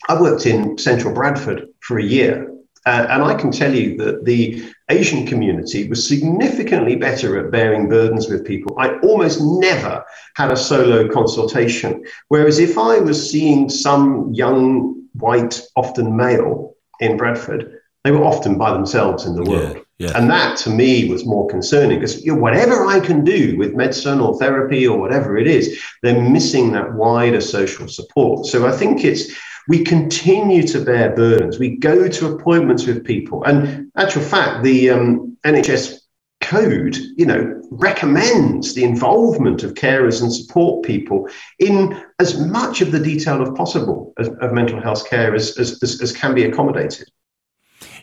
I 0.08 0.20
worked 0.20 0.46
in 0.46 0.78
central 0.78 1.12
Bradford 1.12 1.66
for 1.80 1.98
a 1.98 2.04
year 2.04 2.54
uh, 2.86 3.06
and 3.10 3.22
I 3.22 3.34
can 3.34 3.50
tell 3.50 3.74
you 3.74 3.96
that 3.98 4.24
the 4.24 4.72
Asian 4.88 5.26
community 5.26 5.86
was 5.88 6.06
significantly 6.06 6.96
better 6.96 7.38
at 7.38 7.50
bearing 7.50 7.88
burdens 7.88 8.28
with 8.28 8.44
people. 8.44 8.74
I 8.78 8.98
almost 9.00 9.40
never 9.42 10.04
had 10.36 10.50
a 10.50 10.56
solo 10.56 11.06
consultation. 11.08 12.04
Whereas 12.28 12.58
if 12.58 12.78
I 12.78 12.98
was 12.98 13.30
seeing 13.30 13.68
some 13.68 14.32
young, 14.32 15.04
white, 15.12 15.60
often 15.76 16.16
male 16.16 16.74
in 17.00 17.18
Bradford, 17.18 17.80
they 18.04 18.12
were 18.12 18.24
often 18.24 18.56
by 18.56 18.72
themselves 18.72 19.26
in 19.26 19.34
the 19.34 19.42
world. 19.42 19.76
Yeah, 19.98 20.08
yeah. 20.08 20.18
And 20.18 20.30
that 20.30 20.56
to 20.58 20.70
me 20.70 21.10
was 21.10 21.26
more 21.26 21.46
concerning 21.48 21.98
because 21.98 22.24
you 22.24 22.34
know, 22.34 22.40
whatever 22.40 22.86
I 22.86 23.00
can 23.00 23.22
do 23.22 23.58
with 23.58 23.74
medicine 23.74 24.20
or 24.20 24.38
therapy 24.38 24.88
or 24.88 24.98
whatever 24.98 25.36
it 25.36 25.46
is, 25.46 25.78
they're 26.02 26.22
missing 26.22 26.72
that 26.72 26.94
wider 26.94 27.42
social 27.42 27.88
support. 27.88 28.46
So 28.46 28.66
I 28.66 28.72
think 28.72 29.04
it's 29.04 29.30
we 29.68 29.84
continue 29.84 30.66
to 30.68 30.84
bear 30.84 31.14
burdens. 31.14 31.58
We 31.58 31.76
go 31.76 32.08
to 32.08 32.34
appointments 32.34 32.86
with 32.86 33.04
people. 33.04 33.44
And 33.44 33.90
actual 33.96 34.22
fact, 34.22 34.62
the 34.62 34.90
um, 34.90 35.36
NHS 35.44 36.00
code, 36.40 36.96
you 37.16 37.26
know, 37.26 37.62
recommends 37.70 38.74
the 38.74 38.84
involvement 38.84 39.62
of 39.62 39.74
carers 39.74 40.22
and 40.22 40.32
support 40.32 40.84
people 40.84 41.28
in 41.58 42.02
as 42.18 42.40
much 42.40 42.80
of 42.80 42.92
the 42.92 42.98
detail 42.98 43.42
as 43.42 43.50
possible 43.50 44.12
of, 44.18 44.28
of 44.40 44.52
mental 44.52 44.80
health 44.80 45.08
care 45.08 45.34
as, 45.34 45.56
as, 45.58 45.82
as, 45.82 46.00
as 46.00 46.12
can 46.12 46.34
be 46.34 46.44
accommodated. 46.44 47.08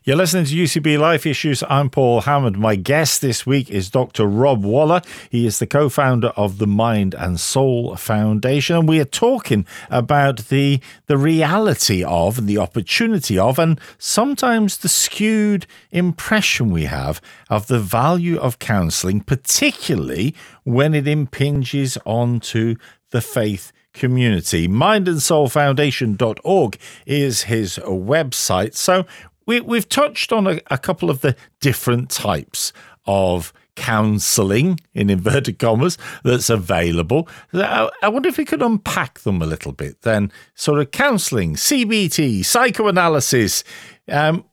You're 0.07 0.15
listening 0.15 0.45
to 0.45 0.55
UCB 0.55 0.97
Life 0.97 1.25
Issues. 1.25 1.65
I'm 1.69 1.89
Paul 1.89 2.21
Hammond. 2.21 2.57
My 2.57 2.77
guest 2.77 3.19
this 3.19 3.45
week 3.45 3.69
is 3.69 3.89
Dr. 3.89 4.25
Rob 4.25 4.63
Waller. 4.63 5.01
He 5.29 5.45
is 5.45 5.59
the 5.59 5.67
co 5.67 5.89
founder 5.89 6.29
of 6.37 6.59
the 6.59 6.65
Mind 6.65 7.13
and 7.13 7.37
Soul 7.37 7.93
Foundation. 7.97 8.77
And 8.77 8.87
we 8.87 9.01
are 9.01 9.03
talking 9.03 9.65
about 9.89 10.47
the, 10.47 10.79
the 11.07 11.17
reality 11.17 12.05
of 12.05 12.37
and 12.37 12.47
the 12.47 12.57
opportunity 12.57 13.37
of, 13.37 13.59
and 13.59 13.81
sometimes 13.97 14.77
the 14.77 14.87
skewed 14.87 15.67
impression 15.91 16.71
we 16.71 16.85
have 16.85 17.19
of 17.49 17.67
the 17.67 17.79
value 17.79 18.39
of 18.39 18.59
counselling, 18.59 19.19
particularly 19.19 20.33
when 20.63 20.93
it 20.93 21.05
impinges 21.05 21.97
onto 22.05 22.75
the 23.11 23.19
faith 23.19 23.73
community. 23.97 24.67
Mindandsoulfoundation.org 24.67 26.77
is 27.05 27.43
his 27.43 27.77
website. 27.79 28.75
So 28.75 29.05
we, 29.47 29.61
we've 29.61 29.89
touched 29.89 30.31
on 30.31 30.45
a, 30.45 30.61
a 30.69 30.77
couple 30.77 31.09
of 31.09 31.21
the 31.21 31.35
different 31.59 32.11
types 32.11 32.71
of 33.07 33.51
counseling 33.75 34.79
in 34.93 35.09
inverted 35.09 35.59
commas 35.59 35.97
that's 36.23 36.49
available. 36.49 37.27
I, 37.53 37.89
I 38.01 38.09
wonder 38.09 38.27
if 38.27 38.37
we 38.37 38.45
could 38.45 38.61
unpack 38.61 39.19
them 39.19 39.41
a 39.41 39.45
little 39.45 39.71
bit 39.71 40.01
then. 40.01 40.31
Sort 40.55 40.79
of 40.79 40.91
counseling, 40.91 41.55
CBT, 41.55 42.43
psychoanalysis. 42.43 43.63
Um, 44.09 44.43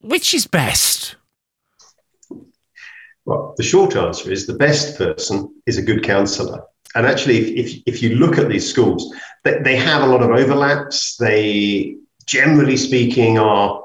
which 0.00 0.32
is 0.34 0.46
best? 0.46 1.16
Well, 3.24 3.54
the 3.56 3.62
short 3.62 3.96
answer 3.96 4.30
is 4.30 4.46
the 4.46 4.54
best 4.54 4.96
person 4.96 5.52
is 5.66 5.76
a 5.76 5.82
good 5.82 6.04
counselor. 6.04 6.62
And 6.94 7.06
actually, 7.06 7.38
if, 7.38 7.66
if, 7.66 7.82
if 7.86 8.02
you 8.02 8.14
look 8.16 8.38
at 8.38 8.48
these 8.48 8.68
schools, 8.68 9.14
they, 9.44 9.58
they 9.58 9.76
have 9.76 10.02
a 10.02 10.06
lot 10.06 10.22
of 10.22 10.30
overlaps. 10.30 11.16
They, 11.16 11.96
generally 12.26 12.76
speaking, 12.76 13.38
are 13.38 13.82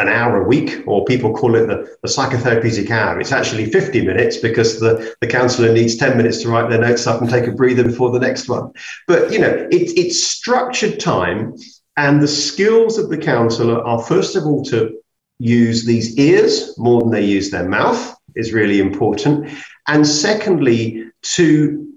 an 0.00 0.08
hour 0.08 0.42
a 0.42 0.48
week, 0.48 0.82
or 0.86 1.04
people 1.04 1.32
call 1.32 1.54
it 1.54 1.66
the, 1.66 1.96
the 2.02 2.08
psychotherapeutic 2.08 2.90
hour. 2.90 3.20
It's 3.20 3.32
actually 3.32 3.66
50 3.66 4.04
minutes 4.04 4.38
because 4.38 4.80
the, 4.80 5.14
the 5.20 5.26
counselor 5.26 5.72
needs 5.72 5.96
10 5.96 6.16
minutes 6.16 6.42
to 6.42 6.48
write 6.48 6.70
their 6.70 6.80
notes 6.80 7.06
up 7.06 7.20
and 7.20 7.30
take 7.30 7.46
a 7.46 7.52
breather 7.52 7.84
before 7.84 8.10
the 8.10 8.18
next 8.18 8.48
one. 8.48 8.72
But, 9.06 9.32
you 9.32 9.38
know, 9.38 9.68
it, 9.70 9.96
it's 9.98 10.22
structured 10.22 10.98
time, 10.98 11.54
and 11.96 12.20
the 12.20 12.28
skills 12.28 12.98
of 12.98 13.10
the 13.10 13.18
counsellor 13.18 13.84
are, 13.84 14.02
first 14.02 14.36
of 14.36 14.44
all, 14.44 14.64
to 14.66 14.98
use 15.38 15.84
these 15.84 16.16
ears 16.18 16.76
more 16.78 17.00
than 17.00 17.10
they 17.10 17.24
use 17.24 17.50
their 17.50 17.68
mouth 17.68 18.14
is 18.36 18.52
really 18.52 18.80
important. 18.80 19.50
And 19.88 20.06
secondly, 20.06 21.10
to 21.22 21.89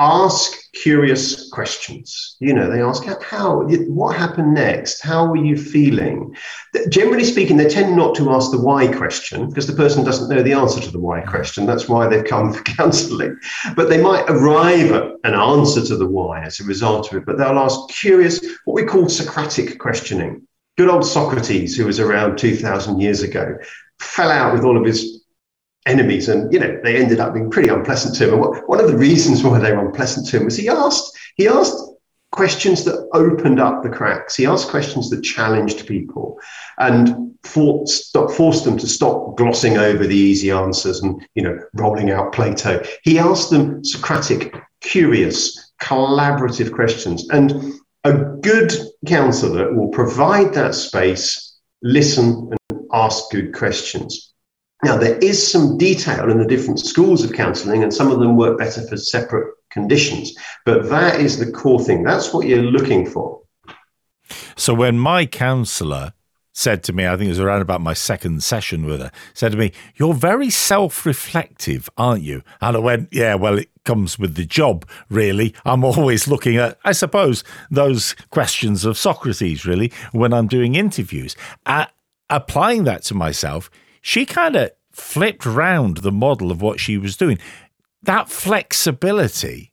ask 0.00 0.58
curious 0.72 1.50
questions. 1.50 2.36
You 2.40 2.54
know, 2.54 2.70
they 2.70 2.80
ask 2.80 3.04
how, 3.22 3.62
what 3.88 4.16
happened 4.16 4.54
next? 4.54 5.02
How 5.02 5.26
were 5.26 5.36
you 5.36 5.56
feeling? 5.56 6.34
Generally 6.88 7.24
speaking, 7.24 7.56
they 7.56 7.68
tend 7.68 7.96
not 7.96 8.14
to 8.16 8.30
ask 8.30 8.50
the 8.50 8.60
why 8.60 8.92
question 8.92 9.48
because 9.48 9.66
the 9.66 9.74
person 9.74 10.04
doesn't 10.04 10.34
know 10.34 10.42
the 10.42 10.54
answer 10.54 10.80
to 10.80 10.90
the 10.90 10.98
why 10.98 11.20
question. 11.20 11.66
That's 11.66 11.88
why 11.88 12.08
they've 12.08 12.24
come 12.24 12.52
for 12.52 12.62
counseling. 12.64 13.38
But 13.76 13.88
they 13.88 14.02
might 14.02 14.24
arrive 14.28 14.92
at 14.92 15.12
an 15.24 15.34
answer 15.34 15.84
to 15.84 15.96
the 15.96 16.08
why 16.08 16.42
as 16.42 16.58
a 16.60 16.64
result 16.64 17.12
of 17.12 17.18
it. 17.18 17.26
But 17.26 17.38
they'll 17.38 17.58
ask 17.58 17.78
curious, 17.90 18.44
what 18.64 18.74
we 18.74 18.84
call 18.84 19.08
Socratic 19.08 19.78
questioning. 19.78 20.46
Good 20.78 20.88
old 20.88 21.04
Socrates, 21.04 21.76
who 21.76 21.84
was 21.84 22.00
around 22.00 22.38
2,000 22.38 22.98
years 22.98 23.22
ago, 23.22 23.56
fell 24.00 24.30
out 24.30 24.54
with 24.54 24.64
all 24.64 24.78
of 24.78 24.86
his 24.86 25.21
enemies 25.86 26.28
and 26.28 26.52
you 26.52 26.60
know 26.60 26.78
they 26.84 26.96
ended 26.96 27.20
up 27.20 27.34
being 27.34 27.50
pretty 27.50 27.68
unpleasant 27.68 28.14
to 28.16 28.28
him. 28.28 28.34
And 28.34 28.62
one 28.66 28.80
of 28.80 28.88
the 28.88 28.96
reasons 28.96 29.42
why 29.42 29.58
they 29.58 29.72
were 29.72 29.86
unpleasant 29.86 30.28
to 30.28 30.38
him 30.38 30.44
was 30.44 30.56
he 30.56 30.68
asked 30.68 31.16
he 31.36 31.48
asked 31.48 31.76
questions 32.30 32.84
that 32.84 33.08
opened 33.12 33.60
up 33.60 33.82
the 33.82 33.90
cracks. 33.90 34.36
He 34.36 34.46
asked 34.46 34.68
questions 34.68 35.10
that 35.10 35.22
challenged 35.22 35.86
people 35.86 36.38
and 36.78 37.34
forced 37.44 38.12
them 38.12 38.78
to 38.78 38.86
stop 38.86 39.36
glossing 39.36 39.76
over 39.76 40.06
the 40.06 40.16
easy 40.16 40.50
answers 40.50 41.02
and 41.02 41.26
you 41.34 41.42
know 41.42 41.58
rolling 41.74 42.10
out 42.10 42.32
plato. 42.32 42.82
He 43.02 43.18
asked 43.18 43.50
them 43.50 43.84
socratic 43.84 44.54
curious 44.80 45.72
collaborative 45.80 46.72
questions. 46.72 47.28
And 47.30 47.74
a 48.04 48.12
good 48.12 48.72
counselor 49.06 49.72
will 49.74 49.88
provide 49.88 50.54
that 50.54 50.74
space 50.74 51.56
listen 51.82 52.50
and 52.70 52.80
ask 52.92 53.24
good 53.30 53.52
questions 53.52 54.31
now, 54.84 54.96
there 54.96 55.16
is 55.18 55.50
some 55.50 55.78
detail 55.78 56.28
in 56.28 56.38
the 56.38 56.44
different 56.44 56.80
schools 56.80 57.22
of 57.22 57.32
counseling, 57.32 57.84
and 57.84 57.94
some 57.94 58.10
of 58.10 58.18
them 58.18 58.36
work 58.36 58.58
better 58.58 58.84
for 58.88 58.96
separate 58.96 59.54
conditions. 59.70 60.34
But 60.64 60.88
that 60.88 61.20
is 61.20 61.38
the 61.38 61.52
core 61.52 61.80
thing. 61.80 62.02
That's 62.02 62.34
what 62.34 62.48
you're 62.48 62.62
looking 62.62 63.06
for. 63.06 63.40
So, 64.56 64.74
when 64.74 64.98
my 64.98 65.24
counselor 65.24 66.14
said 66.52 66.82
to 66.84 66.92
me, 66.92 67.06
I 67.06 67.16
think 67.16 67.26
it 67.26 67.30
was 67.30 67.38
around 67.38 67.62
about 67.62 67.80
my 67.80 67.94
second 67.94 68.42
session 68.42 68.84
with 68.84 69.00
her, 69.00 69.12
said 69.34 69.52
to 69.52 69.58
me, 69.58 69.70
You're 69.94 70.14
very 70.14 70.50
self 70.50 71.06
reflective, 71.06 71.88
aren't 71.96 72.24
you? 72.24 72.42
And 72.60 72.76
I 72.76 72.80
went, 72.80 73.08
Yeah, 73.12 73.36
well, 73.36 73.58
it 73.58 73.70
comes 73.84 74.18
with 74.18 74.34
the 74.34 74.44
job, 74.44 74.84
really. 75.08 75.54
I'm 75.64 75.84
always 75.84 76.26
looking 76.26 76.56
at, 76.56 76.76
I 76.84 76.90
suppose, 76.90 77.44
those 77.70 78.16
questions 78.30 78.84
of 78.84 78.98
Socrates, 78.98 79.64
really, 79.64 79.92
when 80.10 80.32
I'm 80.32 80.48
doing 80.48 80.74
interviews. 80.74 81.36
Uh, 81.66 81.86
applying 82.28 82.84
that 82.84 83.02
to 83.04 83.14
myself, 83.14 83.70
she 84.02 84.26
kind 84.26 84.56
of 84.56 84.72
flipped 84.90 85.46
round 85.46 85.98
the 85.98 86.12
model 86.12 86.50
of 86.50 86.60
what 86.60 86.78
she 86.78 86.98
was 86.98 87.16
doing. 87.16 87.38
That 88.02 88.28
flexibility 88.28 89.72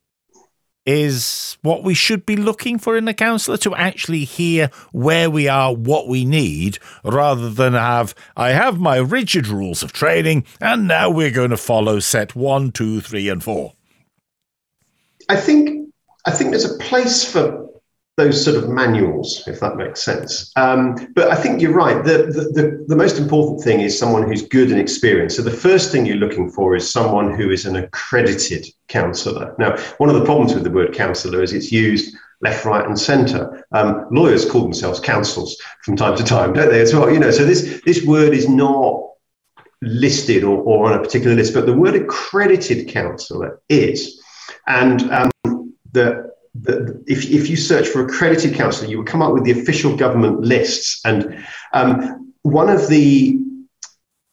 is 0.86 1.58
what 1.62 1.84
we 1.84 1.94
should 1.94 2.26
be 2.26 2.36
looking 2.36 2.80
for 2.80 2.98
in 2.98 3.08
a 3.08 3.14
counsellor 3.14 3.58
to 3.58 3.76
actually 3.76 4.24
hear 4.24 4.72
where 4.92 5.30
we 5.30 5.48
are, 5.48 5.74
what 5.74 6.08
we 6.08 6.26
need, 6.26 6.80
rather 7.04 7.50
than 7.50 7.74
have, 7.74 8.16
I 8.36 8.52
have 8.52 8.80
my 8.80 8.98
rigid 8.98 9.48
rules 9.48 9.84
of 9.84 9.92
training, 9.92 10.46
and 10.60 10.88
now 10.88 11.10
we're 11.10 11.32
going 11.32 11.52
to 11.52 11.58
follow 11.58 12.00
set 12.00 12.36
one, 12.36 12.72
two, 12.72 13.02
three, 13.02 13.30
and 13.30 13.44
four. 13.44 13.74
I 15.28 15.36
think 15.36 15.90
I 16.26 16.32
think 16.32 16.50
there's 16.52 16.66
a 16.66 16.78
place 16.80 17.30
for 17.30 17.69
those 18.20 18.44
sort 18.44 18.58
of 18.58 18.70
manuals, 18.70 19.44
if 19.48 19.60
that 19.62 19.78
makes 19.78 20.04
sense. 20.04 20.52
Um, 20.58 21.12
but 21.16 21.30
I 21.30 21.36
think 21.36 21.62
you're 21.62 21.74
right. 21.74 22.04
The, 22.04 22.18
the, 22.18 22.62
the, 22.62 22.86
the, 22.90 22.96
most 22.96 23.18
important 23.18 23.64
thing 23.64 23.80
is 23.80 23.98
someone 23.98 24.28
who's 24.28 24.46
good 24.46 24.70
and 24.72 24.80
experienced. 24.80 25.38
So 25.38 25.42
the 25.42 25.52
first 25.52 25.92
thing 25.92 26.06
you're 26.06 26.18
looking 26.18 26.52
for 26.52 26.76
is 26.76 26.92
someone 26.92 27.34
who 27.34 27.50
is 27.50 27.66
an 27.66 27.78
accredited 27.78 28.66
counsellor. 28.90 29.56
Now, 29.58 29.78
one 29.98 30.10
of 30.10 30.16
the 30.16 30.26
problems 30.26 30.54
with 30.54 30.66
the 30.66 30.70
word 30.70 30.94
counsellor 30.94 31.42
is 31.42 31.54
it's 31.54 31.72
used 31.72 32.16
left, 32.42 32.66
right, 32.66 32.86
and 32.86 33.00
centre. 33.00 33.66
Um, 33.72 34.06
lawyers 34.12 34.50
call 34.50 34.64
themselves 34.64 35.00
counsels 35.00 35.58
from 35.84 35.96
time 35.96 36.18
to 36.18 36.24
time, 36.24 36.54
don't 36.54 36.70
they? 36.70 36.82
As 36.82 36.94
well, 36.94 37.12
you 37.12 37.20
know. 37.20 37.32
So 37.32 37.46
this 37.46 37.82
this 37.86 38.04
word 38.06 38.34
is 38.34 38.48
not 38.50 39.02
listed 39.82 40.44
or, 40.44 40.58
or 40.60 40.92
on 40.92 41.00
a 41.00 41.02
particular 41.02 41.36
list, 41.36 41.54
but 41.54 41.66
the 41.66 41.74
word 41.74 41.96
accredited 41.96 42.88
counsellor 42.90 43.62
is, 43.70 44.22
and 44.68 45.10
um, 45.12 45.32
the 45.92 46.29
the, 46.62 47.02
if, 47.08 47.30
if 47.30 47.50
you 47.50 47.56
search 47.56 47.88
for 47.88 48.06
accredited 48.06 48.54
counsellor, 48.54 48.90
you 48.90 48.98
will 48.98 49.06
come 49.06 49.22
up 49.22 49.34
with 49.34 49.44
the 49.44 49.52
official 49.52 49.96
government 49.96 50.42
lists. 50.42 51.02
And 51.06 51.44
um, 51.74 52.34
one 52.44 52.70
of 52.70 52.88
the 52.88 53.40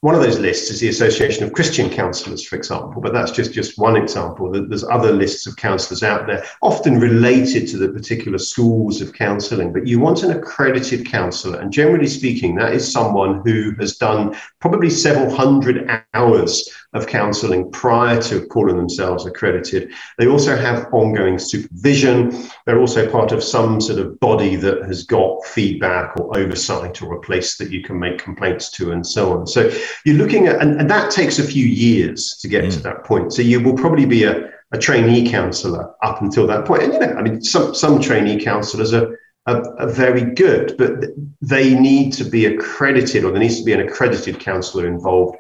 one 0.06 0.14
of 0.14 0.20
those 0.20 0.38
lists 0.38 0.70
is 0.70 0.78
the 0.78 0.88
Association 0.88 1.42
of 1.42 1.52
Christian 1.52 1.90
Counsellors, 1.90 2.46
for 2.46 2.54
example, 2.54 3.00
but 3.00 3.12
that's 3.12 3.32
just, 3.32 3.52
just 3.52 3.78
one 3.78 3.96
example. 3.96 4.52
There's 4.52 4.84
other 4.84 5.10
lists 5.10 5.46
of 5.46 5.56
counsellors 5.56 6.02
out 6.02 6.26
there, 6.26 6.44
often 6.62 7.00
related 7.00 7.66
to 7.68 7.78
the 7.78 7.88
particular 7.88 8.38
schools 8.38 9.00
of 9.00 9.14
counselling. 9.14 9.72
But 9.72 9.86
you 9.86 9.98
want 9.98 10.22
an 10.22 10.30
accredited 10.30 11.06
counsellor, 11.06 11.58
and 11.58 11.72
generally 11.72 12.06
speaking, 12.06 12.54
that 12.54 12.74
is 12.74 12.92
someone 12.92 13.40
who 13.44 13.72
has 13.80 13.96
done 13.96 14.36
probably 14.60 14.90
several 14.90 15.34
hundred 15.34 15.90
hours 16.14 16.68
of 16.96 17.06
counselling 17.06 17.70
prior 17.70 18.20
to 18.22 18.46
calling 18.46 18.76
themselves 18.76 19.26
accredited. 19.26 19.92
They 20.18 20.26
also 20.26 20.56
have 20.56 20.87
ongoing 20.92 21.38
supervision. 21.38 22.48
They're 22.64 22.80
also 22.80 23.11
part 23.11 23.32
of 23.32 23.42
some 23.42 23.80
sort 23.80 23.98
of 23.98 24.18
body 24.20 24.56
that 24.56 24.82
has 24.85 25.04
got 25.04 25.44
feedback 25.44 26.18
or 26.18 26.37
oversight 26.38 27.02
or 27.02 27.14
a 27.14 27.20
place 27.20 27.56
that 27.59 27.70
you 27.70 27.82
can 27.82 27.98
make 27.98 28.18
complaints 28.18 28.70
to 28.72 28.92
and 28.92 29.06
so 29.06 29.32
on. 29.32 29.46
So 29.46 29.70
you're 30.04 30.16
looking 30.16 30.46
at, 30.46 30.61
and, 30.61 30.80
and 30.80 30.90
that 30.90 31.11
takes 31.11 31.38
a 31.38 31.44
few 31.44 31.66
years 31.66 32.37
to 32.40 32.48
get 32.48 32.64
mm. 32.64 32.72
to 32.72 32.80
that 32.80 33.04
point. 33.04 33.32
So 33.32 33.42
you 33.42 33.61
will 33.61 33.74
probably 33.74 34.06
be 34.06 34.24
a, 34.24 34.50
a 34.72 34.78
trainee 34.78 35.28
counsellor 35.28 35.94
up 36.02 36.22
until 36.22 36.46
that 36.46 36.64
point. 36.64 36.82
And 36.82 36.92
you 36.94 37.00
know, 37.00 37.14
I 37.14 37.22
mean, 37.22 37.42
some, 37.42 37.74
some 37.74 38.00
trainee 38.00 38.42
counsellors 38.42 38.92
are, 38.92 39.18
are, 39.46 39.80
are, 39.80 39.88
very 39.88 40.22
good, 40.35 40.74
but 40.76 41.04
they 41.40 41.78
need 41.78 42.12
to 42.14 42.24
be 42.24 42.46
accredited 42.46 43.24
or 43.24 43.30
there 43.30 43.40
needs 43.40 43.59
to 43.59 43.64
be 43.64 43.72
an 43.72 43.80
accredited 43.80 44.40
counsellor 44.40 44.88
involved 44.88 45.37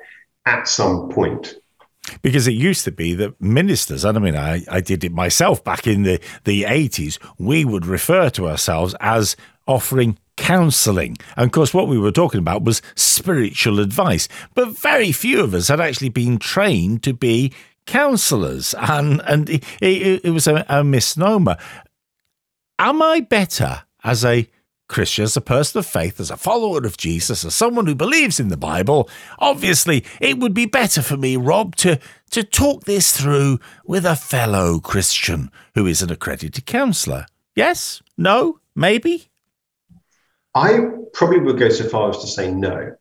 at 0.46 0.66
some 0.66 1.08
point. 1.10 1.56
Because 2.22 2.46
it 2.46 2.52
used 2.52 2.84
to 2.84 2.92
be 2.92 3.14
that 3.14 3.40
ministers, 3.40 4.04
and 4.04 4.16
I 4.16 4.20
mean, 4.20 4.36
I, 4.36 4.62
I 4.70 4.80
did 4.80 5.02
it 5.02 5.12
myself 5.12 5.62
back 5.64 5.86
in 5.86 6.04
the, 6.04 6.20
the 6.44 6.62
80s, 6.62 7.18
we 7.38 7.64
would 7.64 7.84
refer 7.84 8.30
to 8.30 8.48
ourselves 8.48 8.94
as 9.00 9.36
offering 9.66 10.16
counseling. 10.36 11.16
And 11.36 11.46
of 11.46 11.52
course, 11.52 11.74
what 11.74 11.88
we 11.88 11.98
were 11.98 12.12
talking 12.12 12.38
about 12.38 12.62
was 12.62 12.80
spiritual 12.94 13.80
advice. 13.80 14.28
But 14.54 14.78
very 14.78 15.10
few 15.10 15.40
of 15.40 15.52
us 15.52 15.68
had 15.68 15.80
actually 15.80 16.10
been 16.10 16.38
trained 16.38 17.02
to 17.02 17.12
be 17.12 17.52
counselors. 17.86 18.74
And, 18.78 19.20
and 19.26 19.50
it, 19.50 19.64
it, 19.80 20.24
it 20.24 20.30
was 20.30 20.46
a, 20.46 20.64
a 20.68 20.84
misnomer. 20.84 21.56
Am 22.78 23.02
I 23.02 23.20
better 23.20 23.82
as 24.04 24.24
a 24.24 24.48
Christian, 24.88 25.24
as 25.24 25.36
a 25.36 25.40
person 25.40 25.78
of 25.78 25.86
faith, 25.86 26.20
as 26.20 26.30
a 26.30 26.36
follower 26.36 26.86
of 26.86 26.96
Jesus, 26.96 27.44
as 27.44 27.54
someone 27.54 27.86
who 27.86 27.94
believes 27.94 28.38
in 28.38 28.48
the 28.48 28.56
Bible, 28.56 29.08
obviously 29.38 30.04
it 30.20 30.38
would 30.38 30.54
be 30.54 30.66
better 30.66 31.02
for 31.02 31.16
me, 31.16 31.36
Rob, 31.36 31.74
to, 31.76 31.98
to 32.30 32.42
talk 32.42 32.84
this 32.84 33.16
through 33.18 33.58
with 33.84 34.04
a 34.04 34.16
fellow 34.16 34.78
Christian 34.78 35.50
who 35.74 35.86
is 35.86 36.02
an 36.02 36.10
accredited 36.10 36.66
counsellor. 36.66 37.26
Yes? 37.54 38.02
No? 38.16 38.60
Maybe? 38.74 39.28
I 40.54 40.80
probably 41.12 41.40
would 41.40 41.58
go 41.58 41.68
so 41.68 41.88
far 41.88 42.10
as 42.10 42.18
to 42.18 42.26
say 42.26 42.50
no. 42.50 42.94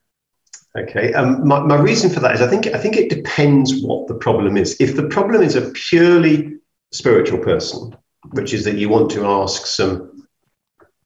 Okay. 0.78 1.14
Um, 1.14 1.48
my, 1.48 1.60
my 1.62 1.78
reason 1.78 2.10
for 2.10 2.20
that 2.20 2.36
is 2.36 2.42
I 2.42 2.48
think 2.48 2.68
I 2.68 2.78
think 2.78 2.98
it 2.98 3.10
depends 3.10 3.82
what 3.82 4.08
the 4.08 4.14
problem 4.14 4.58
is. 4.58 4.76
If 4.82 4.98
the 4.98 5.08
problem 5.08 5.42
is 5.42 5.56
a 5.56 5.72
purely 5.72 6.58
spiritual 6.92 7.40
person, 7.40 7.96
which 8.32 8.54
is 8.54 8.66
that 8.66 8.76
you 8.76 8.90
want 8.90 9.10
to 9.12 9.26
ask 9.26 9.66
some 9.66 10.15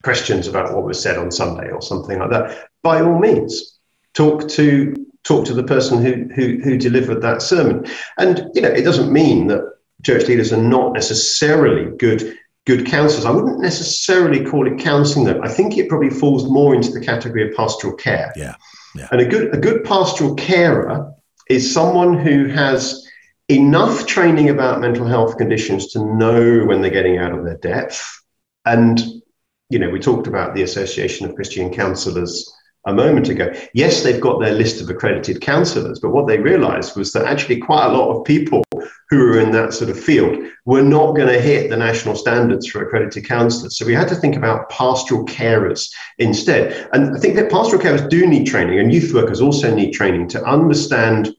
questions 0.02 0.46
about 0.46 0.74
what 0.74 0.84
was 0.84 1.00
said 1.00 1.18
on 1.18 1.30
Sunday 1.30 1.70
or 1.70 1.82
something 1.82 2.18
like 2.18 2.30
that, 2.30 2.68
by 2.82 3.00
all 3.00 3.18
means, 3.18 3.78
talk 4.14 4.48
to 4.50 4.94
talk 5.24 5.44
to 5.46 5.54
the 5.54 5.64
person 5.64 6.02
who 6.02 6.28
who, 6.34 6.58
who 6.62 6.76
delivered 6.78 7.22
that 7.22 7.42
sermon. 7.42 7.86
And 8.18 8.50
you 8.54 8.62
know, 8.62 8.68
it 8.68 8.82
doesn't 8.82 9.12
mean 9.12 9.48
that 9.48 9.62
church 10.04 10.26
leaders 10.28 10.52
are 10.52 10.62
not 10.62 10.92
necessarily 10.92 11.94
good 11.96 12.36
good 12.66 12.86
counselors. 12.86 13.24
I 13.24 13.30
wouldn't 13.30 13.60
necessarily 13.60 14.44
call 14.44 14.66
it 14.66 14.78
counseling 14.78 15.24
though. 15.24 15.42
I 15.42 15.48
think 15.48 15.76
it 15.76 15.88
probably 15.88 16.10
falls 16.10 16.48
more 16.48 16.74
into 16.74 16.90
the 16.92 17.00
category 17.00 17.48
of 17.48 17.56
pastoral 17.56 17.94
care. 17.94 18.32
Yeah. 18.36 18.54
yeah. 18.94 19.08
And 19.12 19.20
a 19.20 19.26
good 19.26 19.54
a 19.54 19.58
good 19.58 19.84
pastoral 19.84 20.34
carer 20.34 21.12
is 21.48 21.72
someone 21.72 22.18
who 22.18 22.46
has 22.46 23.06
enough 23.50 24.06
training 24.06 24.48
about 24.48 24.80
mental 24.80 25.04
health 25.04 25.36
conditions 25.36 25.88
to 25.88 25.98
know 26.16 26.64
when 26.64 26.80
they're 26.80 26.90
getting 26.90 27.18
out 27.18 27.36
of 27.36 27.44
their 27.44 27.56
depth. 27.56 28.22
And, 28.64 29.02
you 29.70 29.78
know, 29.78 29.88
we 29.88 30.00
talked 30.00 30.26
about 30.26 30.54
the 30.54 30.62
Association 30.62 31.26
of 31.26 31.34
Christian 31.34 31.72
Counselors 31.72 32.52
a 32.86 32.92
moment 32.94 33.28
ago. 33.28 33.52
Yes, 33.74 34.02
they've 34.02 34.20
got 34.20 34.40
their 34.40 34.54
list 34.54 34.80
of 34.80 34.88
accredited 34.88 35.40
counselors, 35.40 36.00
but 36.00 36.10
what 36.10 36.26
they 36.26 36.38
realized 36.38 36.96
was 36.96 37.12
that 37.12 37.26
actually 37.26 37.58
quite 37.58 37.86
a 37.86 37.92
lot 37.92 38.16
of 38.16 38.24
people 38.24 38.64
who 39.10 39.20
are 39.20 39.40
in 39.40 39.50
that 39.52 39.74
sort 39.74 39.90
of 39.90 40.02
field 40.02 40.38
were 40.64 40.82
not 40.82 41.14
going 41.14 41.28
to 41.28 41.40
hit 41.40 41.68
the 41.68 41.76
national 41.76 42.14
standards 42.14 42.66
for 42.66 42.82
accredited 42.82 43.26
counselors. 43.26 43.76
So 43.76 43.84
we 43.84 43.94
had 43.94 44.08
to 44.08 44.14
think 44.14 44.34
about 44.34 44.70
pastoral 44.70 45.24
carers 45.26 45.90
instead. 46.18 46.88
And 46.92 47.14
I 47.14 47.20
think 47.20 47.36
that 47.36 47.50
pastoral 47.50 47.82
carers 47.82 48.08
do 48.08 48.26
need 48.26 48.46
training, 48.46 48.78
and 48.78 48.92
youth 48.92 49.12
workers 49.12 49.40
also 49.40 49.74
need 49.74 49.92
training 49.92 50.28
to 50.28 50.44
understand 50.44 51.34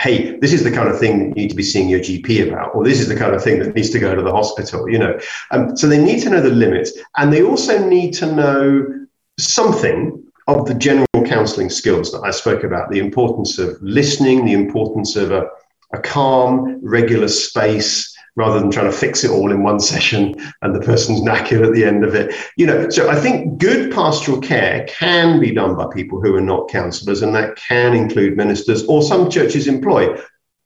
hey, 0.00 0.38
this 0.38 0.52
is 0.52 0.64
the 0.64 0.72
kind 0.72 0.88
of 0.88 0.98
thing 0.98 1.18
that 1.18 1.28
you 1.28 1.34
need 1.34 1.50
to 1.50 1.56
be 1.56 1.62
seeing 1.62 1.88
your 1.88 2.00
GP 2.00 2.48
about, 2.48 2.74
or 2.74 2.84
this 2.84 3.00
is 3.00 3.08
the 3.08 3.16
kind 3.16 3.34
of 3.34 3.42
thing 3.42 3.58
that 3.60 3.74
needs 3.74 3.90
to 3.90 3.98
go 3.98 4.14
to 4.14 4.22
the 4.22 4.32
hospital, 4.32 4.88
you 4.88 4.98
know. 4.98 5.18
Um, 5.50 5.76
so 5.76 5.86
they 5.86 6.02
need 6.02 6.20
to 6.22 6.30
know 6.30 6.40
the 6.40 6.50
limits, 6.50 6.92
and 7.16 7.32
they 7.32 7.42
also 7.42 7.88
need 7.88 8.12
to 8.14 8.32
know 8.32 9.06
something 9.38 10.24
of 10.48 10.66
the 10.66 10.74
general 10.74 11.06
counselling 11.26 11.70
skills 11.70 12.10
that 12.12 12.22
I 12.22 12.30
spoke 12.30 12.64
about 12.64 12.90
the 12.90 12.98
importance 12.98 13.58
of 13.58 13.76
listening, 13.82 14.44
the 14.44 14.54
importance 14.54 15.14
of 15.14 15.30
a, 15.30 15.46
a 15.92 15.98
calm, 15.98 16.80
regular 16.82 17.28
space, 17.28 18.16
rather 18.38 18.60
than 18.60 18.70
trying 18.70 18.90
to 18.90 18.96
fix 18.96 19.24
it 19.24 19.30
all 19.30 19.50
in 19.50 19.62
one 19.62 19.80
session 19.92 20.34
and 20.62 20.74
the 20.74 20.80
person's 20.80 21.20
knackered 21.28 21.66
at 21.66 21.74
the 21.74 21.84
end 21.84 22.04
of 22.04 22.14
it. 22.14 22.34
You 22.56 22.66
know, 22.66 22.88
so 22.88 23.10
I 23.10 23.16
think 23.16 23.58
good 23.58 23.92
pastoral 23.92 24.40
care 24.40 24.86
can 24.88 25.40
be 25.40 25.52
done 25.52 25.76
by 25.76 25.86
people 25.92 26.20
who 26.22 26.34
are 26.36 26.40
not 26.40 26.70
counsellors, 26.70 27.20
and 27.20 27.34
that 27.34 27.56
can 27.56 27.94
include 27.94 28.36
ministers, 28.36 28.84
or 28.86 29.02
some 29.02 29.28
churches 29.28 29.66
employ 29.66 30.16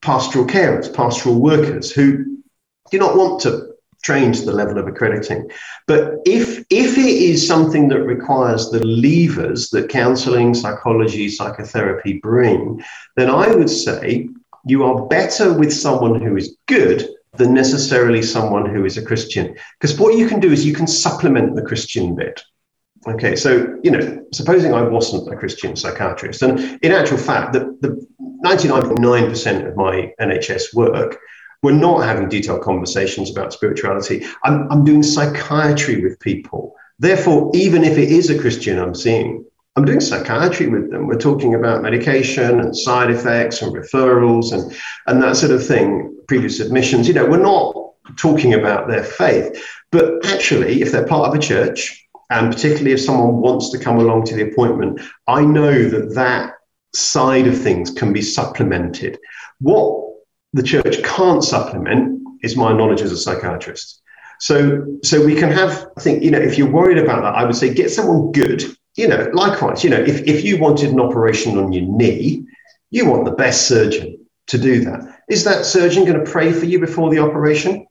pastoral 0.02 0.46
carers, 0.46 0.92
pastoral 0.94 1.40
workers 1.40 1.90
who 1.90 2.24
do 2.90 2.98
not 2.98 3.16
want 3.16 3.40
to 3.40 3.72
train 4.02 4.32
to 4.32 4.44
the 4.44 4.52
level 4.52 4.78
of 4.78 4.86
accrediting. 4.88 5.48
But 5.86 6.14
if 6.26 6.64
if 6.70 6.98
it 6.98 7.14
is 7.30 7.46
something 7.46 7.88
that 7.88 8.02
requires 8.02 8.68
the 8.70 8.84
levers 8.84 9.70
that 9.70 9.88
counselling, 9.88 10.54
psychology, 10.54 11.28
psychotherapy 11.28 12.18
bring, 12.20 12.84
then 13.16 13.30
I 13.30 13.54
would 13.54 13.70
say 13.70 14.28
you 14.66 14.84
are 14.84 15.06
better 15.06 15.52
with 15.52 15.72
someone 15.72 16.20
who 16.20 16.36
is 16.36 16.56
good 16.66 17.08
than 17.36 17.54
necessarily 17.54 18.22
someone 18.22 18.68
who 18.68 18.84
is 18.84 18.96
a 18.96 19.04
Christian. 19.04 19.56
Because 19.80 19.98
what 19.98 20.16
you 20.16 20.28
can 20.28 20.40
do 20.40 20.52
is 20.52 20.66
you 20.66 20.74
can 20.74 20.86
supplement 20.86 21.56
the 21.56 21.62
Christian 21.62 22.14
bit. 22.14 22.42
Okay, 23.06 23.34
so, 23.34 23.78
you 23.82 23.90
know, 23.90 24.24
supposing 24.32 24.74
I 24.74 24.82
wasn't 24.82 25.32
a 25.32 25.36
Christian 25.36 25.74
psychiatrist, 25.74 26.42
and 26.42 26.78
in 26.82 26.92
actual 26.92 27.18
fact, 27.18 27.52
the, 27.52 27.76
the 27.80 28.06
99.9% 28.44 29.68
of 29.68 29.76
my 29.76 30.12
NHS 30.20 30.74
work, 30.74 31.18
we're 31.62 31.72
not 31.72 32.04
having 32.04 32.28
detailed 32.28 32.62
conversations 32.62 33.30
about 33.30 33.52
spirituality. 33.52 34.24
I'm, 34.44 34.70
I'm 34.70 34.84
doing 34.84 35.02
psychiatry 35.02 36.02
with 36.02 36.18
people. 36.20 36.76
Therefore, 36.98 37.50
even 37.54 37.82
if 37.82 37.98
it 37.98 38.10
is 38.10 38.30
a 38.30 38.38
Christian 38.38 38.78
I'm 38.78 38.94
seeing, 38.94 39.44
I'm 39.74 39.84
doing 39.84 40.00
psychiatry 40.00 40.68
with 40.68 40.90
them. 40.90 41.06
We're 41.06 41.18
talking 41.18 41.54
about 41.54 41.82
medication 41.82 42.60
and 42.60 42.76
side 42.76 43.10
effects 43.10 43.62
and 43.62 43.74
referrals 43.74 44.52
and, 44.52 44.76
and 45.06 45.22
that 45.22 45.36
sort 45.36 45.52
of 45.52 45.66
thing, 45.66 46.11
previous 46.32 46.60
admissions. 46.60 47.06
You 47.06 47.12
know, 47.12 47.26
we're 47.26 47.50
not 47.54 47.74
talking 48.16 48.54
about 48.54 48.88
their 48.88 49.04
faith. 49.04 49.62
But 49.90 50.24
actually, 50.24 50.80
if 50.80 50.90
they're 50.90 51.06
part 51.06 51.28
of 51.28 51.34
a 51.34 51.38
church, 51.38 52.08
and 52.30 52.50
particularly 52.50 52.92
if 52.92 53.02
someone 53.02 53.42
wants 53.42 53.68
to 53.72 53.78
come 53.78 53.98
along 53.98 54.24
to 54.26 54.34
the 54.34 54.50
appointment, 54.50 55.02
I 55.26 55.44
know 55.44 55.90
that 55.90 56.14
that 56.14 56.54
side 56.94 57.46
of 57.46 57.60
things 57.60 57.90
can 57.90 58.14
be 58.14 58.22
supplemented. 58.22 59.18
What 59.60 59.90
the 60.54 60.62
church 60.62 61.02
can't 61.02 61.44
supplement 61.44 62.22
is 62.42 62.56
my 62.56 62.72
knowledge 62.72 63.02
as 63.02 63.12
a 63.12 63.18
psychiatrist. 63.18 64.00
So, 64.40 64.86
so 65.04 65.22
we 65.22 65.34
can 65.34 65.50
have, 65.50 65.86
I 65.98 66.00
think, 66.00 66.22
you 66.22 66.30
know, 66.30 66.40
if 66.40 66.56
you're 66.56 66.70
worried 66.70 66.96
about 66.96 67.20
that, 67.24 67.34
I 67.34 67.44
would 67.44 67.56
say 67.56 67.74
get 67.74 67.90
someone 67.90 68.32
good 68.32 68.64
you 68.94 69.08
know, 69.08 69.30
likewise, 69.32 69.82
you 69.82 69.88
know, 69.88 70.00
if, 70.00 70.20
if 70.26 70.44
you 70.44 70.60
wanted 70.60 70.90
an 70.90 71.00
operation 71.00 71.56
on 71.56 71.72
your 71.72 71.86
knee, 71.86 72.44
you 72.90 73.08
want 73.08 73.24
the 73.24 73.30
best 73.30 73.66
surgeon 73.66 74.26
to 74.48 74.58
do 74.58 74.84
that. 74.84 75.11
Is 75.28 75.44
that 75.44 75.64
surgeon 75.64 76.04
going 76.04 76.22
to 76.22 76.30
pray 76.30 76.52
for 76.52 76.66
you 76.66 76.78
before 76.78 77.10
the 77.10 77.20
operation? 77.20 77.86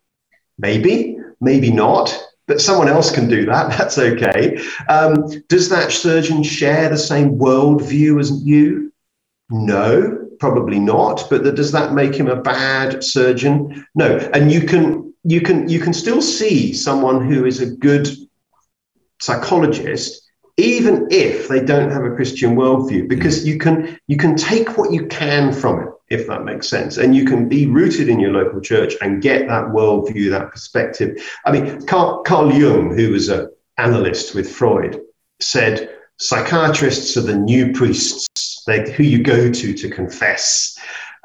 Maybe, 0.58 1.18
maybe 1.40 1.72
not, 1.72 2.18
but 2.48 2.62
someone 2.62 2.88
else 2.90 3.12
can 3.12 3.28
do 3.28 3.46
that. 3.46 3.70
That's 3.78 3.98
okay. 3.98 4.62
Um, 4.90 5.28
does 5.48 5.70
that 5.70 5.92
surgeon 5.92 6.44
share 6.44 6.90
the 6.90 6.98
same 6.98 7.38
worldview 7.38 8.20
as 8.20 8.44
you? 8.44 8.92
No, 9.50 10.28
probably 10.40 10.80
not. 10.80 11.28
But 11.30 11.44
the, 11.44 11.52
does 11.52 11.72
that 11.72 11.94
make 11.94 12.16
him 12.16 12.28
a 12.28 12.42
bad 12.42 13.04
surgeon? 13.04 13.86
No. 13.96 14.18
And 14.34 14.52
you 14.52 14.62
can 14.62 15.14
you 15.24 15.42
can 15.42 15.70
you 15.70 15.80
can 15.80 15.94
still 15.94 16.22
see 16.22 16.74
someone 16.74 17.28
who 17.28 17.46
is 17.46 17.60
a 17.60 17.76
good 17.76 18.08
psychologist 19.20 20.32
even 20.58 21.08
if 21.10 21.48
they 21.48 21.60
don't 21.60 21.92
have 21.92 22.04
a 22.04 22.16
Christian 22.16 22.56
worldview, 22.56 23.08
because 23.08 23.46
you 23.46 23.58
can 23.58 23.98
you 24.08 24.18
can 24.18 24.36
take 24.36 24.78
what 24.78 24.92
you 24.92 25.08
can 25.08 25.52
from 25.52 25.82
it, 25.82 25.91
if 26.12 26.28
that 26.28 26.44
makes 26.44 26.68
sense, 26.68 26.98
and 26.98 27.16
you 27.16 27.26
can 27.26 27.48
be 27.48 27.66
rooted 27.66 28.10
in 28.10 28.20
your 28.20 28.32
local 28.32 28.60
church 28.60 28.94
and 29.02 29.22
get 29.22 29.48
that 29.48 29.66
worldview, 29.66 30.30
that 30.30 30.52
perspective. 30.52 31.18
I 31.46 31.52
mean, 31.52 31.86
Carl, 31.88 32.22
Carl 32.24 32.52
Jung, 32.52 32.96
who 32.96 33.12
was 33.12 33.30
an 33.30 33.50
analyst 33.78 34.36
with 34.36 34.52
Freud, 34.52 35.02
said 35.40 35.90
psychiatrists 36.18 37.18
are 37.18 37.22
the 37.22 37.36
new 37.36 37.72
priests, 37.74 38.64
they 38.68 38.92
who 38.92 39.04
you 39.04 39.24
go 39.24 39.52
to 39.52 39.74
to 39.74 39.90
confess. 39.90 40.78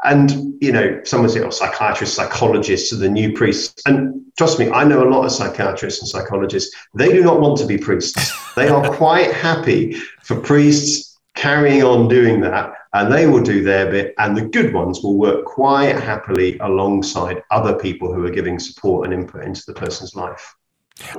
And, 0.05 0.55
you 0.62 0.72
know, 0.72 1.01
someone 1.05 1.31
said, 1.31 1.42
oh, 1.42 1.51
psychiatrists, 1.51 2.16
psychologists 2.16 2.92
are 2.92 2.99
the 2.99 3.09
new 3.09 3.33
priests. 3.33 3.83
And 3.87 4.22
trust 4.38 4.59
me, 4.59 4.70
I 4.70 4.85
know 4.85 5.03
a 5.03 5.11
lot 5.11 5.25
of 5.25 5.33
psychiatrists 5.33 6.01
and 6.01 6.09
psychologists. 6.09 6.75
They 6.94 7.09
do 7.09 7.25
not 7.25 7.40
want 7.40 7.59
to 7.59 7.66
be 7.66 7.77
priests. 7.77 8.55
They 8.55 8.68
are 8.68 8.88
quite 8.94 9.33
happy 9.33 9.94
for 10.22 10.40
priests 10.40 11.18
carrying 11.35 11.83
on 11.83 12.09
doing 12.09 12.40
that, 12.42 12.72
and 12.94 13.12
they 13.12 13.27
will 13.27 13.42
do 13.42 13.62
their 13.62 13.90
bit. 13.90 14.14
And 14.18 14.37
the 14.37 14.46
good 14.46 14.72
ones 14.72 15.03
will 15.03 15.16
work 15.16 15.44
quite 15.44 15.96
happily 15.96 16.59
alongside 16.59 17.42
other 17.51 17.75
people 17.75 18.12
who 18.12 18.25
are 18.27 18.31
giving 18.31 18.59
support 18.59 19.07
and 19.07 19.14
input 19.14 19.44
into 19.44 19.62
the 19.66 19.75
person's 19.75 20.14
life. 20.14 20.55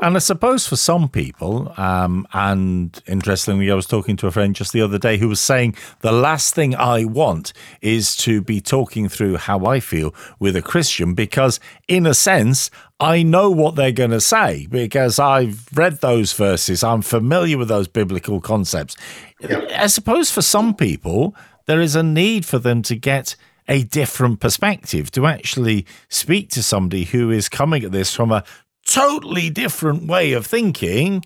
And 0.01 0.15
I 0.15 0.19
suppose 0.19 0.65
for 0.65 0.75
some 0.75 1.08
people, 1.08 1.71
um, 1.77 2.27
and 2.34 2.99
interestingly, 3.06 3.69
I 3.69 3.75
was 3.75 3.86
talking 3.86 4.17
to 4.17 4.27
a 4.27 4.32
friend 4.32 4.56
just 4.56 4.73
the 4.73 4.82
other 4.82 4.97
day 4.97 5.17
who 5.17 5.27
was 5.27 5.39
saying 5.39 5.75
the 5.99 6.12
last 6.12 6.56
thing 6.56 6.75
I 6.75 7.06
want 7.06 7.53
is 7.80 8.15
to 8.17 8.41
be 8.41 8.60
talking 8.60 9.08
through 9.08 9.38
how 9.38 9.65
I 9.65 9.80
feel 9.80 10.15
with 10.39 10.56
a 10.56 10.63
Christian 10.63 11.13
because, 11.13 11.60
in 11.88 12.08
a 12.08 12.15
sense, 12.15 12.71
I 12.99 13.21
know 13.21 13.51
what 13.51 13.75
they're 13.75 13.91
going 13.91 14.12
to 14.12 14.21
say 14.21 14.65
because 14.65 15.19
I've 15.19 15.67
read 15.75 16.01
those 16.01 16.34
verses. 16.34 16.84
I'm 16.84 17.03
familiar 17.03 17.60
with 17.60 17.67
those 17.67 17.88
biblical 17.88 18.41
concepts. 18.41 18.95
I 19.43 19.86
suppose 19.88 20.32
for 20.32 20.41
some 20.41 20.73
people, 20.73 21.36
there 21.67 21.82
is 21.82 21.95
a 21.95 22.03
need 22.03 22.45
for 22.45 22.58
them 22.58 22.82
to 22.84 22.95
get 22.95 23.36
a 23.67 23.84
different 23.84 24.39
perspective 24.39 25.12
to 25.12 25.25
actually 25.25 25.86
speak 26.10 26.49
to 26.49 26.63
somebody 26.63 27.03
who 27.03 27.30
is 27.30 27.49
coming 27.49 27.84
at 27.84 27.91
this 27.91 28.13
from 28.15 28.32
a 28.32 28.43
totally 28.86 29.49
different 29.49 30.08
way 30.08 30.34
of 30.34 30.45
thinking 30.45 31.23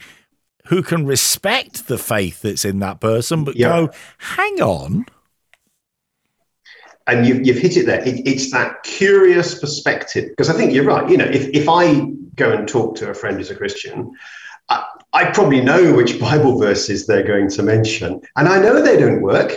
who 0.65 0.81
can 0.81 1.05
respect 1.05 1.87
the 1.87 1.97
faith 1.97 2.41
that's 2.41 2.65
in 2.65 2.79
that 2.79 2.99
person, 2.99 3.43
but 3.43 3.55
yeah. 3.55 3.67
go, 3.67 3.89
hang 4.17 4.61
on. 4.61 5.05
And 7.07 7.25
you've, 7.25 7.45
you've 7.45 7.57
hit 7.57 7.77
it 7.77 7.85
there. 7.85 8.01
It, 8.01 8.25
it's 8.27 8.51
that 8.51 8.83
curious 8.83 9.59
perspective. 9.59 10.29
Because 10.29 10.49
I 10.49 10.53
think 10.53 10.71
you're 10.73 10.85
right. 10.85 11.09
You 11.09 11.17
know, 11.17 11.25
if, 11.25 11.47
if 11.49 11.67
I 11.67 12.05
go 12.35 12.51
and 12.51 12.67
talk 12.67 12.95
to 12.97 13.09
a 13.09 13.13
friend 13.13 13.37
who's 13.37 13.49
a 13.49 13.55
Christian, 13.55 14.11
I, 14.69 14.85
I 15.13 15.31
probably 15.31 15.61
know 15.61 15.93
which 15.93 16.19
Bible 16.19 16.57
verses 16.57 17.07
they're 17.07 17.27
going 17.27 17.49
to 17.49 17.63
mention. 17.63 18.21
And 18.35 18.47
I 18.47 18.59
know 18.59 18.81
they 18.81 18.97
don't 18.97 19.21
work 19.21 19.53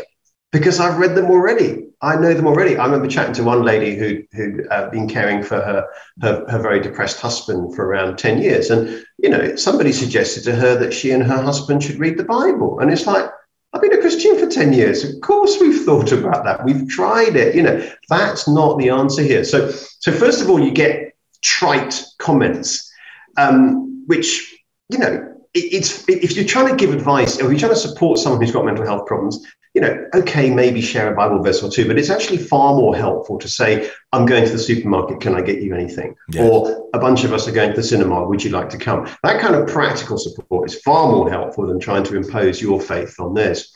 because 0.54 0.80
I've 0.80 0.98
read 0.98 1.14
them 1.14 1.26
already. 1.26 1.70
I 2.00 2.16
know 2.16 2.32
them 2.32 2.46
already. 2.46 2.76
I 2.76 2.84
remember 2.84 3.08
chatting 3.08 3.34
to 3.34 3.42
one 3.42 3.62
lady 3.62 3.96
who 3.96 4.22
who'd 4.32 4.66
uh, 4.70 4.88
been 4.90 5.08
caring 5.08 5.42
for 5.42 5.56
her, 5.56 5.86
her 6.22 6.44
her 6.48 6.60
very 6.60 6.80
depressed 6.80 7.20
husband 7.20 7.74
for 7.74 7.84
around 7.86 8.16
ten 8.16 8.40
years, 8.40 8.70
and 8.70 9.04
you 9.18 9.28
know 9.28 9.56
somebody 9.56 9.92
suggested 9.92 10.44
to 10.44 10.54
her 10.54 10.78
that 10.78 10.94
she 10.94 11.10
and 11.10 11.22
her 11.24 11.42
husband 11.42 11.82
should 11.82 11.98
read 11.98 12.16
the 12.16 12.24
Bible, 12.24 12.78
and 12.80 12.92
it's 12.92 13.06
like 13.06 13.26
I've 13.72 13.82
been 13.82 13.98
a 13.98 14.00
Christian 14.00 14.38
for 14.38 14.46
ten 14.46 14.72
years. 14.72 15.04
Of 15.04 15.20
course, 15.22 15.58
we've 15.60 15.84
thought 15.84 16.12
about 16.12 16.44
that. 16.44 16.64
We've 16.64 16.88
tried 16.88 17.36
it. 17.36 17.54
You 17.54 17.62
know 17.62 17.90
that's 18.08 18.46
not 18.48 18.78
the 18.78 18.90
answer 18.90 19.22
here. 19.22 19.44
So 19.44 19.70
so 19.70 20.12
first 20.12 20.40
of 20.40 20.50
all, 20.50 20.60
you 20.60 20.70
get 20.70 21.14
trite 21.42 22.02
comments. 22.18 22.90
um, 23.36 24.04
which, 24.06 24.54
you 24.90 24.98
know, 24.98 25.30
it's 25.54 26.08
if 26.08 26.36
you're 26.36 26.44
trying 26.44 26.68
to 26.68 26.76
give 26.76 26.92
advice 26.92 27.40
or 27.40 27.50
you're 27.50 27.58
trying 27.58 27.72
to 27.72 27.78
support 27.78 28.18
someone 28.18 28.40
who's 28.40 28.52
got 28.52 28.64
mental 28.64 28.84
health 28.84 29.06
problems, 29.06 29.44
you 29.74 29.80
know, 29.80 30.08
okay, 30.14 30.54
maybe 30.54 30.80
share 30.80 31.12
a 31.12 31.16
Bible 31.16 31.42
verse 31.42 31.62
or 31.62 31.68
two, 31.68 31.86
but 31.86 31.98
it's 31.98 32.10
actually 32.10 32.38
far 32.38 32.76
more 32.76 32.96
helpful 32.96 33.38
to 33.38 33.48
say, 33.48 33.90
I'm 34.12 34.24
going 34.24 34.44
to 34.44 34.52
the 34.52 34.58
supermarket, 34.58 35.20
can 35.20 35.34
I 35.34 35.40
get 35.40 35.62
you 35.62 35.74
anything? 35.74 36.14
Yes. 36.30 36.48
Or 36.48 36.88
a 36.94 36.98
bunch 37.00 37.24
of 37.24 37.32
us 37.32 37.48
are 37.48 37.52
going 37.52 37.70
to 37.70 37.76
the 37.76 37.82
cinema, 37.82 38.24
would 38.24 38.42
you 38.42 38.50
like 38.50 38.68
to 38.70 38.78
come? 38.78 39.08
That 39.24 39.40
kind 39.40 39.56
of 39.56 39.66
practical 39.66 40.16
support 40.16 40.70
is 40.70 40.80
far 40.82 41.10
more 41.10 41.28
helpful 41.28 41.66
than 41.66 41.80
trying 41.80 42.04
to 42.04 42.16
impose 42.16 42.62
your 42.62 42.80
faith 42.80 43.16
on 43.18 43.34
theirs. 43.34 43.72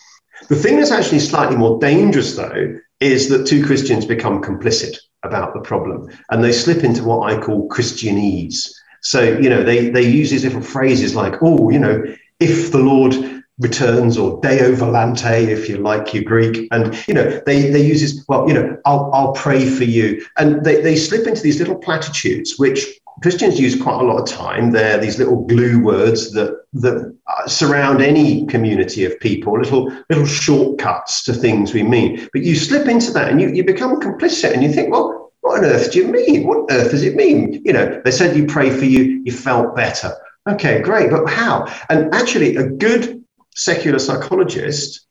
The 0.49 0.55
thing 0.55 0.77
that's 0.77 0.93
actually 0.93 1.19
slightly 1.19 1.57
more 1.57 1.81
dangerous, 1.81 2.37
though, 2.37 2.79
is 3.01 3.29
that 3.31 3.49
two 3.49 3.67
Christians 3.67 4.05
become 4.05 4.41
complicit 4.41 4.97
about 5.25 5.53
the 5.53 5.61
problem 5.61 6.09
and 6.31 6.45
they 6.45 6.53
slip 6.53 6.85
into 6.85 7.03
what 7.03 7.33
I 7.33 7.41
call 7.41 7.69
Christianese. 7.69 8.71
So, 9.03 9.23
you 9.23 9.51
know, 9.51 9.65
they, 9.65 9.91
they 9.91 10.03
use 10.03 10.31
these 10.31 10.45
little 10.45 10.63
phrases 10.63 11.17
like, 11.17 11.43
oh, 11.43 11.71
you 11.71 11.79
know, 11.81 12.05
if 12.39 12.71
the 12.71 12.79
Lord 12.79 13.38
returns 13.59 14.17
or 14.17 14.41
Deo 14.41 14.73
volente, 14.75 15.49
if 15.49 15.69
you 15.69 15.79
like 15.79 16.15
your 16.15 16.23
Greek. 16.23 16.69
And, 16.71 16.97
you 17.09 17.15
know, 17.15 17.41
they, 17.45 17.71
they 17.71 17.85
use 17.85 18.01
this, 18.01 18.25
well, 18.29 18.47
you 18.49 18.55
know, 18.55 18.77
I'll, 18.85 19.11
I'll 19.13 19.33
pray 19.33 19.69
for 19.69 19.85
you. 19.85 20.25
And 20.37 20.65
they, 20.65 20.81
they 20.81 20.97
slip 20.97 21.27
into 21.27 21.43
these 21.43 21.59
little 21.59 21.77
platitudes, 21.77 22.59
which 22.59 22.87
Christians 23.23 23.59
use 23.59 23.81
quite 23.81 24.01
a 24.01 24.05
lot 24.05 24.21
of 24.21 24.29
time. 24.29 24.71
They're 24.71 24.99
these 24.99 25.19
little 25.19 25.45
glue 25.47 25.81
words 25.81 26.33
that, 26.33 26.63
that 26.75 27.17
uh, 27.27 27.49
surround 27.49 28.01
any 28.01 28.47
community 28.47 29.05
of 29.05 29.19
people, 29.19 29.59
little, 29.59 29.93
little 30.09 30.27
shortcuts 30.27 31.25
to 31.25 31.33
things 31.33 31.75
we 31.75 31.83
mean. 31.83 32.29
But 32.33 32.43
you 32.43 32.55
slip 32.55 32.87
into 32.87 33.11
that 33.13 33.29
and 33.29 33.41
you, 33.41 33.49
you 33.49 33.65
become 33.65 34.01
complicit 34.01 34.53
and 34.53 34.63
you 34.63 34.73
think, 34.73 34.93
well, 34.93 35.33
what 35.41 35.59
on 35.59 35.65
earth 35.65 35.93
do 35.93 35.99
you 35.99 36.09
mean? 36.09 36.47
What 36.47 36.59
on 36.59 36.67
earth 36.71 36.93
does 36.93 37.03
it 37.03 37.17
mean? 37.17 37.61
You 37.65 37.73
know, 37.73 38.01
they 38.05 38.13
said 38.13 38.37
you 38.37 38.47
pray 38.47 38.71
for 38.71 38.85
you, 38.85 39.21
you 39.25 39.33
felt 39.33 39.75
better. 39.75 40.13
Okay, 40.49 40.81
great, 40.81 41.11
but 41.11 41.29
how? 41.29 41.67
And 41.91 42.15
actually, 42.15 42.57
a 42.57 42.67
good 42.67 43.23
secular 43.59 43.99
psychologist 43.99 45.07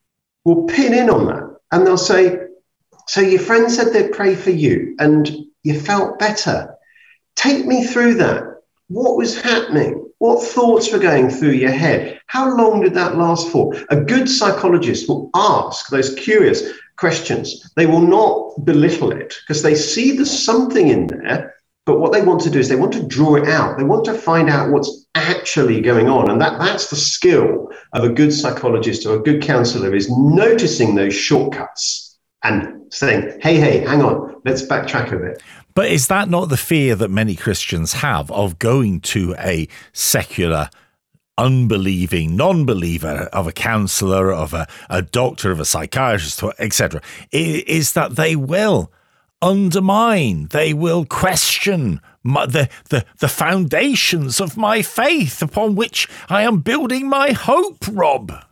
will 0.46 0.66
pin 0.66 0.94
in 0.94 1.10
on 1.10 1.26
that 1.28 1.58
and 1.72 1.86
they'll 1.86 1.98
say, 1.98 2.40
So 3.08 3.22
your 3.22 3.42
friend 3.42 3.70
said 3.70 3.94
they'd 3.94 4.14
pray 4.14 4.36
for 4.36 4.52
you 4.52 4.96
and 5.00 5.30
you 5.64 5.80
felt 5.80 6.18
better. 6.18 6.76
Take 7.36 7.66
me 7.66 7.86
through 7.86 8.16
that. 8.16 8.44
What 8.88 9.18
was 9.18 9.40
happening? 9.40 10.10
What 10.20 10.42
thoughts 10.42 10.92
were 10.92 11.00
going 11.00 11.30
through 11.30 11.52
your 11.52 11.72
head? 11.72 12.20
How 12.28 12.56
long 12.56 12.82
did 12.82 12.94
that 12.96 13.18
last 13.18 13.50
for? 13.50 13.76
A 13.90 13.98
good 13.98 14.30
psychologist 14.30 15.08
will 15.08 15.30
ask 15.36 15.90
those 15.90 16.16
curious 16.16 16.64
questions. 16.96 17.72
They 17.76 17.86
will 17.86 18.02
not 18.02 18.66
belittle 18.66 19.12
it 19.12 19.36
because 19.46 19.62
they 19.62 19.76
see 19.76 20.14
there's 20.14 20.44
something 20.44 20.88
in 20.88 21.08
there 21.08 21.54
but 21.88 22.02
what 22.02 22.12
they 22.12 22.22
want 22.22 22.42
to 22.42 22.50
do 22.50 22.60
is 22.60 22.68
they 22.68 22.76
want 22.76 22.92
to 22.94 23.08
draw 23.08 23.36
it 23.36 23.48
out. 23.48 23.78
They 23.78 23.86
want 23.86 24.04
to 24.06 24.14
find 24.14 24.50
out 24.50 24.72
what's 24.72 25.07
actually 25.18 25.82
going 25.82 26.08
on. 26.10 26.30
And 26.30 26.42
that, 26.42 26.60
that's 26.60 26.90
the 26.90 26.96
skill 26.96 27.70
of 27.94 28.04
a 28.04 28.10
good 28.10 28.34
psychologist 28.34 29.06
or 29.06 29.16
a 29.16 29.20
good 29.20 29.42
counselor 29.42 29.94
is 29.94 30.10
noticing 30.10 30.96
those 30.96 31.14
shortcuts 31.14 32.18
and 32.44 32.94
saying, 32.94 33.40
hey, 33.42 33.58
hey, 33.58 33.80
hang 33.80 34.02
on, 34.02 34.36
let's 34.46 34.64
backtrack 34.64 35.12
a 35.12 35.18
bit. 35.18 35.44
But 35.74 35.88
is 35.90 36.08
that 36.08 36.30
not 36.30 36.50
the 36.50 36.58
fear 36.58 36.96
that 36.96 37.10
many 37.10 37.36
Christians 37.36 37.94
have 37.94 38.32
of 38.32 38.58
going 38.60 39.02
to 39.02 39.36
a 39.38 39.68
secular 39.94 40.70
unbelieving 41.38 42.36
non-believer 42.36 43.30
of 43.32 43.46
a 43.46 43.52
counselor 43.52 44.34
of 44.34 44.56
a, 44.56 44.68
a 44.90 45.04
doctor 45.04 45.52
of 45.52 45.60
a 45.60 45.66
psychiatrist 45.66 46.42
etc 46.58 47.00
is 47.32 47.94
that 47.94 48.16
they 48.16 48.36
will 48.36 48.92
undermine, 49.42 50.48
they 50.48 50.74
will 50.74 51.06
question 51.06 52.02
my, 52.28 52.46
the, 52.46 52.70
the, 52.90 53.06
the 53.20 53.28
foundations 53.28 54.42
of 54.42 54.58
my 54.58 54.82
faith 54.82 55.42
upon 55.42 55.76
which 55.76 56.08
I 56.30 56.44
am 56.44 56.60
building 56.60 57.08
my 57.08 57.32
hope, 57.32 57.86
Rob? 57.90 58.44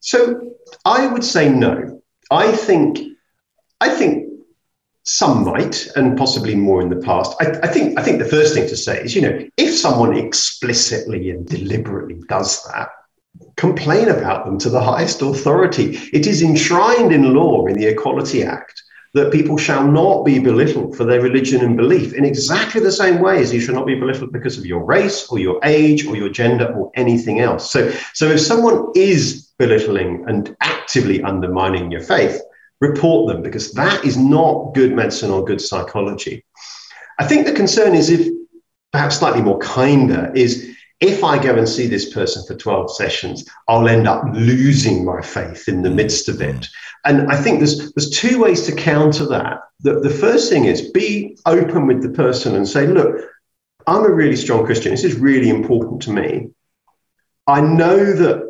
So 0.00 0.54
I 0.84 1.06
would 1.06 1.24
say 1.24 1.48
no. 1.48 2.02
I 2.30 2.50
think 2.50 2.98
I 3.80 3.88
think 3.88 4.28
some 5.04 5.44
might, 5.44 5.88
and 5.96 6.16
possibly 6.16 6.54
more 6.54 6.80
in 6.80 6.88
the 6.88 7.04
past. 7.04 7.34
I, 7.40 7.50
I, 7.62 7.66
think 7.68 7.98
I 7.98 8.02
think 8.02 8.18
the 8.18 8.28
first 8.28 8.54
thing 8.54 8.68
to 8.68 8.76
say 8.76 9.02
is, 9.02 9.14
you 9.14 9.22
know, 9.22 9.48
if 9.56 9.76
someone 9.76 10.16
explicitly 10.16 11.30
and 11.30 11.46
deliberately 11.46 12.20
does 12.28 12.62
that, 12.64 12.88
complain 13.56 14.08
about 14.08 14.44
them 14.44 14.58
to 14.60 14.70
the 14.70 14.80
highest 14.80 15.22
authority. 15.22 15.98
It 16.12 16.26
is 16.26 16.42
enshrined 16.42 17.12
in 17.12 17.34
law 17.34 17.66
in 17.66 17.76
the 17.76 17.86
Equality 17.86 18.44
Act 18.44 18.82
that 19.14 19.32
people 19.32 19.58
shall 19.58 19.86
not 19.86 20.24
be 20.24 20.38
belittled 20.38 20.96
for 20.96 21.04
their 21.04 21.20
religion 21.20 21.62
and 21.62 21.76
belief 21.76 22.14
in 22.14 22.24
exactly 22.24 22.80
the 22.80 22.90
same 22.90 23.20
way 23.20 23.40
as 23.40 23.52
you 23.52 23.60
should 23.60 23.74
not 23.74 23.86
be 23.86 23.94
belittled 23.94 24.32
because 24.32 24.56
of 24.56 24.64
your 24.64 24.84
race 24.84 25.28
or 25.28 25.38
your 25.38 25.60
age 25.64 26.06
or 26.06 26.16
your 26.16 26.30
gender 26.30 26.72
or 26.74 26.90
anything 26.94 27.40
else. 27.40 27.70
So, 27.70 27.90
so 28.14 28.28
if 28.28 28.40
someone 28.40 28.86
is 28.94 29.52
belittling 29.58 30.24
and 30.26 30.56
actively 30.60 31.22
undermining 31.22 31.90
your 31.90 32.00
faith, 32.00 32.40
report 32.80 33.32
them 33.32 33.42
because 33.42 33.72
that 33.72 34.04
is 34.04 34.16
not 34.16 34.74
good 34.74 34.92
medicine 34.92 35.30
or 35.30 35.44
good 35.44 35.60
psychology. 35.60 36.44
I 37.18 37.26
think 37.26 37.46
the 37.46 37.52
concern 37.52 37.94
is 37.94 38.08
if 38.08 38.28
perhaps 38.92 39.18
slightly 39.18 39.42
more 39.42 39.58
kinder 39.58 40.32
is 40.34 40.71
if 41.02 41.24
I 41.24 41.42
go 41.42 41.56
and 41.56 41.68
see 41.68 41.88
this 41.88 42.14
person 42.14 42.44
for 42.46 42.54
12 42.54 42.94
sessions, 42.94 43.44
I'll 43.68 43.88
end 43.88 44.06
up 44.06 44.24
losing 44.32 45.04
my 45.04 45.20
faith 45.20 45.68
in 45.68 45.82
the 45.82 45.88
mm. 45.88 45.96
midst 45.96 46.28
of 46.28 46.40
it. 46.40 46.54
Mm. 46.54 46.68
And 47.04 47.32
I 47.32 47.36
think 47.36 47.58
there's 47.58 47.92
there's 47.92 48.10
two 48.10 48.38
ways 48.38 48.62
to 48.66 48.74
counter 48.74 49.26
that. 49.26 49.58
The, 49.80 49.98
the 49.98 50.10
first 50.10 50.48
thing 50.48 50.66
is 50.66 50.92
be 50.92 51.36
open 51.44 51.88
with 51.88 52.02
the 52.02 52.10
person 52.10 52.54
and 52.54 52.66
say, 52.66 52.86
look, 52.86 53.28
I'm 53.88 54.04
a 54.04 54.12
really 54.12 54.36
strong 54.36 54.64
Christian. 54.64 54.92
This 54.92 55.02
is 55.02 55.16
really 55.16 55.50
important 55.50 56.02
to 56.02 56.12
me. 56.12 56.50
I 57.48 57.60
know 57.60 58.12
that 58.12 58.48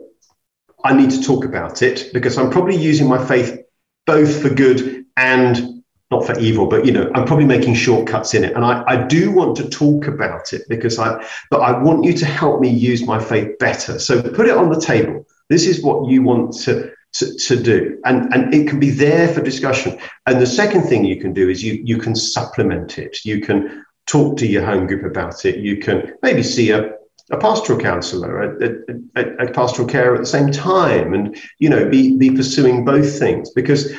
I 0.85 0.93
need 0.93 1.11
to 1.11 1.23
talk 1.23 1.47
about 1.47 1.81
it 1.81 2.11
because 2.13 2.37
I'm 2.37 2.51
probably 2.51 2.77
using 2.77 3.09
my 3.09 3.25
faith 3.25 3.59
both 4.05 4.43
for 4.43 4.51
good 4.51 5.07
and 5.17 5.82
not 6.13 6.25
for 6.25 6.39
evil, 6.39 6.67
but 6.67 6.87
you 6.87 6.93
know, 6.93 7.11
I'm 7.15 7.25
probably 7.25 7.47
making 7.47 7.75
shortcuts 7.75 8.35
in 8.35 8.45
it. 8.45 8.55
And 8.55 8.65
I, 8.65 8.85
I 8.87 9.07
do 9.07 9.33
want 9.33 9.57
to 9.57 9.69
talk 9.69 10.07
about 10.07 10.53
it 10.53 10.63
because 10.69 10.99
I 10.99 11.27
but 11.51 11.61
I 11.61 11.83
want 11.83 12.05
you 12.05 12.13
to 12.13 12.27
help 12.27 12.61
me 12.61 12.69
use 12.69 13.05
my 13.05 13.19
faith 13.23 13.59
better. 13.59 13.99
So 13.99 14.23
put 14.23 14.47
it 14.47 14.57
on 14.57 14.71
the 14.71 14.81
table. 14.81 15.27
This 15.49 15.67
is 15.67 15.83
what 15.83 16.09
you 16.09 16.23
want 16.23 16.53
to 16.65 16.93
to, 17.15 17.37
to 17.37 17.63
do 17.63 18.01
and 18.07 18.33
and 18.33 18.55
it 18.55 18.67
can 18.67 18.81
be 18.81 18.89
there 18.89 19.29
for 19.29 19.43
discussion 19.43 19.99
and 20.25 20.41
the 20.41 20.47
second 20.47 20.85
thing 20.85 21.05
you 21.05 21.21
can 21.21 21.35
do 21.35 21.51
is 21.51 21.63
you 21.63 21.75
you 21.85 21.99
can 21.99 22.15
supplement 22.15 22.99
it 22.99 23.19
you 23.23 23.39
can 23.39 23.85
talk 24.07 24.39
to 24.39 24.47
your 24.47 24.65
home 24.65 24.87
group 24.87 25.05
about 25.05 25.45
it 25.45 25.59
you 25.59 25.77
can 25.77 26.15
maybe 26.23 26.43
see 26.43 26.71
a 26.71 26.95
a 27.31 27.39
pastoral 27.39 27.79
counselor, 27.79 28.43
a, 28.43 28.77
a, 29.17 29.47
a, 29.47 29.53
pastoral 29.53 29.89
care 29.89 30.15
at 30.15 30.21
the 30.21 30.27
same 30.27 30.51
time, 30.51 31.15
and 31.15 31.37
you 31.59 31.69
know, 31.69 31.89
be 31.89 32.17
be 32.17 32.31
pursuing 32.31 32.85
both 32.85 33.19
things 33.19 33.51
because 33.51 33.93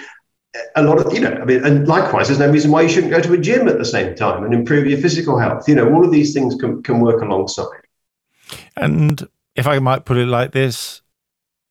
a 0.75 0.83
lot 0.83 1.03
of 1.03 1.11
you 1.13 1.19
know, 1.19 1.31
I 1.31 1.45
mean, 1.45 1.65
and 1.65 1.87
likewise, 1.87 2.27
there's 2.27 2.39
no 2.39 2.49
reason 2.49 2.71
why 2.71 2.83
you 2.83 2.89
shouldn't 2.89 3.11
go 3.11 3.21
to 3.21 3.33
a 3.33 3.37
gym 3.37 3.67
at 3.67 3.77
the 3.77 3.85
same 3.85 4.15
time 4.15 4.43
and 4.43 4.53
improve 4.53 4.85
your 4.85 4.99
physical 4.99 5.39
health. 5.39 5.67
You 5.67 5.75
know, 5.75 5.91
all 5.93 6.05
of 6.05 6.11
these 6.11 6.33
things 6.33 6.55
can 6.55 6.83
can 6.83 6.99
work 6.99 7.21
alongside. 7.21 7.81
And 8.75 9.27
if 9.55 9.67
I 9.67 9.79
might 9.79 10.05
put 10.05 10.17
it 10.17 10.27
like 10.27 10.51
this, 10.51 11.01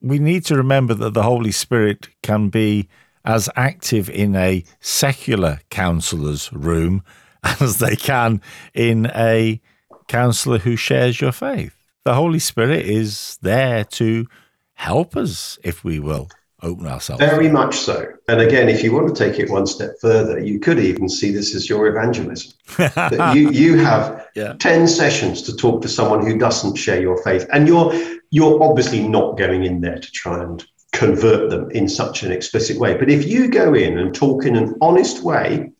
we 0.00 0.18
need 0.18 0.44
to 0.46 0.56
remember 0.56 0.94
that 0.94 1.14
the 1.14 1.22
Holy 1.22 1.52
Spirit 1.52 2.08
can 2.22 2.48
be 2.48 2.88
as 3.24 3.48
active 3.54 4.10
in 4.10 4.34
a 4.34 4.64
secular 4.80 5.60
counselor's 5.70 6.52
room 6.52 7.04
as 7.60 7.78
they 7.78 7.94
can 7.94 8.40
in 8.74 9.06
a 9.14 9.60
counselor 10.08 10.58
who 10.58 10.74
shares 10.74 11.20
your 11.20 11.32
faith. 11.32 11.76
The 12.04 12.14
Holy 12.14 12.40
Spirit 12.40 12.84
is 12.84 13.38
there 13.42 13.84
to 13.84 14.26
help 14.74 15.16
us, 15.16 15.56
if 15.62 15.84
we 15.84 16.00
will 16.00 16.28
open 16.62 16.86
ourselves. 16.86 17.22
Very 17.22 17.48
much 17.48 17.76
so. 17.76 18.06
And 18.28 18.40
again, 18.40 18.68
if 18.68 18.82
you 18.82 18.92
want 18.92 19.14
to 19.14 19.14
take 19.14 19.38
it 19.38 19.50
one 19.50 19.66
step 19.66 19.94
further, 20.00 20.38
you 20.38 20.58
could 20.58 20.78
even 20.78 21.08
see 21.08 21.32
this 21.32 21.54
as 21.54 21.68
your 21.68 21.86
evangelism. 21.88 22.52
that 22.76 23.34
you 23.36 23.50
you 23.50 23.78
have 23.78 24.26
yeah. 24.34 24.54
10 24.58 24.86
sessions 24.88 25.42
to 25.42 25.56
talk 25.56 25.82
to 25.82 25.88
someone 25.88 26.24
who 26.24 26.38
doesn't 26.38 26.76
share 26.76 27.00
your 27.00 27.22
faith. 27.22 27.46
And 27.52 27.66
you're 27.66 27.92
you're 28.30 28.62
obviously 28.62 29.06
not 29.06 29.36
going 29.36 29.64
in 29.64 29.80
there 29.80 29.98
to 29.98 30.10
try 30.12 30.42
and 30.42 30.64
convert 30.92 31.50
them 31.50 31.70
in 31.70 31.88
such 31.88 32.22
an 32.22 32.32
explicit 32.32 32.78
way. 32.78 32.96
But 32.96 33.10
if 33.10 33.26
you 33.26 33.48
go 33.48 33.74
in 33.74 33.98
and 33.98 34.14
talk 34.14 34.44
in 34.44 34.56
an 34.56 34.74
honest 34.80 35.22
way 35.22 35.72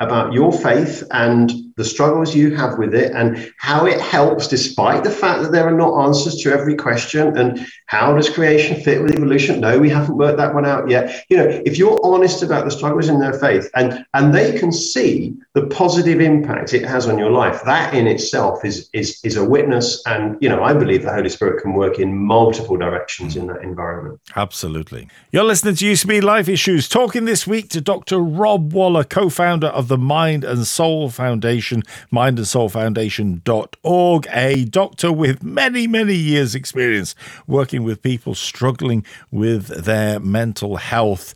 about 0.00 0.32
your 0.32 0.52
faith 0.52 1.02
and 1.10 1.52
the 1.76 1.84
struggles 1.84 2.34
you 2.34 2.54
have 2.54 2.78
with 2.78 2.94
it 2.94 3.12
and 3.12 3.52
how 3.58 3.86
it 3.86 4.00
helps 4.00 4.46
despite 4.46 5.04
the 5.04 5.10
fact 5.10 5.42
that 5.42 5.52
there 5.52 5.66
are 5.66 5.76
not 5.76 6.06
answers 6.06 6.36
to 6.36 6.52
every 6.52 6.76
question 6.76 7.36
and 7.36 7.66
how 7.86 8.14
does 8.14 8.30
creation 8.30 8.80
fit 8.80 9.02
with 9.02 9.14
evolution? 9.14 9.60
No 9.60 9.78
we 9.78 9.90
haven't 9.90 10.16
worked 10.16 10.38
that 10.38 10.54
one 10.54 10.66
out 10.66 10.88
yet. 10.88 11.24
You 11.28 11.36
know 11.36 11.62
if 11.66 11.78
you're 11.78 12.00
honest 12.04 12.42
about 12.42 12.64
the 12.64 12.70
struggles 12.70 13.08
in 13.08 13.18
their 13.18 13.32
faith 13.32 13.68
and 13.74 14.04
and 14.14 14.34
they 14.34 14.58
can 14.58 14.72
see 14.72 15.34
the 15.54 15.66
positive 15.66 16.20
impact 16.20 16.74
it 16.74 16.84
has 16.84 17.06
on 17.06 17.18
your 17.18 17.30
life 17.30 17.62
that 17.64 17.94
in 17.94 18.06
itself 18.06 18.64
is 18.64 18.88
is 18.92 19.20
is 19.24 19.36
a 19.36 19.44
witness 19.44 20.02
and 20.06 20.36
you 20.40 20.48
know 20.48 20.62
i 20.62 20.72
believe 20.72 21.02
the 21.02 21.12
holy 21.12 21.28
spirit 21.28 21.62
can 21.62 21.72
work 21.72 21.98
in 21.98 22.14
multiple 22.16 22.76
directions 22.76 23.36
in 23.36 23.46
that 23.46 23.62
environment. 23.62 24.20
Absolutely. 24.36 25.08
You're 25.32 25.44
listening 25.44 25.74
to 25.76 25.84
UCB 25.84 26.22
life 26.22 26.48
issues 26.48 26.88
talking 26.88 27.24
this 27.24 27.46
week 27.46 27.68
to 27.70 27.80
dr 27.80 28.18
rob 28.18 28.72
waller 28.72 29.04
co-founder 29.04 29.68
of 29.68 29.88
the 29.88 29.98
mind 29.98 30.44
and 30.44 30.66
soul 30.66 31.10
foundation 31.10 31.63
Foundation, 31.64 31.82
mindandsoulfoundation.org, 32.12 34.26
a 34.30 34.64
doctor 34.66 35.10
with 35.10 35.42
many, 35.42 35.86
many 35.86 36.14
years' 36.14 36.54
experience 36.54 37.14
working 37.46 37.82
with 37.82 38.02
people 38.02 38.34
struggling 38.34 39.02
with 39.30 39.84
their 39.84 40.20
mental 40.20 40.76
health. 40.76 41.34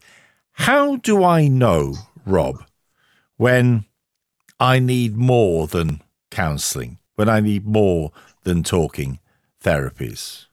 How 0.52 0.96
do 0.96 1.24
I 1.24 1.48
know, 1.48 1.94
Rob, 2.26 2.62
when 3.38 3.86
I 4.60 4.80
need 4.80 5.16
more 5.16 5.66
than 5.66 6.02
counseling, 6.30 6.98
when 7.14 7.30
I 7.30 7.40
need 7.40 7.66
more 7.66 8.12
than 8.44 8.62
talking 8.62 9.20
therapies? 9.64 10.44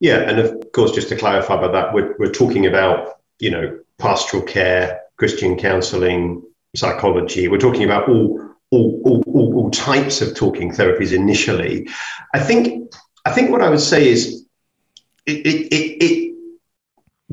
Yeah, 0.00 0.20
and 0.20 0.38
of 0.38 0.72
course, 0.72 0.92
just 0.92 1.10
to 1.10 1.16
clarify 1.16 1.56
about 1.56 1.72
that, 1.72 1.92
we're, 1.92 2.16
we're 2.18 2.32
talking 2.32 2.64
about, 2.64 3.18
you 3.38 3.50
know, 3.50 3.78
pastoral 3.98 4.42
care, 4.42 5.02
Christian 5.16 5.58
counseling, 5.58 6.42
psychology. 6.74 7.48
We're 7.48 7.58
talking 7.58 7.84
about 7.84 8.08
all, 8.08 8.40
all, 8.70 9.00
all, 9.04 9.22
all, 9.26 9.54
all 9.56 9.70
types 9.70 10.20
of 10.20 10.34
talking 10.34 10.70
therapies 10.70 11.12
initially. 11.12 11.88
I 12.34 12.40
think, 12.40 12.92
I 13.24 13.32
think 13.32 13.50
what 13.50 13.62
I 13.62 13.70
would 13.70 13.80
say 13.80 14.08
is 14.08 14.46
it, 15.26 15.46
it, 15.46 15.72
it, 15.72 16.04
it 16.04 16.34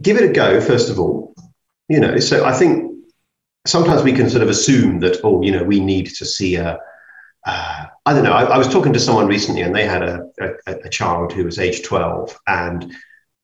give 0.02 0.18
it 0.18 0.30
a 0.30 0.34
go, 0.34 0.62
first 0.62 0.89
of 0.89 1.00
all. 1.00 1.34
You 1.89 2.00
know, 2.00 2.20
so 2.20 2.46
I 2.46 2.54
think 2.54 2.92
sometimes 3.66 4.04
we 4.04 4.14
can 4.14 4.30
sort 4.30 4.44
of 4.44 4.50
assume 4.50 5.00
that, 5.02 5.20
oh, 5.24 5.42
you 5.42 5.52
know, 5.52 5.64
we 5.64 5.80
need 5.80 6.08
to 6.08 6.26
see 6.26 6.56
a, 6.56 6.80
uh, 7.46 7.86
I 8.06 8.14
don't 8.14 8.24
know. 8.24 8.34
I, 8.34 8.44
I, 8.44 8.58
was 8.58 8.68
talking 8.68 8.94
to 8.94 9.00
someone 9.00 9.28
recently, 9.28 9.62
and 9.62 9.76
they 9.76 9.86
had 9.86 10.04
a, 10.04 10.26
a, 10.39 10.76
a, 10.86 10.89
child 10.89 11.34
who 11.34 11.44
was 11.44 11.58
age 11.58 11.84
12, 11.84 12.38
and 12.48 12.94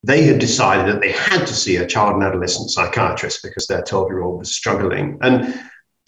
they 0.03 0.23
had 0.23 0.39
decided 0.39 0.93
that 0.93 1.01
they 1.01 1.11
had 1.11 1.45
to 1.47 1.53
see 1.53 1.77
a 1.77 1.87
child 1.87 2.13
and 2.13 2.23
adolescent 2.23 2.69
psychiatrist 2.69 3.41
because 3.43 3.65
their 3.65 3.81
12 3.81 4.09
year 4.09 4.21
old 4.21 4.39
was 4.39 4.53
struggling. 4.53 5.17
And 5.21 5.59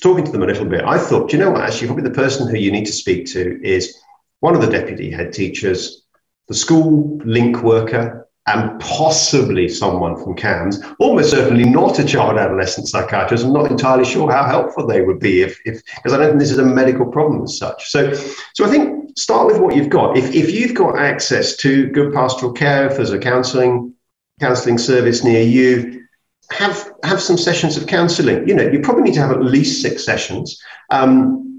talking 0.02 0.26
to 0.26 0.32
them 0.32 0.44
a 0.44 0.48
little 0.48 0.66
bit, 0.66 0.84
I 0.84 0.98
thought, 0.98 1.34
you 1.34 1.40
know 1.40 1.52
what? 1.52 1.62
Actually, 1.62 1.88
probably 1.88 2.04
the 2.04 2.16
person 2.16 2.48
who 2.48 2.58
you 2.58 2.72
need 2.72 2.86
to 2.86 2.94
speak 2.94 3.26
to 3.28 3.60
is 3.64 4.02
one 4.40 4.56
of 4.56 4.62
the 4.62 4.70
deputy 4.70 5.12
head 5.12 5.34
teachers, 5.34 6.04
the 6.48 6.54
school 6.54 7.20
link 7.26 7.62
worker, 7.62 8.28
and 8.48 8.80
possibly 8.80 9.70
someone 9.70 10.16
from 10.16 10.36
CAMHS, 10.36 10.96
almost 10.98 11.30
certainly 11.30 11.66
not 11.66 12.00
a 12.00 12.06
child 12.06 12.38
adolescent 12.38 12.88
psychiatrist. 12.88 13.46
I'm 13.46 13.54
not 13.54 13.70
entirely 13.70 14.06
sure 14.06 14.32
how 14.32 14.46
helpful 14.46 14.88
they 14.88 15.02
would 15.02 15.20
be 15.20 15.42
if, 15.42 15.60
if 15.66 15.84
because 15.96 16.14
I 16.14 16.18
don't 16.18 16.30
think 16.30 16.40
this 16.40 16.52
is 16.52 16.58
a 16.58 16.66
medical 16.66 17.06
problem 17.06 17.44
as 17.44 17.58
such. 17.58 17.90
So, 17.90 18.12
so 18.56 18.66
I 18.66 18.70
think 18.70 19.18
start 19.18 19.48
with 19.48 19.60
what 19.60 19.76
you've 19.76 19.90
got. 19.90 20.18
If, 20.18 20.34
if 20.34 20.52
you've 20.52 20.74
got 20.74 20.98
access 20.98 21.56
to 21.58 21.88
good 21.90 22.12
pastoral 22.12 22.52
care, 22.52 22.88
if 22.88 22.96
there's 22.96 23.12
a 23.12 23.20
counselling 23.20 23.94
counselling 24.40 24.78
service 24.78 25.24
near 25.24 25.44
you, 25.44 25.99
have 26.52 26.92
have 27.04 27.22
some 27.22 27.38
sessions 27.38 27.78
of 27.78 27.88
counselling. 27.88 28.48
You 28.48 28.56
know, 28.56 28.68
you 28.68 28.80
probably 28.80 29.04
need 29.04 29.14
to 29.16 29.22
have 29.22 29.32
at 29.32 29.44
least 29.44 29.82
six 29.82 30.04
sessions. 30.04 30.62
Um, 30.90 31.50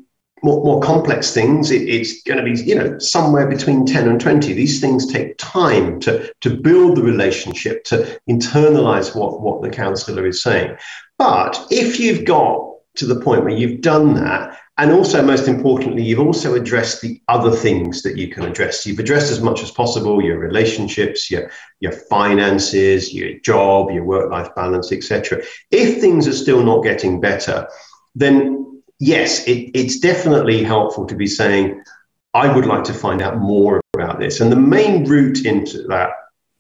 more, 0.43 0.65
more 0.65 0.81
complex 0.81 1.33
things, 1.33 1.71
it, 1.71 1.83
it's 1.83 2.23
going 2.23 2.39
to 2.39 2.45
be, 2.45 2.61
you 2.63 2.75
know, 2.75 2.99
somewhere 2.99 3.47
between 3.47 3.85
10 3.85 4.09
and 4.09 4.21
20. 4.21 4.53
These 4.53 4.81
things 4.81 5.07
take 5.07 5.37
time 5.39 6.01
to, 6.01 6.33
to 6.41 6.57
build 6.57 6.97
the 6.97 7.03
relationship, 7.03 7.85
to 7.85 8.21
internalize 8.29 9.15
what, 9.15 9.41
what 9.41 9.63
the 9.63 9.71
counselor 9.71 10.27
is 10.27 10.43
saying. 10.43 10.77
But 11.19 11.67
if 11.71 12.01
you've 12.01 12.25
got 12.25 12.71
to 12.97 13.07
the 13.07 13.21
point 13.21 13.45
where 13.45 13.55
you've 13.55 13.83
done 13.83 14.15
that, 14.15 14.59
and 14.81 14.93
also 14.93 15.23
most 15.23 15.47
importantly, 15.47 16.03
you've 16.03 16.27
also 16.27 16.55
addressed 16.55 17.03
the 17.03 17.21
other 17.29 17.51
things 17.51 18.03
that 18.03 18.17
you 18.17 18.29
can 18.29 18.45
address. 18.45 18.87
You've 18.87 18.99
addressed 18.99 19.31
as 19.31 19.43
much 19.43 19.63
as 19.63 19.71
possible 19.71 20.23
your 20.23 20.39
relationships, 20.39 21.31
your, 21.31 21.51
your 21.81 21.93
finances, 21.93 23.13
your 23.13 23.39
job, 23.41 23.91
your 23.91 24.05
work-life 24.05 24.49
balance, 24.57 24.91
etc. 24.91 25.43
If 25.71 26.01
things 26.01 26.27
are 26.27 26.33
still 26.33 26.63
not 26.63 26.83
getting 26.83 27.21
better, 27.21 27.69
then 28.15 28.83
yes, 28.99 29.47
it, 29.47 29.71
it's 29.75 29.99
definitely 29.99 30.65
helpful 30.65 31.05
to 31.09 31.15
be 31.15 31.27
saying, 31.27 31.85
I 32.33 32.51
would 32.51 32.65
like 32.65 32.85
to 32.85 32.95
find 32.95 33.21
out 33.21 33.37
more 33.37 33.83
about 33.93 34.19
this. 34.19 34.41
And 34.41 34.51
the 34.51 34.57
main 34.57 35.05
route 35.05 35.45
into 35.45 35.83
that 35.89 36.13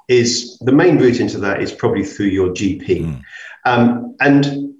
is 0.09 0.59
the 0.59 0.73
main 0.73 0.99
route 0.99 1.21
into 1.21 1.39
that 1.39 1.62
is 1.62 1.73
probably 1.73 2.05
through 2.05 2.27
your 2.27 2.51
GP. 2.51 2.87
Mm. 2.87 3.23
Um, 3.64 4.14
and 4.21 4.75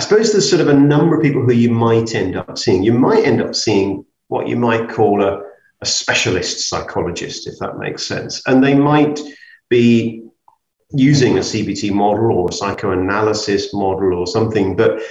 I 0.00 0.02
suppose 0.02 0.32
there's 0.32 0.48
sort 0.48 0.62
of 0.62 0.68
a 0.68 0.72
number 0.72 1.14
of 1.14 1.22
people 1.22 1.42
who 1.42 1.52
you 1.52 1.70
might 1.70 2.14
end 2.14 2.34
up 2.34 2.56
seeing. 2.56 2.82
You 2.82 2.94
might 2.94 3.22
end 3.22 3.42
up 3.42 3.54
seeing 3.54 4.02
what 4.28 4.48
you 4.48 4.56
might 4.56 4.88
call 4.88 5.22
a, 5.22 5.42
a 5.82 5.84
specialist 5.84 6.70
psychologist, 6.70 7.46
if 7.46 7.58
that 7.58 7.76
makes 7.76 8.06
sense. 8.06 8.40
And 8.46 8.64
they 8.64 8.72
might 8.72 9.20
be 9.68 10.22
using 10.90 11.36
a 11.36 11.42
CBT 11.42 11.92
model 11.92 12.32
or 12.32 12.48
a 12.48 12.52
psychoanalysis 12.54 13.74
model 13.74 14.14
or 14.14 14.26
something, 14.26 14.74
but 14.74 15.02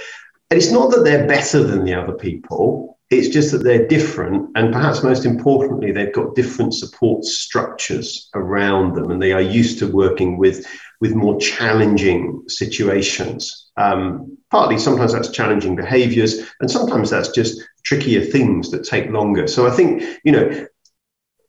it's 0.50 0.72
not 0.72 0.90
that 0.90 1.04
they're 1.04 1.28
better 1.28 1.62
than 1.62 1.84
the 1.84 1.94
other 1.94 2.14
people, 2.14 2.98
it's 3.10 3.28
just 3.28 3.52
that 3.52 3.62
they're 3.62 3.86
different. 3.86 4.50
And 4.56 4.72
perhaps 4.72 5.04
most 5.04 5.24
importantly, 5.24 5.92
they've 5.92 6.12
got 6.12 6.34
different 6.34 6.74
support 6.74 7.24
structures 7.24 8.28
around 8.34 8.96
them 8.96 9.12
and 9.12 9.22
they 9.22 9.30
are 9.30 9.40
used 9.40 9.78
to 9.78 9.86
working 9.86 10.36
with, 10.36 10.66
with 11.00 11.14
more 11.14 11.38
challenging 11.38 12.42
situations. 12.48 13.69
Um, 13.80 14.36
partly, 14.50 14.78
sometimes 14.78 15.12
that's 15.12 15.30
challenging 15.30 15.74
behaviors, 15.74 16.40
and 16.60 16.70
sometimes 16.70 17.10
that's 17.10 17.30
just 17.30 17.60
trickier 17.84 18.20
things 18.20 18.70
that 18.70 18.84
take 18.84 19.10
longer. 19.10 19.46
So 19.46 19.66
I 19.66 19.70
think, 19.70 20.02
you 20.24 20.32
know, 20.32 20.66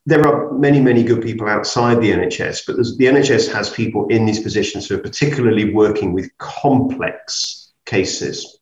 there 0.06 0.26
are 0.26 0.52
many, 0.54 0.80
many 0.80 1.04
good 1.04 1.22
people 1.22 1.48
outside 1.48 2.02
the 2.02 2.12
NHS, 2.12 2.64
but 2.66 2.78
the 2.78 3.06
NHS 3.06 3.52
has 3.54 3.70
people 3.70 4.08
in 4.08 4.26
these 4.26 4.40
positions 4.40 4.88
who 4.88 4.96
are 4.96 5.02
particularly 5.02 5.74
working 5.74 6.14
with 6.14 6.36
complex 6.38 7.72
cases. 7.86 8.60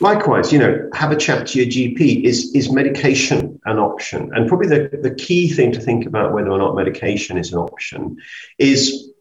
Likewise, 0.00 0.52
you 0.52 0.58
know, 0.58 0.90
have 0.92 1.12
a 1.12 1.16
chat 1.16 1.46
to 1.46 1.58
your 1.58 1.68
GP. 1.68 2.24
Is 2.24 2.52
is 2.52 2.70
medication 2.70 3.60
an 3.64 3.78
option? 3.78 4.28
And 4.34 4.48
probably 4.48 4.66
the, 4.66 4.90
the 5.02 5.14
key 5.14 5.48
thing 5.48 5.70
to 5.70 5.80
think 5.80 6.04
about 6.04 6.32
whether 6.32 6.50
or 6.50 6.58
not 6.58 6.74
medication 6.74 7.38
is 7.38 7.52
an 7.52 7.58
option 7.58 8.16
is 8.58 9.13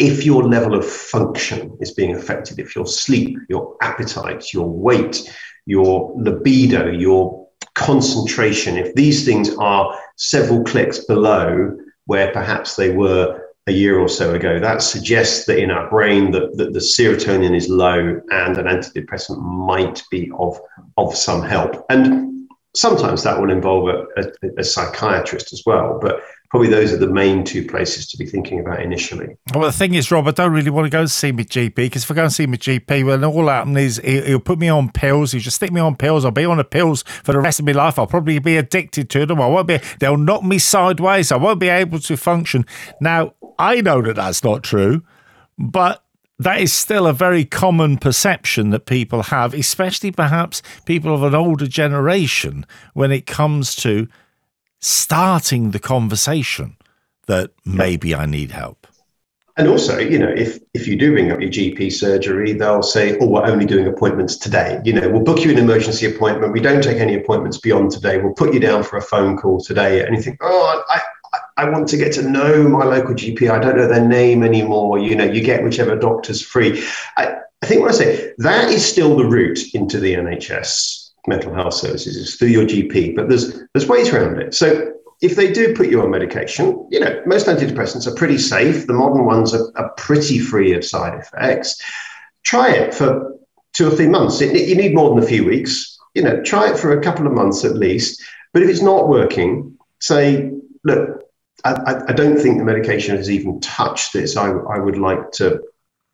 if 0.00 0.24
your 0.24 0.44
level 0.44 0.74
of 0.74 0.84
function 0.84 1.76
is 1.80 1.92
being 1.92 2.14
affected, 2.14 2.58
if 2.58 2.74
your 2.74 2.86
sleep, 2.86 3.38
your 3.48 3.76
appetite, 3.80 4.52
your 4.52 4.68
weight, 4.68 5.32
your 5.66 6.12
libido, 6.16 6.90
your 6.90 7.46
concentration, 7.74 8.76
if 8.76 8.94
these 8.94 9.24
things 9.24 9.54
are 9.56 9.98
several 10.16 10.64
clicks 10.64 11.04
below 11.04 11.76
where 12.06 12.32
perhaps 12.32 12.76
they 12.76 12.90
were 12.90 13.40
a 13.66 13.72
year 13.72 13.98
or 13.98 14.08
so 14.08 14.34
ago, 14.34 14.60
that 14.60 14.82
suggests 14.82 15.46
that 15.46 15.58
in 15.58 15.70
our 15.70 15.88
brain 15.88 16.30
that, 16.32 16.56
that 16.56 16.72
the 16.72 16.80
serotonin 16.80 17.56
is 17.56 17.68
low 17.68 18.20
and 18.30 18.58
an 18.58 18.66
antidepressant 18.66 19.40
might 19.40 20.02
be 20.10 20.30
of, 20.38 20.58
of 20.98 21.14
some 21.14 21.42
help. 21.42 21.86
And 21.88 22.48
sometimes 22.74 23.22
that 23.22 23.40
will 23.40 23.50
involve 23.50 23.88
a, 23.88 24.06
a, 24.20 24.50
a 24.58 24.64
psychiatrist 24.64 25.52
as 25.52 25.62
well. 25.64 25.98
But 26.02 26.20
probably 26.54 26.70
those 26.70 26.92
are 26.92 26.96
the 26.98 27.08
main 27.08 27.42
two 27.42 27.66
places 27.66 28.06
to 28.06 28.16
be 28.16 28.24
thinking 28.24 28.60
about 28.60 28.80
initially. 28.80 29.36
Well, 29.52 29.64
the 29.64 29.72
thing 29.72 29.94
is, 29.94 30.12
Rob, 30.12 30.28
I 30.28 30.30
don't 30.30 30.52
really 30.52 30.70
want 30.70 30.86
to 30.86 30.88
go 30.88 31.00
and 31.00 31.10
see 31.10 31.32
my 31.32 31.42
GP 31.42 31.74
because 31.74 32.04
if 32.04 32.10
I 32.12 32.14
go 32.14 32.22
and 32.22 32.32
see 32.32 32.46
my 32.46 32.56
GP, 32.56 33.04
well, 33.04 33.24
all 33.24 33.46
that 33.46 33.66
is 33.76 33.96
he'll 33.96 34.38
put 34.38 34.60
me 34.60 34.68
on 34.68 34.92
pills. 34.92 35.32
He'll 35.32 35.40
just 35.40 35.56
stick 35.56 35.72
me 35.72 35.80
on 35.80 35.96
pills. 35.96 36.24
I'll 36.24 36.30
be 36.30 36.44
on 36.44 36.58
the 36.58 36.64
pills 36.64 37.02
for 37.02 37.32
the 37.32 37.40
rest 37.40 37.58
of 37.58 37.66
my 37.66 37.72
life. 37.72 37.98
I'll 37.98 38.06
probably 38.06 38.38
be 38.38 38.56
addicted 38.56 39.10
to 39.10 39.26
them. 39.26 39.40
I 39.40 39.48
won't 39.48 39.66
be. 39.66 39.80
They'll 39.98 40.16
knock 40.16 40.44
me 40.44 40.60
sideways. 40.60 41.32
I 41.32 41.38
won't 41.38 41.58
be 41.58 41.70
able 41.70 41.98
to 41.98 42.16
function. 42.16 42.66
Now, 43.00 43.34
I 43.58 43.80
know 43.80 44.00
that 44.02 44.14
that's 44.14 44.44
not 44.44 44.62
true, 44.62 45.02
but 45.58 46.04
that 46.38 46.60
is 46.60 46.72
still 46.72 47.08
a 47.08 47.12
very 47.12 47.44
common 47.44 47.98
perception 47.98 48.70
that 48.70 48.86
people 48.86 49.24
have, 49.24 49.54
especially 49.54 50.12
perhaps 50.12 50.62
people 50.84 51.16
of 51.16 51.24
an 51.24 51.34
older 51.34 51.66
generation, 51.66 52.64
when 52.92 53.10
it 53.10 53.26
comes 53.26 53.74
to 53.74 54.06
starting 54.84 55.70
the 55.70 55.78
conversation 55.78 56.76
that 57.26 57.50
maybe 57.64 58.14
I 58.14 58.26
need 58.26 58.50
help. 58.50 58.86
And 59.56 59.66
also, 59.66 59.98
you 59.98 60.18
know, 60.18 60.28
if 60.28 60.58
if 60.74 60.86
you 60.86 60.96
do 60.96 61.14
ring 61.14 61.30
up 61.30 61.40
your 61.40 61.48
GP 61.48 61.90
surgery, 61.90 62.52
they'll 62.52 62.82
say, 62.82 63.16
"Oh, 63.18 63.26
we're 63.26 63.46
only 63.46 63.64
doing 63.64 63.86
appointments 63.86 64.36
today." 64.36 64.80
You 64.84 64.92
know, 64.92 65.08
we'll 65.08 65.22
book 65.22 65.42
you 65.42 65.50
an 65.52 65.58
emergency 65.58 66.04
appointment. 66.06 66.52
We 66.52 66.60
don't 66.60 66.82
take 66.82 66.98
any 66.98 67.14
appointments 67.14 67.58
beyond 67.58 67.92
today. 67.92 68.18
We'll 68.18 68.34
put 68.34 68.52
you 68.52 68.60
down 68.60 68.82
for 68.82 68.96
a 68.96 69.00
phone 69.02 69.38
call 69.38 69.60
today. 69.60 70.04
And 70.04 70.14
you 70.14 70.20
think, 70.20 70.38
"Oh, 70.42 70.82
I, 70.90 71.00
I 71.56 71.70
want 71.70 71.88
to 71.88 71.96
get 71.96 72.12
to 72.14 72.28
know 72.28 72.68
my 72.68 72.84
local 72.84 73.14
GP. 73.14 73.48
I 73.48 73.58
don't 73.60 73.76
know 73.76 73.86
their 73.86 74.06
name 74.06 74.42
anymore. 74.42 74.98
You 74.98 75.14
know, 75.14 75.24
you 75.24 75.40
get 75.40 75.62
whichever 75.62 75.96
doctor's 75.96 76.42
free." 76.42 76.84
I, 77.16 77.36
I 77.62 77.66
think 77.66 77.80
what 77.80 77.92
I 77.92 77.94
say 77.94 78.34
that 78.38 78.68
is 78.70 78.84
still 78.84 79.16
the 79.16 79.24
route 79.24 79.60
into 79.72 79.98
the 79.98 80.14
NHS 80.14 81.03
mental 81.26 81.54
health 81.54 81.74
services 81.74 82.16
is 82.16 82.36
through 82.36 82.48
your 82.48 82.64
GP, 82.64 83.16
but 83.16 83.28
there's 83.28 83.62
there's 83.72 83.88
ways 83.88 84.10
around 84.10 84.40
it. 84.40 84.54
So 84.54 84.92
if 85.22 85.36
they 85.36 85.52
do 85.52 85.74
put 85.74 85.88
you 85.88 86.02
on 86.02 86.10
medication, 86.10 86.86
you 86.90 87.00
know, 87.00 87.22
most 87.26 87.46
antidepressants 87.46 88.06
are 88.06 88.14
pretty 88.14 88.38
safe. 88.38 88.86
The 88.86 88.92
modern 88.92 89.24
ones 89.24 89.54
are, 89.54 89.70
are 89.76 89.90
pretty 89.96 90.38
free 90.38 90.72
of 90.74 90.84
side 90.84 91.18
effects. 91.18 91.80
Try 92.42 92.70
it 92.72 92.94
for 92.94 93.34
two 93.72 93.88
or 93.88 93.90
three 93.90 94.08
months. 94.08 94.40
It, 94.40 94.68
you 94.68 94.76
need 94.76 94.94
more 94.94 95.14
than 95.14 95.22
a 95.22 95.26
few 95.26 95.44
weeks. 95.44 95.98
You 96.14 96.22
know, 96.22 96.42
try 96.42 96.70
it 96.70 96.78
for 96.78 96.96
a 96.96 97.02
couple 97.02 97.26
of 97.26 97.32
months 97.32 97.64
at 97.64 97.76
least. 97.76 98.22
But 98.52 98.62
if 98.62 98.68
it's 98.68 98.82
not 98.82 99.08
working, 99.08 99.76
say, 100.00 100.52
look, 100.84 101.22
I, 101.64 102.02
I 102.08 102.12
don't 102.12 102.38
think 102.38 102.58
the 102.58 102.64
medication 102.64 103.16
has 103.16 103.30
even 103.30 103.60
touched 103.60 104.12
this. 104.12 104.36
I, 104.36 104.50
I 104.50 104.78
would 104.78 104.98
like 104.98 105.32
to 105.32 105.60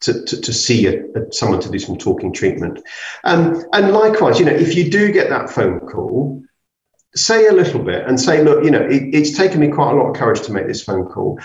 to, 0.01 0.24
to, 0.24 0.40
to 0.40 0.53
see 0.53 0.86
a, 0.86 1.05
a, 1.14 1.32
someone 1.32 1.61
to 1.61 1.70
do 1.70 1.78
some 1.78 1.96
talking 1.96 2.32
treatment. 2.32 2.80
Um, 3.24 3.62
and 3.72 3.92
likewise, 3.92 4.38
you 4.38 4.46
know, 4.46 4.53
if 4.53 4.74
you 4.74 4.90
do 4.90 5.12
get 5.12 5.28
that 5.30 5.51
phone 5.51 5.80
call, 5.80 6.42
say 7.14 7.46
a 7.46 7.53
little 7.53 7.82
bit 7.82 8.07
and 8.07 8.20
say, 8.20 8.42
look, 8.42 8.64
you 8.64 8.70
know, 8.70 8.82
it, 8.82 9.14
it's 9.14 9.36
taken 9.36 9.61
me 9.61 9.68
quite 9.68 9.92
a 9.92 9.94
lot 9.94 10.11
of 10.11 10.16
courage 10.16 10.40
to 10.42 10.53
make 10.53 10.66
this 10.66 10.82
phone 10.82 11.07
call. 11.07 11.38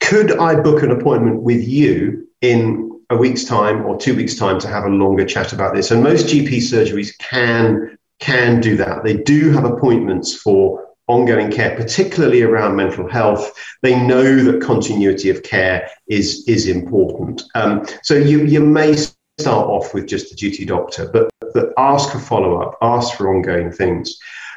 Could 0.00 0.38
I 0.38 0.54
book 0.60 0.82
an 0.82 0.90
appointment 0.90 1.42
with 1.42 1.66
you 1.66 2.28
in 2.40 3.00
a 3.10 3.16
week's 3.16 3.44
time 3.44 3.84
or 3.84 3.98
two 3.98 4.14
weeks' 4.14 4.36
time 4.36 4.58
to 4.60 4.68
have 4.68 4.84
a 4.84 4.88
longer 4.88 5.24
chat 5.24 5.52
about 5.52 5.74
this? 5.74 5.90
And 5.90 6.02
most 6.02 6.26
GP 6.26 6.58
surgeries 6.58 7.16
can 7.18 7.98
can 8.20 8.60
do 8.60 8.76
that. 8.76 9.02
They 9.02 9.16
do 9.16 9.50
have 9.50 9.64
appointments 9.64 10.34
for 10.34 10.89
ongoing 11.10 11.50
care, 11.50 11.76
particularly 11.76 12.42
around 12.42 12.76
mental 12.76 13.08
health. 13.08 13.52
They 13.82 13.98
know 14.00 14.44
that 14.44 14.62
continuity 14.62 15.30
of 15.30 15.42
care 15.42 15.90
is, 16.06 16.44
is 16.46 16.66
important. 16.68 17.42
Um, 17.54 17.86
so 18.02 18.14
you, 18.14 18.44
you 18.44 18.60
may 18.60 18.96
start 18.96 19.66
off 19.66 19.92
with 19.94 20.06
just 20.06 20.32
a 20.32 20.36
duty 20.36 20.64
doctor, 20.64 21.10
but, 21.12 21.30
but 21.54 21.72
ask 21.76 22.12
for 22.12 22.18
follow 22.18 22.62
up, 22.62 22.78
ask 22.82 23.16
for 23.16 23.34
ongoing 23.34 23.72
things. 23.72 24.16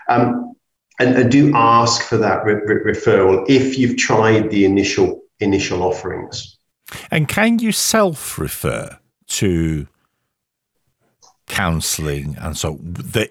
Um, 0.10 0.56
and, 0.99 1.16
and, 1.16 1.32
do 1.32 1.56
ask 1.56 2.04
for 2.04 2.18
that 2.18 2.45
re- 2.45 2.54
re- 2.54 2.93
referral 2.93 3.45
if 3.49 3.80
you've 3.80 3.97
tried 3.97 4.51
the 4.51 4.64
initial 4.66 5.22
initial 5.39 5.82
offerings. 5.82 6.58
And 7.10 7.28
can 7.28 7.60
you 7.60 7.72
self 7.72 8.38
refer 8.38 8.99
to 9.28 9.88
counselling 11.54 12.36
and 12.39 12.58
so 12.58 12.80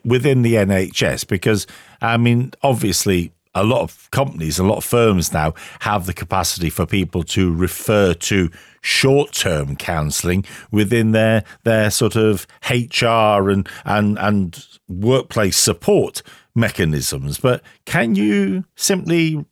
within 0.04 0.42
the 0.42 0.54
NHS? 0.54 1.26
Because 1.26 1.66
I 2.00 2.16
mean, 2.16 2.52
obviously, 2.62 3.32
a 3.54 3.64
lot 3.64 3.82
of 3.82 4.10
companies, 4.12 4.58
a 4.58 4.64
lot 4.64 4.78
of 4.78 4.84
firms 4.84 5.32
now 5.32 5.54
have 5.80 6.06
the 6.06 6.14
capacity 6.14 6.70
for 6.70 6.86
people 6.86 7.22
to 7.24 7.52
refer 7.52 8.14
to 8.14 8.50
short-term 8.80 9.76
counselling 9.76 10.44
within 10.70 11.12
their 11.12 11.44
their 11.64 11.90
sort 11.90 12.16
of 12.16 12.46
HR 12.68 13.50
and 13.50 13.68
and 13.84 14.18
and 14.18 14.66
workplace 14.88 15.56
support 15.56 16.22
mechanisms. 16.54 17.38
But 17.38 17.62
can 17.84 18.14
you 18.14 18.64
simply 18.76 19.44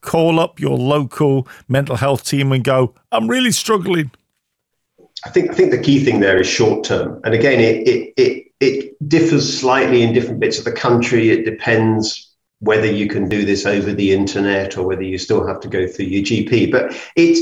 call 0.00 0.40
up 0.40 0.58
your 0.58 0.78
local 0.78 1.46
mental 1.68 1.96
health 1.96 2.24
team 2.24 2.52
and 2.52 2.64
go, 2.64 2.94
"I'm 3.12 3.28
really 3.28 3.52
struggling. 3.52 4.10
I 5.24 5.30
think 5.30 5.50
I 5.50 5.54
think 5.54 5.70
the 5.70 5.82
key 5.82 6.02
thing 6.02 6.20
there 6.20 6.40
is 6.40 6.46
short 6.46 6.84
term, 6.84 7.20
and 7.24 7.34
again, 7.34 7.60
it 7.60 7.86
it 7.86 8.14
it 8.16 8.46
it 8.60 9.08
differs 9.08 9.58
slightly 9.58 10.02
in 10.02 10.12
different 10.12 10.40
bits 10.40 10.58
of 10.58 10.64
the 10.64 10.72
country. 10.72 11.30
It 11.30 11.44
depends 11.44 12.30
whether 12.60 12.86
you 12.86 13.08
can 13.08 13.28
do 13.28 13.44
this 13.44 13.66
over 13.66 13.92
the 13.92 14.12
internet 14.12 14.76
or 14.76 14.86
whether 14.86 15.02
you 15.02 15.18
still 15.18 15.46
have 15.46 15.60
to 15.60 15.68
go 15.68 15.86
through 15.86 16.06
your 16.06 16.22
GP. 16.22 16.70
But 16.70 16.94
it's 17.16 17.40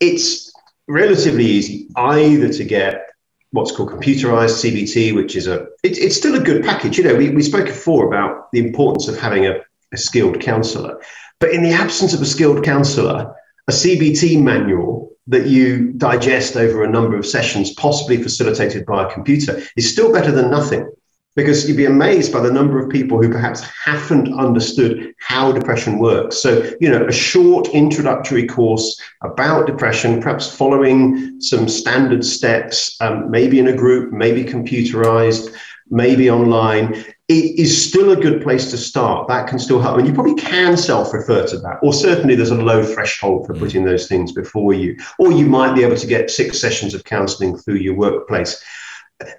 it's 0.00 0.52
relatively 0.88 1.44
easy 1.44 1.88
either 1.96 2.52
to 2.52 2.64
get 2.64 3.06
what's 3.52 3.72
called 3.72 3.90
computerized 3.90 4.62
CBT, 4.62 5.14
which 5.14 5.34
is 5.34 5.46
a 5.46 5.62
it, 5.82 5.98
it's 5.98 6.16
still 6.16 6.34
a 6.34 6.42
good 6.42 6.64
package. 6.64 6.98
You 6.98 7.04
know, 7.04 7.14
we, 7.14 7.30
we 7.30 7.42
spoke 7.42 7.66
before 7.66 8.06
about 8.06 8.50
the 8.52 8.58
importance 8.58 9.08
of 9.08 9.18
having 9.18 9.46
a, 9.46 9.60
a 9.92 9.96
skilled 9.96 10.40
counsellor, 10.40 11.00
but 11.40 11.50
in 11.50 11.62
the 11.62 11.72
absence 11.72 12.12
of 12.12 12.20
a 12.20 12.26
skilled 12.26 12.64
counsellor, 12.64 13.34
a 13.68 13.72
CBT 13.72 14.42
manual 14.42 15.05
that 15.28 15.46
you 15.46 15.92
digest 15.92 16.56
over 16.56 16.84
a 16.84 16.90
number 16.90 17.16
of 17.16 17.26
sessions, 17.26 17.72
possibly 17.74 18.22
facilitated 18.22 18.86
by 18.86 19.04
a 19.04 19.12
computer, 19.12 19.62
is 19.76 19.90
still 19.90 20.12
better 20.12 20.30
than 20.30 20.50
nothing. 20.50 20.90
Because 21.34 21.68
you'd 21.68 21.76
be 21.76 21.84
amazed 21.84 22.32
by 22.32 22.40
the 22.40 22.50
number 22.50 22.82
of 22.82 22.88
people 22.88 23.22
who 23.22 23.30
perhaps 23.30 23.60
haven't 23.84 24.32
understood 24.32 25.12
how 25.20 25.52
depression 25.52 25.98
works. 25.98 26.38
So, 26.38 26.72
you 26.80 26.88
know, 26.88 27.06
a 27.06 27.12
short 27.12 27.68
introductory 27.74 28.46
course 28.46 28.98
about 29.22 29.66
depression, 29.66 30.22
perhaps 30.22 30.50
following 30.50 31.38
some 31.42 31.68
standard 31.68 32.24
steps, 32.24 32.96
um, 33.02 33.30
maybe 33.30 33.58
in 33.58 33.68
a 33.68 33.76
group, 33.76 34.14
maybe 34.14 34.44
computerized, 34.44 35.54
maybe 35.90 36.30
online, 36.30 36.94
it 37.28 37.58
is 37.58 37.88
still 37.88 38.12
a 38.12 38.16
good 38.16 38.42
place 38.42 38.70
to 38.70 38.76
start. 38.76 39.28
That 39.28 39.48
can 39.48 39.58
still 39.58 39.80
help. 39.80 39.98
And 39.98 40.06
you 40.06 40.14
probably 40.14 40.34
can 40.34 40.76
self 40.76 41.12
refer 41.12 41.46
to 41.46 41.58
that, 41.58 41.78
or 41.82 41.92
certainly 41.92 42.34
there's 42.34 42.50
a 42.50 42.54
low 42.54 42.84
threshold 42.84 43.46
for 43.46 43.54
mm. 43.54 43.58
putting 43.58 43.84
those 43.84 44.06
things 44.06 44.32
before 44.32 44.74
you. 44.74 44.96
Or 45.18 45.32
you 45.32 45.46
might 45.46 45.74
be 45.74 45.82
able 45.82 45.96
to 45.96 46.06
get 46.06 46.30
six 46.30 46.60
sessions 46.60 46.94
of 46.94 47.04
counseling 47.04 47.56
through 47.56 47.76
your 47.76 47.94
workplace. 47.94 48.62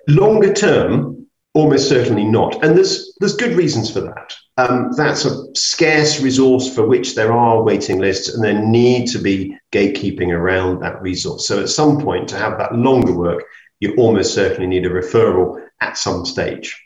Longer 0.07 0.53
term, 0.53 1.27
almost 1.53 1.87
certainly 1.87 2.25
not. 2.25 2.63
And 2.63 2.75
there's, 2.75 3.15
there's 3.19 3.35
good 3.35 3.55
reasons 3.55 3.91
for 3.91 4.01
that. 4.01 4.35
Um, 4.57 4.91
that's 4.97 5.25
a 5.25 5.45
scarce 5.55 6.19
resource 6.19 6.73
for 6.73 6.87
which 6.87 7.15
there 7.15 7.31
are 7.31 7.63
waiting 7.63 7.99
lists, 7.99 8.33
and 8.33 8.43
there 8.43 8.59
need 8.59 9.07
to 9.11 9.19
be 9.19 9.55
gatekeeping 9.71 10.29
around 10.29 10.81
that 10.81 11.01
resource. 11.01 11.47
So 11.47 11.61
at 11.61 11.69
some 11.69 12.01
point, 12.01 12.27
to 12.29 12.37
have 12.37 12.57
that 12.57 12.75
longer 12.75 13.13
work, 13.13 13.43
you 13.79 13.93
almost 13.95 14.33
certainly 14.33 14.67
need 14.67 14.85
a 14.85 14.89
referral 14.89 15.61
at 15.81 15.97
some 15.97 16.25
stage 16.25 16.81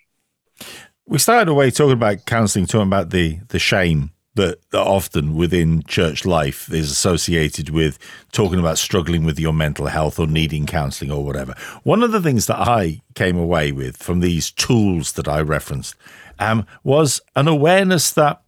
we 1.11 1.17
started 1.17 1.49
away 1.49 1.69
talking 1.69 1.93
about 1.93 2.25
counselling, 2.25 2.65
talking 2.65 2.87
about 2.87 3.09
the 3.09 3.39
the 3.49 3.59
shame 3.59 4.11
that, 4.35 4.59
that 4.71 4.79
often 4.79 5.35
within 5.35 5.83
church 5.83 6.25
life 6.25 6.71
is 6.71 6.89
associated 6.89 7.69
with 7.69 7.99
talking 8.31 8.59
about 8.59 8.77
struggling 8.77 9.25
with 9.25 9.37
your 9.37 9.51
mental 9.51 9.87
health 9.87 10.17
or 10.17 10.25
needing 10.25 10.65
counselling 10.65 11.11
or 11.11 11.25
whatever. 11.25 11.53
One 11.83 12.01
of 12.01 12.13
the 12.13 12.21
things 12.21 12.45
that 12.45 12.59
I 12.59 13.01
came 13.13 13.37
away 13.37 13.73
with 13.73 13.97
from 13.97 14.21
these 14.21 14.49
tools 14.51 15.11
that 15.13 15.27
I 15.27 15.41
referenced 15.41 15.95
um, 16.39 16.65
was 16.85 17.19
an 17.35 17.49
awareness 17.49 18.11
that 18.11 18.41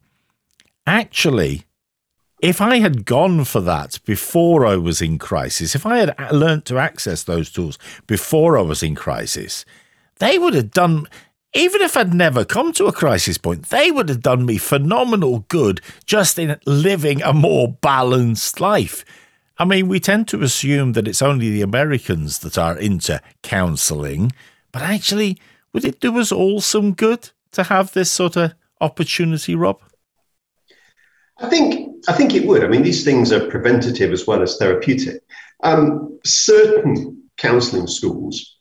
actually 0.88 1.66
if 2.42 2.62
I 2.62 2.78
had 2.78 3.06
gone 3.06 3.44
for 3.44 3.62
that 3.62 4.00
before 4.06 4.66
I 4.66 4.76
was 4.78 5.02
in 5.02 5.18
crisis, 5.18 5.76
if 5.76 5.86
I 5.86 5.98
had 5.98 6.32
learnt 6.32 6.66
to 6.66 6.78
access 6.78 7.24
those 7.24 7.50
tools 7.50 7.78
before 8.08 8.58
I 8.58 8.62
was 8.62 8.84
in 8.84 8.96
crisis, 8.96 9.66
they 10.20 10.38
would 10.38 10.54
have 10.54 10.72
done 10.72 11.08
even 11.54 11.82
if 11.82 11.96
I'd 11.96 12.14
never 12.14 12.44
come 12.44 12.74
to 12.74 12.88
a 12.88 12.92
crisis 12.92 13.38
point, 13.38 13.70
they 13.70 13.92
would 13.92 14.10
have 14.10 14.22
done 14.22 14.46
me 14.46 14.58
phenomenal 14.58 15.46
good 15.50 15.82
just 16.06 16.40
in 16.40 16.60
living 16.66 17.22
a 17.22 17.32
more 17.32 17.78
balanced 17.82 18.60
life. 18.60 19.06
I 19.60 19.66
mean, 19.66 19.88
we 19.88 20.00
tend 20.00 20.28
to 20.30 20.42
assume 20.42 20.94
that 20.94 21.08
it's 21.08 21.22
only 21.22 21.52
the 21.52 21.62
Americans 21.62 22.40
that 22.40 22.58
are 22.58 22.78
into 22.78 23.22
counselling, 23.44 24.32
but 24.72 24.82
actually, 24.82 25.38
would 25.74 25.86
it 25.86 26.00
do 26.00 26.18
us 26.20 26.32
all 26.32 26.60
some 26.60 26.94
good 26.94 27.30
to 27.52 27.64
have 27.64 27.94
this 27.94 28.12
sort 28.12 28.36
of 28.36 28.56
opportunity, 28.82 29.54
Rob? 29.54 29.80
I 31.38 31.50
think 31.50 31.96
I 32.08 32.14
think 32.14 32.34
it 32.34 32.48
would. 32.48 32.64
I 32.64 32.68
mean, 32.68 32.84
these 32.84 33.04
things 33.04 33.32
are 33.32 33.48
preventative 33.50 34.12
as 34.12 34.26
well 34.26 34.42
as 34.42 34.58
therapeutic. 34.58 35.22
Um, 35.64 36.20
certain 36.26 37.24
counselling 37.38 37.88
schools 37.88 38.58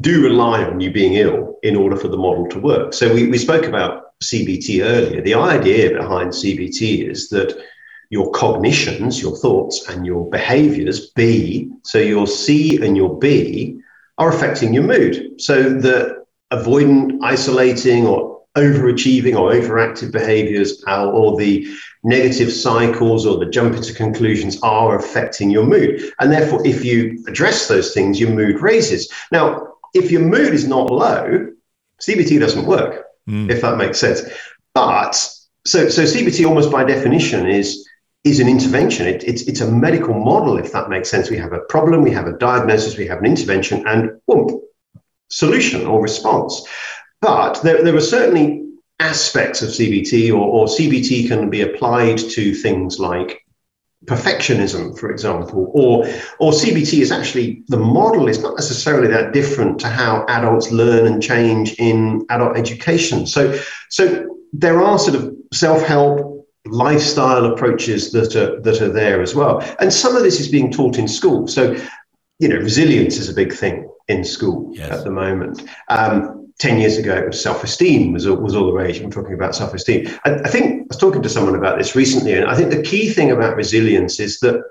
do 0.00 0.22
rely 0.22 0.64
on 0.64 0.80
you 0.80 0.90
being 0.90 1.14
ill 1.14 1.58
in 1.62 1.76
order 1.76 1.96
for 1.96 2.08
the 2.08 2.16
model 2.16 2.46
to 2.48 2.58
work. 2.58 2.94
So 2.94 3.12
we, 3.12 3.28
we 3.28 3.38
spoke 3.38 3.66
about 3.66 4.18
CBT 4.22 4.84
earlier. 4.84 5.20
The 5.20 5.34
idea 5.34 5.96
behind 5.96 6.30
CBT 6.30 7.10
is 7.10 7.28
that 7.28 7.60
your 8.10 8.30
cognitions, 8.32 9.20
your 9.20 9.36
thoughts, 9.36 9.88
and 9.88 10.06
your 10.06 10.28
behaviors, 10.30 11.10
B, 11.10 11.70
so 11.82 11.98
your 11.98 12.26
C 12.26 12.82
and 12.84 12.96
your 12.96 13.18
B, 13.18 13.80
are 14.18 14.28
affecting 14.28 14.74
your 14.74 14.84
mood. 14.84 15.40
So 15.40 15.62
the 15.62 16.24
avoidant, 16.52 17.18
isolating, 17.22 18.06
or 18.06 18.42
overachieving 18.56 19.34
or 19.34 19.52
overactive 19.52 20.12
behaviors, 20.12 20.84
or 20.86 21.38
the 21.38 21.66
negative 22.04 22.52
cycles 22.52 23.24
or 23.24 23.38
the 23.38 23.46
jump 23.46 23.74
into 23.74 23.94
conclusions 23.94 24.60
are 24.62 24.96
affecting 24.96 25.50
your 25.50 25.64
mood. 25.64 26.02
And 26.20 26.30
therefore, 26.30 26.66
if 26.66 26.84
you 26.84 27.24
address 27.26 27.68
those 27.68 27.94
things, 27.94 28.20
your 28.20 28.30
mood 28.30 28.60
raises. 28.60 29.10
Now, 29.30 29.71
if 29.94 30.10
your 30.10 30.22
mood 30.22 30.54
is 30.54 30.66
not 30.66 30.90
low, 30.90 31.48
CBT 32.00 32.40
doesn't 32.40 32.66
work, 32.66 33.04
mm. 33.28 33.50
if 33.50 33.60
that 33.62 33.76
makes 33.76 33.98
sense. 33.98 34.22
But 34.74 35.12
so, 35.66 35.88
so 35.88 36.02
CBT 36.02 36.46
almost 36.46 36.70
by 36.70 36.84
definition 36.84 37.46
is 37.46 37.88
is 38.24 38.38
an 38.38 38.48
intervention. 38.48 39.06
It, 39.06 39.24
it's, 39.24 39.42
it's 39.42 39.60
a 39.60 39.70
medical 39.70 40.14
model, 40.14 40.56
if 40.56 40.70
that 40.72 40.88
makes 40.88 41.10
sense. 41.10 41.28
We 41.28 41.38
have 41.38 41.52
a 41.52 41.60
problem, 41.68 42.02
we 42.02 42.12
have 42.12 42.28
a 42.28 42.38
diagnosis, 42.38 42.96
we 42.96 43.06
have 43.08 43.18
an 43.18 43.26
intervention, 43.26 43.84
and 43.86 44.20
boom, 44.28 44.60
solution 45.28 45.86
or 45.86 46.00
response. 46.00 46.64
But 47.20 47.60
there, 47.62 47.82
there 47.82 47.96
are 47.96 48.00
certainly 48.00 48.68
aspects 49.00 49.62
of 49.62 49.70
CBT, 49.70 50.30
or, 50.30 50.36
or 50.36 50.66
CBT 50.66 51.26
can 51.26 51.50
be 51.50 51.62
applied 51.62 52.18
to 52.18 52.54
things 52.54 53.00
like 53.00 53.41
perfectionism, 54.06 54.98
for 54.98 55.10
example, 55.10 55.70
or 55.74 56.06
or 56.38 56.52
CBT 56.52 57.00
is 57.00 57.12
actually 57.12 57.62
the 57.68 57.76
model 57.76 58.28
is 58.28 58.42
not 58.42 58.56
necessarily 58.56 59.08
that 59.08 59.32
different 59.32 59.78
to 59.80 59.88
how 59.88 60.24
adults 60.28 60.70
learn 60.70 61.06
and 61.06 61.22
change 61.22 61.74
in 61.74 62.26
adult 62.30 62.56
education. 62.56 63.26
So 63.26 63.58
so 63.90 64.28
there 64.52 64.82
are 64.82 64.98
sort 64.98 65.16
of 65.16 65.34
self-help 65.52 66.46
lifestyle 66.66 67.44
approaches 67.46 68.12
that 68.12 68.34
are 68.34 68.60
that 68.60 68.80
are 68.82 68.92
there 68.92 69.22
as 69.22 69.34
well. 69.34 69.60
And 69.78 69.92
some 69.92 70.16
of 70.16 70.22
this 70.22 70.40
is 70.40 70.48
being 70.48 70.72
taught 70.72 70.98
in 70.98 71.06
school. 71.06 71.46
So 71.46 71.76
you 72.38 72.48
know, 72.48 72.56
resilience 72.56 73.18
is 73.18 73.28
a 73.28 73.34
big 73.34 73.52
thing 73.52 73.88
in 74.08 74.24
school 74.24 74.70
yes. 74.74 74.90
at 74.90 75.04
the 75.04 75.10
moment. 75.10 75.62
Um, 75.88 76.41
10 76.58 76.78
years 76.78 76.98
ago, 76.98 77.16
it 77.16 77.26
was 77.26 77.42
self-esteem 77.42 78.12
was, 78.12 78.26
was 78.26 78.54
all 78.54 78.66
the 78.66 78.72
rage. 78.72 79.00
I'm 79.00 79.10
talking 79.10 79.34
about 79.34 79.54
self-esteem. 79.54 80.08
I, 80.24 80.34
I 80.34 80.48
think 80.48 80.82
I 80.82 80.84
was 80.88 80.96
talking 80.98 81.22
to 81.22 81.28
someone 81.28 81.54
about 81.54 81.78
this 81.78 81.96
recently, 81.96 82.34
and 82.34 82.46
I 82.46 82.54
think 82.54 82.70
the 82.70 82.82
key 82.82 83.10
thing 83.10 83.30
about 83.30 83.56
resilience 83.56 84.20
is 84.20 84.38
that 84.40 84.62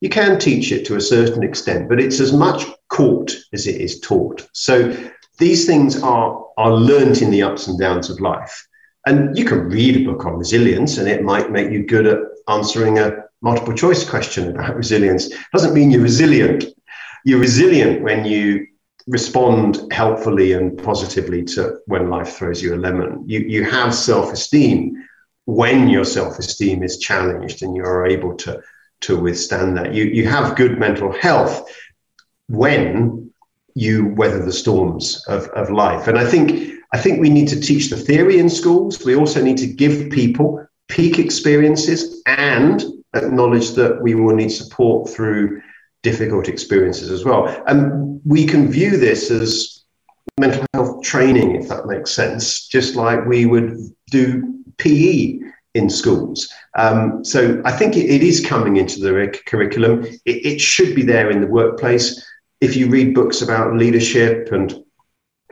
you 0.00 0.08
can 0.08 0.38
teach 0.38 0.72
it 0.72 0.84
to 0.86 0.96
a 0.96 1.00
certain 1.00 1.44
extent, 1.44 1.88
but 1.88 2.00
it's 2.00 2.18
as 2.18 2.32
much 2.32 2.64
caught 2.88 3.32
as 3.52 3.66
it 3.66 3.80
is 3.80 4.00
taught. 4.00 4.48
So 4.52 4.94
these 5.38 5.64
things 5.64 6.02
are, 6.02 6.44
are 6.56 6.72
learnt 6.72 7.22
in 7.22 7.30
the 7.30 7.42
ups 7.42 7.68
and 7.68 7.78
downs 7.78 8.10
of 8.10 8.20
life. 8.20 8.66
And 9.06 9.36
you 9.38 9.44
can 9.44 9.68
read 9.68 9.96
a 9.96 10.12
book 10.12 10.26
on 10.26 10.34
resilience 10.34 10.98
and 10.98 11.08
it 11.08 11.22
might 11.22 11.50
make 11.50 11.70
you 11.70 11.86
good 11.86 12.06
at 12.06 12.18
answering 12.48 12.98
a 12.98 13.24
multiple 13.42 13.74
choice 13.74 14.08
question 14.08 14.50
about 14.50 14.76
resilience. 14.82 15.30
Doesn't 15.52 15.74
mean 15.74 15.90
you're 15.90 16.02
resilient. 16.02 16.64
You're 17.24 17.40
resilient 17.40 18.02
when 18.02 18.24
you 18.24 18.66
respond 19.06 19.80
helpfully 19.92 20.52
and 20.52 20.76
positively 20.82 21.42
to 21.44 21.78
when 21.86 22.10
life 22.10 22.36
throws 22.36 22.62
you 22.62 22.74
a 22.74 22.76
lemon. 22.76 23.24
You, 23.26 23.40
you 23.40 23.64
have 23.64 23.94
self 23.94 24.32
esteem 24.32 24.96
when 25.46 25.88
your 25.88 26.04
self 26.04 26.38
esteem 26.38 26.82
is 26.82 26.98
challenged 26.98 27.62
and 27.62 27.74
you 27.76 27.84
are 27.84 28.06
able 28.06 28.34
to, 28.36 28.62
to 29.02 29.18
withstand 29.18 29.76
that. 29.76 29.94
You, 29.94 30.04
you 30.04 30.26
have 30.28 30.56
good 30.56 30.78
mental 30.78 31.12
health 31.12 31.68
when 32.48 33.30
you 33.74 34.08
weather 34.14 34.44
the 34.44 34.52
storms 34.52 35.24
of, 35.28 35.46
of 35.48 35.70
life. 35.70 36.06
And 36.06 36.18
I 36.18 36.26
think 36.26 36.72
I 36.92 36.98
think 36.98 37.20
we 37.20 37.30
need 37.30 37.48
to 37.48 37.60
teach 37.60 37.88
the 37.88 37.96
theory 37.96 38.38
in 38.38 38.50
schools. 38.50 39.02
We 39.04 39.16
also 39.16 39.42
need 39.42 39.56
to 39.58 39.66
give 39.66 40.10
people 40.10 40.66
peak 40.88 41.18
experiences 41.18 42.22
and 42.26 42.84
acknowledge 43.14 43.70
that 43.72 44.02
we 44.02 44.14
will 44.14 44.34
need 44.34 44.50
support 44.50 45.08
through 45.08 45.62
difficult 46.02 46.48
experiences 46.48 47.10
as 47.10 47.24
well. 47.24 47.46
And 47.66 48.20
we 48.24 48.46
can 48.46 48.70
view 48.70 48.96
this 48.96 49.30
as 49.30 49.84
mental 50.38 50.64
health 50.74 51.02
training, 51.02 51.56
if 51.56 51.68
that 51.68 51.86
makes 51.86 52.10
sense, 52.10 52.66
just 52.66 52.96
like 52.96 53.24
we 53.26 53.46
would 53.46 53.78
do 54.10 54.62
PE 54.78 55.38
in 55.74 55.88
schools. 55.88 56.52
Um, 56.76 57.24
so 57.24 57.62
I 57.64 57.72
think 57.72 57.96
it, 57.96 58.10
it 58.10 58.22
is 58.22 58.44
coming 58.44 58.76
into 58.76 59.00
the 59.00 59.38
curriculum. 59.46 60.04
It, 60.04 60.46
it 60.46 60.60
should 60.60 60.94
be 60.94 61.02
there 61.02 61.30
in 61.30 61.40
the 61.40 61.46
workplace. 61.46 62.24
If 62.60 62.76
you 62.76 62.88
read 62.88 63.14
books 63.14 63.42
about 63.42 63.74
leadership 63.74 64.52
and 64.52 64.82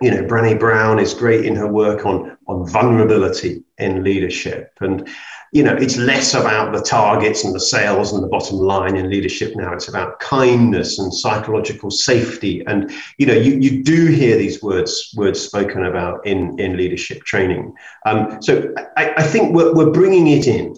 you 0.00 0.10
know, 0.10 0.22
Brené 0.22 0.58
Brown 0.58 0.98
is 0.98 1.12
great 1.12 1.44
in 1.44 1.54
her 1.56 1.66
work 1.66 2.06
on 2.06 2.36
on 2.46 2.66
vulnerability 2.66 3.62
in 3.78 4.02
leadership, 4.02 4.72
and 4.80 5.06
you 5.52 5.64
know, 5.64 5.74
it's 5.74 5.96
less 5.96 6.32
about 6.32 6.72
the 6.72 6.80
targets 6.80 7.42
and 7.42 7.54
the 7.54 7.60
sales 7.60 8.12
and 8.12 8.22
the 8.22 8.28
bottom 8.28 8.58
line 8.58 8.96
in 8.96 9.10
leadership 9.10 9.56
now. 9.56 9.72
It's 9.72 9.88
about 9.88 10.20
kindness 10.20 10.98
and 10.98 11.12
psychological 11.12 11.90
safety. 11.90 12.64
And, 12.66 12.92
you 13.18 13.26
know, 13.26 13.34
you, 13.34 13.54
you 13.58 13.82
do 13.82 14.06
hear 14.06 14.36
these 14.36 14.62
words, 14.62 15.12
words 15.16 15.40
spoken 15.40 15.84
about 15.84 16.24
in, 16.24 16.58
in 16.60 16.76
leadership 16.76 17.24
training. 17.24 17.74
Um, 18.06 18.40
so 18.40 18.72
I, 18.96 19.14
I 19.16 19.22
think 19.24 19.54
we're, 19.54 19.74
we're 19.74 19.90
bringing 19.90 20.28
it 20.28 20.46
in. 20.46 20.76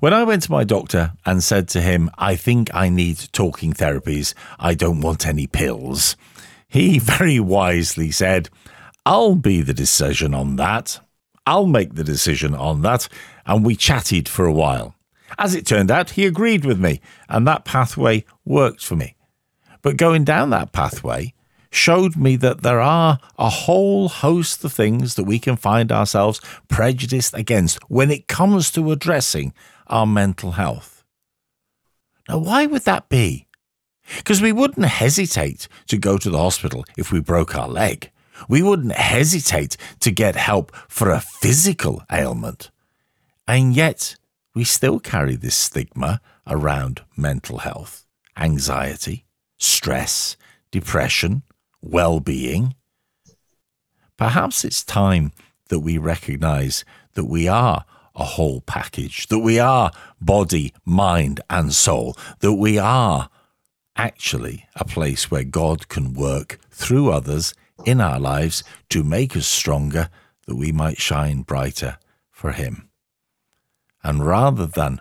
When 0.00 0.12
I 0.12 0.24
went 0.24 0.42
to 0.42 0.52
my 0.52 0.64
doctor 0.64 1.12
and 1.24 1.42
said 1.42 1.68
to 1.68 1.80
him, 1.80 2.10
I 2.18 2.36
think 2.36 2.68
I 2.74 2.90
need 2.90 3.32
talking 3.32 3.72
therapies, 3.72 4.34
I 4.58 4.74
don't 4.74 5.00
want 5.00 5.26
any 5.26 5.46
pills, 5.46 6.14
he 6.68 6.98
very 6.98 7.40
wisely 7.40 8.10
said, 8.10 8.50
I'll 9.06 9.36
be 9.36 9.62
the 9.62 9.72
decision 9.72 10.34
on 10.34 10.56
that. 10.56 11.00
I'll 11.48 11.66
make 11.66 11.94
the 11.94 12.04
decision 12.04 12.54
on 12.54 12.82
that. 12.82 13.08
And 13.46 13.64
we 13.64 13.74
chatted 13.74 14.28
for 14.28 14.44
a 14.44 14.52
while. 14.52 14.94
As 15.38 15.54
it 15.54 15.64
turned 15.64 15.90
out, 15.90 16.10
he 16.10 16.26
agreed 16.26 16.66
with 16.66 16.78
me, 16.78 17.00
and 17.26 17.46
that 17.46 17.64
pathway 17.64 18.26
worked 18.44 18.84
for 18.84 18.96
me. 18.96 19.16
But 19.80 19.96
going 19.96 20.24
down 20.24 20.50
that 20.50 20.72
pathway 20.72 21.32
showed 21.70 22.16
me 22.16 22.36
that 22.36 22.62
there 22.62 22.80
are 22.80 23.18
a 23.38 23.48
whole 23.48 24.10
host 24.10 24.62
of 24.62 24.74
things 24.74 25.14
that 25.14 25.24
we 25.24 25.38
can 25.38 25.56
find 25.56 25.90
ourselves 25.90 26.40
prejudiced 26.68 27.32
against 27.34 27.78
when 27.88 28.10
it 28.10 28.28
comes 28.28 28.70
to 28.72 28.92
addressing 28.92 29.54
our 29.86 30.06
mental 30.06 30.52
health. 30.52 31.02
Now, 32.28 32.38
why 32.38 32.66
would 32.66 32.82
that 32.82 33.08
be? 33.08 33.46
Because 34.18 34.42
we 34.42 34.52
wouldn't 34.52 34.86
hesitate 34.86 35.66
to 35.86 35.96
go 35.96 36.18
to 36.18 36.28
the 36.28 36.38
hospital 36.38 36.84
if 36.98 37.10
we 37.10 37.20
broke 37.20 37.54
our 37.54 37.68
leg. 37.68 38.10
We 38.48 38.62
wouldn't 38.62 38.92
hesitate 38.92 39.76
to 40.00 40.10
get 40.10 40.36
help 40.36 40.74
for 40.88 41.10
a 41.10 41.20
physical 41.20 42.02
ailment. 42.12 42.70
And 43.46 43.74
yet, 43.74 44.16
we 44.54 44.64
still 44.64 45.00
carry 45.00 45.36
this 45.36 45.56
stigma 45.56 46.20
around 46.46 47.02
mental 47.16 47.58
health, 47.58 48.04
anxiety, 48.36 49.24
stress, 49.56 50.36
depression, 50.70 51.42
well 51.80 52.20
being. 52.20 52.74
Perhaps 54.16 54.64
it's 54.64 54.84
time 54.84 55.32
that 55.68 55.80
we 55.80 55.96
recognize 55.98 56.84
that 57.14 57.24
we 57.24 57.48
are 57.48 57.84
a 58.14 58.24
whole 58.24 58.60
package, 58.62 59.28
that 59.28 59.38
we 59.38 59.58
are 59.58 59.92
body, 60.20 60.74
mind, 60.84 61.40
and 61.48 61.72
soul, 61.72 62.16
that 62.40 62.54
we 62.54 62.78
are 62.78 63.30
actually 63.96 64.66
a 64.74 64.84
place 64.84 65.30
where 65.30 65.44
God 65.44 65.88
can 65.88 66.14
work 66.14 66.58
through 66.70 67.10
others 67.10 67.54
in 67.84 68.00
our 68.00 68.18
lives 68.18 68.64
to 68.90 69.04
make 69.04 69.36
us 69.36 69.46
stronger 69.46 70.08
that 70.46 70.56
we 70.56 70.72
might 70.72 70.98
shine 70.98 71.42
brighter 71.42 71.98
for 72.30 72.52
Him. 72.52 72.88
And 74.02 74.24
rather 74.24 74.66
than 74.66 75.00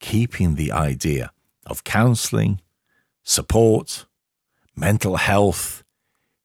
keeping 0.00 0.54
the 0.54 0.72
idea 0.72 1.30
of 1.66 1.84
counseling, 1.84 2.60
support, 3.22 4.06
mental 4.74 5.16
health 5.16 5.84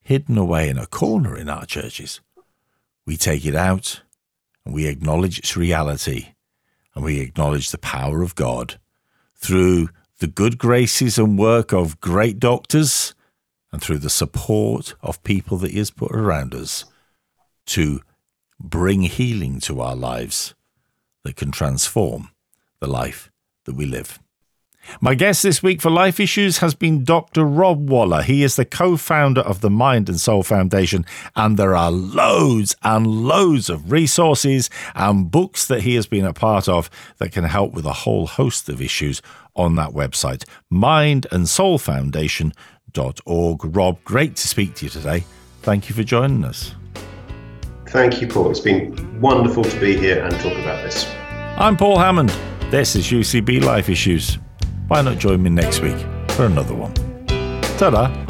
hidden 0.01 0.37
away 0.37 0.69
in 0.69 0.77
a 0.77 0.85
corner 0.85 1.35
in 1.35 1.49
our 1.49 1.65
churches, 1.65 2.21
we 3.05 3.17
take 3.17 3.45
it 3.45 3.55
out 3.55 4.01
and 4.63 4.73
we 4.73 4.85
acknowledge 4.85 5.39
its 5.39 5.57
reality 5.57 6.33
and 6.93 7.03
we 7.03 7.19
acknowledge 7.19 7.71
the 7.71 7.77
power 7.77 8.21
of 8.21 8.35
God 8.35 8.79
through 9.35 9.89
the 10.19 10.27
good 10.27 10.57
graces 10.57 11.17
and 11.17 11.37
work 11.39 11.73
of 11.73 11.99
great 11.99 12.39
doctors 12.39 13.14
and 13.75 13.83
through 13.83 13.97
the 13.97 14.09
support 14.09 14.95
of 15.01 15.21
people 15.25 15.57
that 15.57 15.71
He 15.71 15.79
has 15.79 15.91
put 15.91 16.13
around 16.13 16.55
us 16.55 16.85
to 17.65 17.99
bring 18.57 19.01
healing 19.01 19.59
to 19.59 19.81
our 19.81 19.97
lives 19.97 20.55
that 21.25 21.35
can 21.35 21.51
transform 21.51 22.29
the 22.79 22.87
life 22.87 23.29
that 23.65 23.75
we 23.75 23.85
live. 23.85 24.17
My 25.01 25.13
guest 25.13 25.43
this 25.43 25.61
week 25.61 25.81
for 25.81 25.89
Life 25.89 26.21
Issues 26.21 26.59
has 26.59 26.73
been 26.73 27.03
Dr. 27.03 27.43
Rob 27.43 27.89
Waller. 27.89 28.21
He 28.21 28.43
is 28.43 28.55
the 28.55 28.63
co 28.63 28.95
founder 28.95 29.41
of 29.41 29.59
the 29.59 29.69
Mind 29.69 30.07
and 30.07 30.21
Soul 30.21 30.43
Foundation, 30.43 31.05
and 31.35 31.57
there 31.57 31.75
are 31.75 31.91
loads 31.91 32.77
and 32.81 33.05
loads 33.05 33.69
of 33.69 33.91
resources 33.91 34.69
and 34.93 35.29
books 35.29 35.67
that 35.67 35.81
he 35.81 35.95
has 35.95 36.07
been 36.07 36.23
a 36.23 36.31
part 36.31 36.69
of 36.69 36.89
that 37.17 37.33
can 37.33 37.43
help 37.43 37.73
with 37.73 37.85
a 37.85 37.91
whole 37.91 38.25
host 38.25 38.69
of 38.69 38.81
issues 38.81 39.21
on 39.53 39.75
that 39.75 39.89
website, 39.89 40.45
Mind 40.69 41.27
and 42.97 43.05
Soul 43.05 43.13
Foundation 43.13 43.23
org. 43.25 43.75
Rob, 43.75 44.03
great 44.03 44.35
to 44.37 44.47
speak 44.47 44.75
to 44.75 44.85
you 44.85 44.89
today. 44.89 45.23
Thank 45.61 45.89
you 45.89 45.95
for 45.95 46.03
joining 46.03 46.43
us. 46.43 46.75
Thank 47.87 48.21
you, 48.21 48.27
Paul. 48.27 48.51
It's 48.51 48.59
been 48.59 49.21
wonderful 49.21 49.63
to 49.63 49.79
be 49.79 49.97
here 49.97 50.23
and 50.23 50.33
talk 50.35 50.53
about 50.53 50.83
this. 50.83 51.05
I'm 51.57 51.77
Paul 51.77 51.97
Hammond. 51.97 52.29
This 52.71 52.95
is 52.95 53.07
UCB 53.07 53.63
Life 53.63 53.89
Issues. 53.89 54.37
Why 54.87 55.01
not 55.01 55.17
join 55.17 55.41
me 55.41 55.49
next 55.49 55.81
week 55.81 55.97
for 56.29 56.45
another 56.45 56.75
one? 56.75 56.93
Ta 57.77 57.89
da! 57.89 58.25